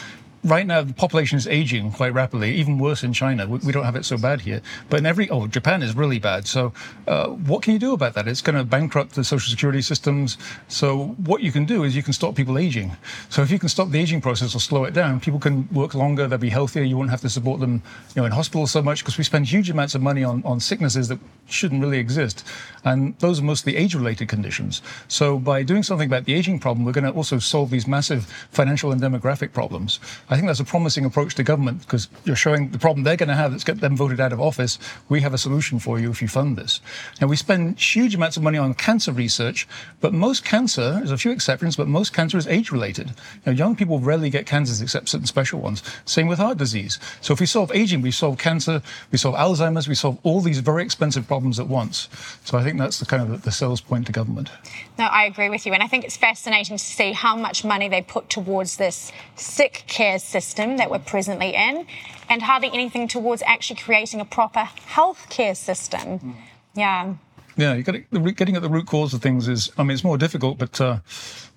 right 0.43 0.65
now 0.65 0.81
the 0.81 0.93
population 0.93 1.37
is 1.37 1.47
aging 1.47 1.91
quite 1.91 2.13
rapidly, 2.13 2.55
even 2.55 2.79
worse 2.79 3.03
in 3.03 3.13
China. 3.13 3.47
We, 3.47 3.59
we, 3.59 3.71
don't 3.71 3.83
have 3.83 3.95
it 3.95 4.05
so 4.05 4.17
bad 4.17 4.41
here. 4.41 4.61
But 4.89 4.99
in 4.99 5.05
every, 5.05 5.29
oh, 5.29 5.47
Japan 5.47 5.83
is 5.83 5.95
really 5.95 6.19
bad. 6.19 6.47
So 6.47 6.73
uh, 7.07 7.27
what 7.27 7.61
can 7.61 7.73
you 7.73 7.79
do 7.79 7.93
about 7.93 8.13
that? 8.15 8.27
It's 8.27 8.41
going 8.41 8.57
to 8.57 8.63
bankrupt 8.63 9.15
the 9.15 9.23
social 9.23 9.49
security 9.49 9.81
systems. 9.81 10.37
So 10.67 11.09
what 11.25 11.41
you 11.41 11.51
can 11.51 11.65
do 11.65 11.83
is 11.83 11.95
you 11.95 12.03
can 12.03 12.13
stop 12.13 12.35
people 12.35 12.57
aging. 12.57 12.97
So 13.29 13.41
if 13.41 13.51
you 13.51 13.59
can 13.59 13.69
stop 13.69 13.89
the 13.89 13.99
aging 13.99 14.21
process 14.21 14.55
or 14.55 14.59
slow 14.59 14.85
it 14.85 14.93
down, 14.93 15.19
people 15.19 15.39
can 15.39 15.67
work 15.71 15.93
longer, 15.93 16.27
they'll 16.27 16.39
be 16.39 16.49
healthier. 16.49 16.83
You 16.83 16.97
won't 16.97 17.11
have 17.11 17.21
to 17.21 17.29
support 17.29 17.59
them 17.59 17.83
you 18.15 18.21
know, 18.21 18.25
in 18.25 18.31
hospitals 18.31 18.71
so 18.71 18.81
much 18.81 18.99
because 18.99 19.17
we 19.17 19.23
spend 19.23 19.47
huge 19.47 19.69
amounts 19.69 19.95
of 19.95 20.01
money 20.01 20.23
on, 20.23 20.43
on 20.43 20.59
sicknesses 20.59 21.07
that 21.09 21.19
shouldn't 21.47 21.81
really 21.81 21.99
exist. 21.99 22.45
And 22.83 23.17
those 23.19 23.39
are 23.39 23.43
mostly 23.43 23.75
age-related 23.75 24.27
conditions. 24.27 24.81
So 25.07 25.37
by 25.37 25.63
doing 25.63 25.83
something 25.83 26.07
about 26.07 26.25
the 26.25 26.33
aging 26.33 26.59
problem, 26.59 26.85
we're 26.85 26.93
going 26.93 27.05
to 27.05 27.11
also 27.11 27.37
solve 27.39 27.69
these 27.69 27.87
massive 27.87 28.25
financial 28.51 28.91
and 28.91 29.01
demographic 29.01 29.53
problems. 29.53 29.99
I 30.31 30.35
think 30.35 30.47
that's 30.47 30.61
a 30.61 30.65
promising 30.65 31.03
approach 31.03 31.35
to 31.35 31.43
government 31.43 31.81
because 31.81 32.07
you're 32.23 32.37
showing 32.37 32.69
the 32.69 32.79
problem 32.79 33.03
they're 33.03 33.17
going 33.17 33.27
to 33.27 33.35
have 33.35 33.51
that's 33.51 33.65
get 33.65 33.81
them 33.81 33.97
voted 33.97 34.21
out 34.21 34.31
of 34.31 34.39
office. 34.39 34.79
We 35.09 35.19
have 35.19 35.33
a 35.33 35.37
solution 35.37 35.77
for 35.77 35.99
you 35.99 36.09
if 36.09 36.21
you 36.21 36.29
fund 36.29 36.57
this. 36.57 36.79
Now, 37.19 37.27
we 37.27 37.35
spend 37.35 37.77
huge 37.77 38.15
amounts 38.15 38.37
of 38.37 38.43
money 38.43 38.57
on 38.57 38.73
cancer 38.73 39.11
research, 39.11 39.67
but 39.99 40.13
most 40.13 40.45
cancer, 40.45 40.93
there's 40.93 41.11
a 41.11 41.17
few 41.17 41.31
exceptions, 41.31 41.75
but 41.75 41.89
most 41.89 42.13
cancer 42.13 42.37
is 42.37 42.47
age 42.47 42.71
related. 42.71 43.11
Know, 43.45 43.51
young 43.51 43.75
people 43.75 43.99
rarely 43.99 44.29
get 44.29 44.45
cancers 44.45 44.81
except 44.81 45.09
certain 45.09 45.27
special 45.27 45.59
ones. 45.59 45.83
Same 46.05 46.27
with 46.27 46.39
heart 46.39 46.57
disease. 46.57 46.97
So 47.19 47.33
if 47.33 47.41
we 47.41 47.45
solve 47.45 47.69
aging, 47.75 48.01
we 48.01 48.11
solve 48.11 48.37
cancer, 48.37 48.81
we 49.11 49.17
solve 49.17 49.35
Alzheimer's, 49.35 49.89
we 49.89 49.95
solve 49.95 50.17
all 50.23 50.39
these 50.39 50.59
very 50.59 50.83
expensive 50.83 51.27
problems 51.27 51.59
at 51.59 51.67
once. 51.67 52.07
So 52.45 52.57
I 52.57 52.63
think 52.63 52.79
that's 52.79 52.99
the 52.99 53.05
kind 53.05 53.21
of 53.21 53.41
the 53.41 53.51
sales 53.51 53.81
point 53.81 54.05
to 54.05 54.13
government. 54.13 54.49
No, 54.97 55.07
I 55.07 55.25
agree 55.25 55.49
with 55.49 55.65
you. 55.65 55.73
And 55.73 55.83
I 55.83 55.87
think 55.87 56.05
it's 56.05 56.15
fascinating 56.15 56.77
to 56.77 56.83
see 56.83 57.11
how 57.11 57.35
much 57.35 57.65
money 57.65 57.89
they 57.89 58.01
put 58.01 58.29
towards 58.29 58.77
this 58.77 59.11
sick 59.35 59.83
care 59.87 60.19
system 60.21 60.77
that 60.77 60.89
we're 60.89 60.99
presently 60.99 61.53
in 61.53 61.85
and 62.29 62.41
hardly 62.41 62.69
anything 62.73 63.07
towards 63.07 63.41
actually 63.43 63.79
creating 63.79 64.21
a 64.21 64.25
proper 64.25 64.69
healthcare 64.95 65.55
system. 65.55 66.19
Mm. 66.19 66.35
Yeah. 66.75 67.13
Yeah, 67.57 67.73
you 67.73 67.83
got 67.83 67.93
to, 67.93 68.31
getting 68.31 68.55
at 68.55 68.61
the 68.61 68.69
root 68.69 68.87
cause 68.87 69.13
of 69.13 69.21
things 69.21 69.47
is, 69.47 69.69
I 69.77 69.83
mean, 69.83 69.91
it's 69.91 70.03
more 70.03 70.17
difficult, 70.17 70.57
but 70.57 70.79
uh, 70.79 70.99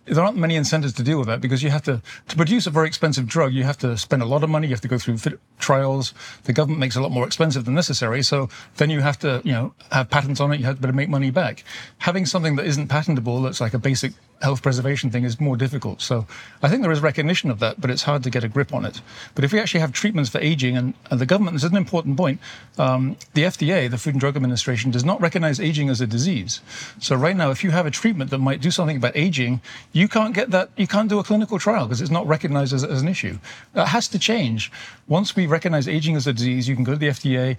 there 0.07 0.23
aren't 0.23 0.37
many 0.37 0.57
incentives 0.57 0.93
to 0.95 1.03
deal 1.03 1.19
with 1.19 1.29
that 1.29 1.41
because 1.41 1.63
you 1.63 1.71
have 1.71 1.83
to, 1.85 2.03
to 2.29 2.37
produce 2.37 2.67
a 2.67 2.71
very 2.71 2.89
expensive 2.89 3.27
drug, 3.27 3.53
you 3.53 3.65
have 3.65 3.79
to 3.79 3.97
spend 3.97 4.21
a 4.21 4.27
lot 4.27 4.43
of 4.43 4.51
money, 4.51 4.67
you 4.67 4.75
have 4.75 4.81
to 4.83 4.89
go 4.89 4.99
through 4.99 5.19
trials. 5.59 6.13
The 6.45 6.53
government 6.53 6.81
makes 6.81 6.97
it 6.97 6.99
a 6.99 7.03
lot 7.03 7.13
more 7.13 7.27
expensive 7.27 7.65
than 7.65 7.75
necessary. 7.75 8.23
So 8.23 8.49
then 8.77 8.91
you 8.91 9.01
have 9.01 9.19
to, 9.21 9.41
you 9.45 9.53
know, 9.53 9.75
have 9.93 10.11
patents 10.11 10.41
on 10.41 10.53
it, 10.53 10.61
you 10.61 10.67
have 10.67 10.81
to 10.81 10.93
make 10.93 11.09
money 11.09 11.31
back. 11.31 11.65
Having 11.99 12.27
something 12.27 12.57
that 12.57 12.67
isn't 12.67 12.89
patentable, 12.89 13.41
that's 13.43 13.61
like 13.61 13.75
a 13.75 13.79
basic 13.79 14.13
health 14.43 14.63
preservation 14.63 15.11
thing 15.11 15.25
is 15.25 15.41
more 15.41 15.57
difficult. 15.57 16.03
So 16.03 16.27
I 16.63 16.69
think 16.69 16.83
there 16.83 16.93
is 16.93 17.01
recognition 17.01 17.51
of 17.51 17.61
that, 17.61 17.81
but 17.81 17.91
it's 17.91 18.03
hard 18.03 18.23
to 18.25 18.31
get 18.31 18.45
a 18.45 18.49
grip 18.49 18.75
on 18.75 18.85
it. 18.85 19.01
But 19.35 19.45
if 19.45 19.53
we 19.53 19.59
actually 19.59 19.81
have 19.81 19.93
treatments 19.93 20.31
for 20.31 20.39
aging, 20.39 20.77
and, 20.77 20.95
and 21.11 21.21
the 21.21 21.27
government, 21.27 21.55
this 21.55 21.65
is 21.65 21.71
an 21.71 21.77
important 21.77 22.17
point, 22.17 22.41
um, 22.79 23.17
the 23.33 23.43
FDA, 23.43 23.91
the 23.91 23.99
Food 23.99 24.15
and 24.15 24.21
Drug 24.21 24.37
Administration, 24.37 24.91
does 24.91 25.05
not 25.05 25.21
recognize 25.21 25.61
aging 25.61 25.89
as 25.89 26.01
a 26.01 26.07
disease. 26.07 26.61
So 27.01 27.17
right 27.17 27.37
now, 27.37 27.51
if 27.51 27.65
you 27.65 27.71
have 27.71 27.87
a 27.87 27.91
treatment 27.91 28.31
that 28.31 28.39
might 28.39 28.61
do 28.61 28.71
something 28.71 28.97
about 28.97 29.17
aging, 29.17 29.61
you 29.93 30.09
can't 30.09 30.35
get 30.35 30.51
that, 30.51 30.71
you 30.77 30.87
can't 30.87 31.09
do 31.09 31.19
a 31.19 31.25
clinical 31.25 31.59
trial 31.59 31.87
because 31.87 32.01
it's 32.01 32.11
not 32.11 32.27
recognized 32.27 32.73
as, 32.75 32.85
as 32.85 33.03
an 33.03 33.09
issue. 33.09 33.39
That 33.73 33.89
has 33.89 34.09
to 34.09 34.19
change. 34.19 34.71
Once 35.09 35.37
we 35.37 35.47
recognize 35.47 35.89
aging 35.89 36.17
as 36.17 36.27
a 36.27 36.33
disease, 36.33 36.69
you 36.69 36.75
can 36.75 36.85
go 36.85 36.93
to 36.93 36.99
the 36.99 37.09
FDA, 37.09 37.57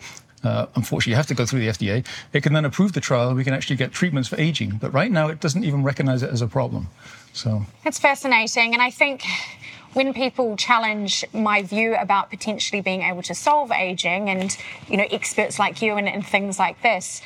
uh, 0.47 0.67
unfortunately, 0.75 1.11
you 1.11 1.17
have 1.17 1.27
to 1.27 1.33
go 1.33 1.45
through 1.45 1.59
the 1.59 1.67
FDA. 1.67 2.05
It 2.33 2.43
can 2.43 2.53
then 2.53 2.65
approve 2.65 2.93
the 2.93 3.01
trial, 3.01 3.33
we 3.33 3.43
can 3.43 3.53
actually 3.53 3.75
get 3.75 3.91
treatments 3.91 4.29
for 4.29 4.39
aging. 4.39 4.77
But 4.81 4.93
right 4.93 5.11
now, 5.11 5.27
it 5.27 5.39
doesn't 5.39 5.63
even 5.63 5.83
recognize 5.83 6.23
it 6.23 6.29
as 6.29 6.41
a 6.41 6.47
problem. 6.47 6.87
So 7.33 7.65
it's 7.83 7.99
fascinating, 7.99 8.73
and 8.73 8.81
I 8.81 8.89
think 8.89 9.23
when 9.93 10.13
people 10.13 10.57
challenge 10.57 11.23
my 11.33 11.63
view 11.63 11.95
about 11.95 12.29
potentially 12.29 12.81
being 12.81 13.01
able 13.01 13.21
to 13.23 13.33
solve 13.33 13.71
aging, 13.71 14.29
and 14.29 14.55
you 14.89 14.97
know, 14.97 15.05
experts 15.09 15.57
like 15.57 15.81
you 15.81 15.95
and, 15.95 16.07
and 16.07 16.25
things 16.25 16.59
like 16.59 16.81
this, 16.81 17.21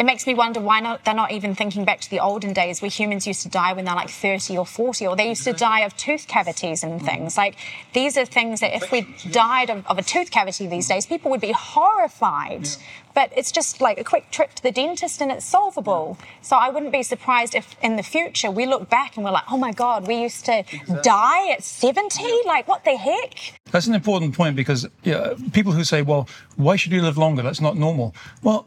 it 0.00 0.06
makes 0.06 0.26
me 0.26 0.32
wonder 0.32 0.60
why 0.60 0.80
not 0.80 1.04
they're 1.04 1.12
not 1.12 1.30
even 1.30 1.54
thinking 1.54 1.84
back 1.84 2.00
to 2.00 2.08
the 2.08 2.20
olden 2.20 2.54
days 2.54 2.80
where 2.80 2.90
humans 2.90 3.26
used 3.26 3.42
to 3.42 3.50
die 3.50 3.74
when 3.74 3.84
they're 3.84 3.94
like 3.94 4.08
30 4.08 4.56
or 4.56 4.64
40 4.64 5.06
or 5.06 5.14
they 5.14 5.28
used 5.28 5.44
to 5.44 5.52
die 5.52 5.80
of 5.80 5.94
tooth 5.94 6.26
cavities 6.26 6.82
and 6.82 7.02
things. 7.04 7.36
Like 7.36 7.56
these 7.92 8.16
are 8.16 8.24
things 8.24 8.60
that 8.60 8.74
if 8.74 8.90
we 8.90 9.14
died 9.30 9.68
of, 9.68 9.86
of 9.86 9.98
a 9.98 10.02
tooth 10.02 10.30
cavity 10.30 10.66
these 10.66 10.88
days 10.88 11.04
people 11.04 11.30
would 11.30 11.42
be 11.42 11.52
horrified. 11.52 12.66
But 13.14 13.30
it's 13.36 13.52
just 13.52 13.82
like 13.82 14.00
a 14.00 14.04
quick 14.04 14.30
trip 14.30 14.54
to 14.54 14.62
the 14.62 14.70
dentist 14.70 15.20
and 15.20 15.30
it's 15.30 15.44
solvable. 15.44 16.16
So 16.40 16.56
i 16.56 16.70
wouldn't 16.70 16.92
be 16.92 17.02
surprised 17.02 17.54
if 17.54 17.76
in 17.82 17.96
the 17.96 18.02
future 18.02 18.50
we 18.50 18.64
look 18.64 18.88
back 18.88 19.16
and 19.16 19.24
we're 19.24 19.32
like 19.32 19.52
oh 19.52 19.58
my 19.58 19.72
god 19.72 20.08
we 20.08 20.22
used 20.22 20.46
to 20.46 20.64
die 21.02 21.50
at 21.50 21.62
70 21.62 22.22
like 22.46 22.66
what 22.66 22.86
the 22.86 22.96
heck? 22.96 23.60
That's 23.70 23.86
an 23.86 23.94
important 23.94 24.34
point 24.34 24.56
because 24.56 24.88
yeah, 25.02 25.34
people 25.52 25.72
who 25.72 25.84
say, 25.84 26.00
well, 26.00 26.26
why 26.56 26.76
should 26.76 26.92
you 26.92 27.02
live 27.02 27.18
longer? 27.18 27.42
That's 27.42 27.60
not 27.60 27.76
normal. 27.76 28.14
Well, 28.42 28.66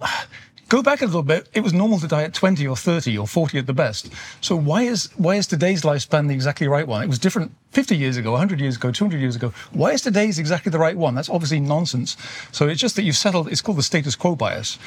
go 0.73 0.81
back 0.81 1.03
a 1.03 1.05
little 1.05 1.21
bit. 1.21 1.47
It 1.53 1.61
was 1.61 1.71
normal 1.71 1.99
to 1.99 2.07
die 2.07 2.23
at 2.23 2.33
20 2.33 2.65
or 2.65 2.75
30 2.75 3.15
or 3.19 3.27
40 3.27 3.59
at 3.59 3.67
the 3.67 3.73
best. 3.73 4.11
So 4.41 4.55
why 4.55 4.81
is 4.83 5.11
why 5.17 5.35
is 5.35 5.45
today's 5.45 5.83
lifespan 5.83 6.27
the 6.27 6.33
exactly 6.33 6.67
right 6.67 6.87
one? 6.87 7.03
It 7.03 7.09
was 7.09 7.19
different 7.19 7.51
50 7.73 7.95
years 7.95 8.17
ago, 8.17 8.31
100 8.31 8.59
years 8.59 8.77
ago, 8.77 8.91
200 8.91 9.19
years 9.19 9.35
ago. 9.35 9.53
Why 9.71 9.91
is 9.91 10.01
today's 10.01 10.39
exactly 10.39 10.71
the 10.71 10.79
right 10.79 10.97
one? 10.97 11.13
That's 11.13 11.29
obviously 11.29 11.59
nonsense. 11.59 12.17
So 12.51 12.67
it's 12.67 12.81
just 12.81 12.95
that 12.95 13.03
you've 13.03 13.15
settled, 13.15 13.51
it's 13.51 13.61
called 13.61 13.77
the 13.77 13.83
status 13.83 14.15
quo 14.15 14.35
bias. 14.35 14.79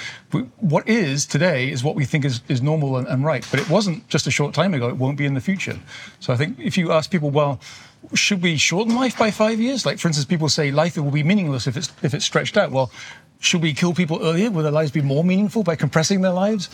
What 0.59 0.89
is 0.89 1.25
today 1.25 1.71
is 1.71 1.85
what 1.85 1.95
we 1.95 2.05
think 2.05 2.25
is, 2.25 2.41
is 2.49 2.61
normal 2.61 2.97
and, 2.97 3.07
and 3.07 3.25
right. 3.25 3.47
But 3.53 3.61
it 3.61 3.71
wasn't 3.71 4.09
just 4.09 4.27
a 4.27 4.33
short 4.33 4.55
time 4.55 4.75
ago. 4.75 4.89
It 4.89 4.97
won't 4.97 5.17
be 5.17 5.25
in 5.25 5.35
the 5.35 5.41
future. 5.41 5.79
So 6.19 6.33
I 6.33 6.37
think 6.37 6.59
if 6.59 6.77
you 6.77 6.91
ask 6.91 7.13
people, 7.13 7.31
well, 7.31 7.61
should 8.15 8.43
we 8.43 8.57
shorten 8.57 8.95
life 8.95 9.19
by 9.19 9.31
five 9.31 9.61
years? 9.61 9.87
Like, 9.87 9.99
for 9.99 10.09
instance, 10.09 10.27
people 10.27 10.49
say 10.49 10.71
life 10.71 10.97
will 10.97 11.11
be 11.11 11.23
meaningless 11.23 11.67
if 11.67 11.77
it's 11.77 11.93
if 12.03 12.15
it's 12.15 12.25
stretched 12.25 12.57
out. 12.57 12.71
Well, 12.71 12.91
should 13.47 13.63
we 13.63 13.73
kill 13.73 13.95
people 13.95 14.19
earlier? 14.23 14.51
Will 14.51 14.65
their 14.65 14.73
lives 14.73 14.91
be 14.91 15.01
more 15.01 15.23
meaningful 15.23 15.63
by 15.63 15.77
compressing 15.77 16.21
their 16.21 16.33
lives? 16.33 16.69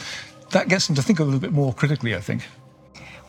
That 0.50 0.68
gets 0.68 0.86
them 0.86 0.96
to 0.96 1.02
think 1.02 1.20
a 1.20 1.24
little 1.24 1.40
bit 1.40 1.52
more 1.52 1.72
critically, 1.74 2.16
I 2.16 2.20
think. 2.20 2.42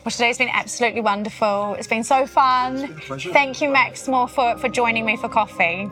Well, 0.04 0.10
today's 0.10 0.38
been 0.38 0.50
absolutely 0.50 1.00
wonderful. 1.00 1.74
It's 1.78 1.86
been 1.86 2.04
so 2.04 2.26
fun. 2.26 2.88
Thank 2.98 3.62
you, 3.62 3.70
Max 3.70 4.06
More, 4.08 4.28
for, 4.28 4.58
for 4.58 4.68
joining 4.68 5.06
me 5.06 5.16
for 5.16 5.28
coffee. 5.28 5.90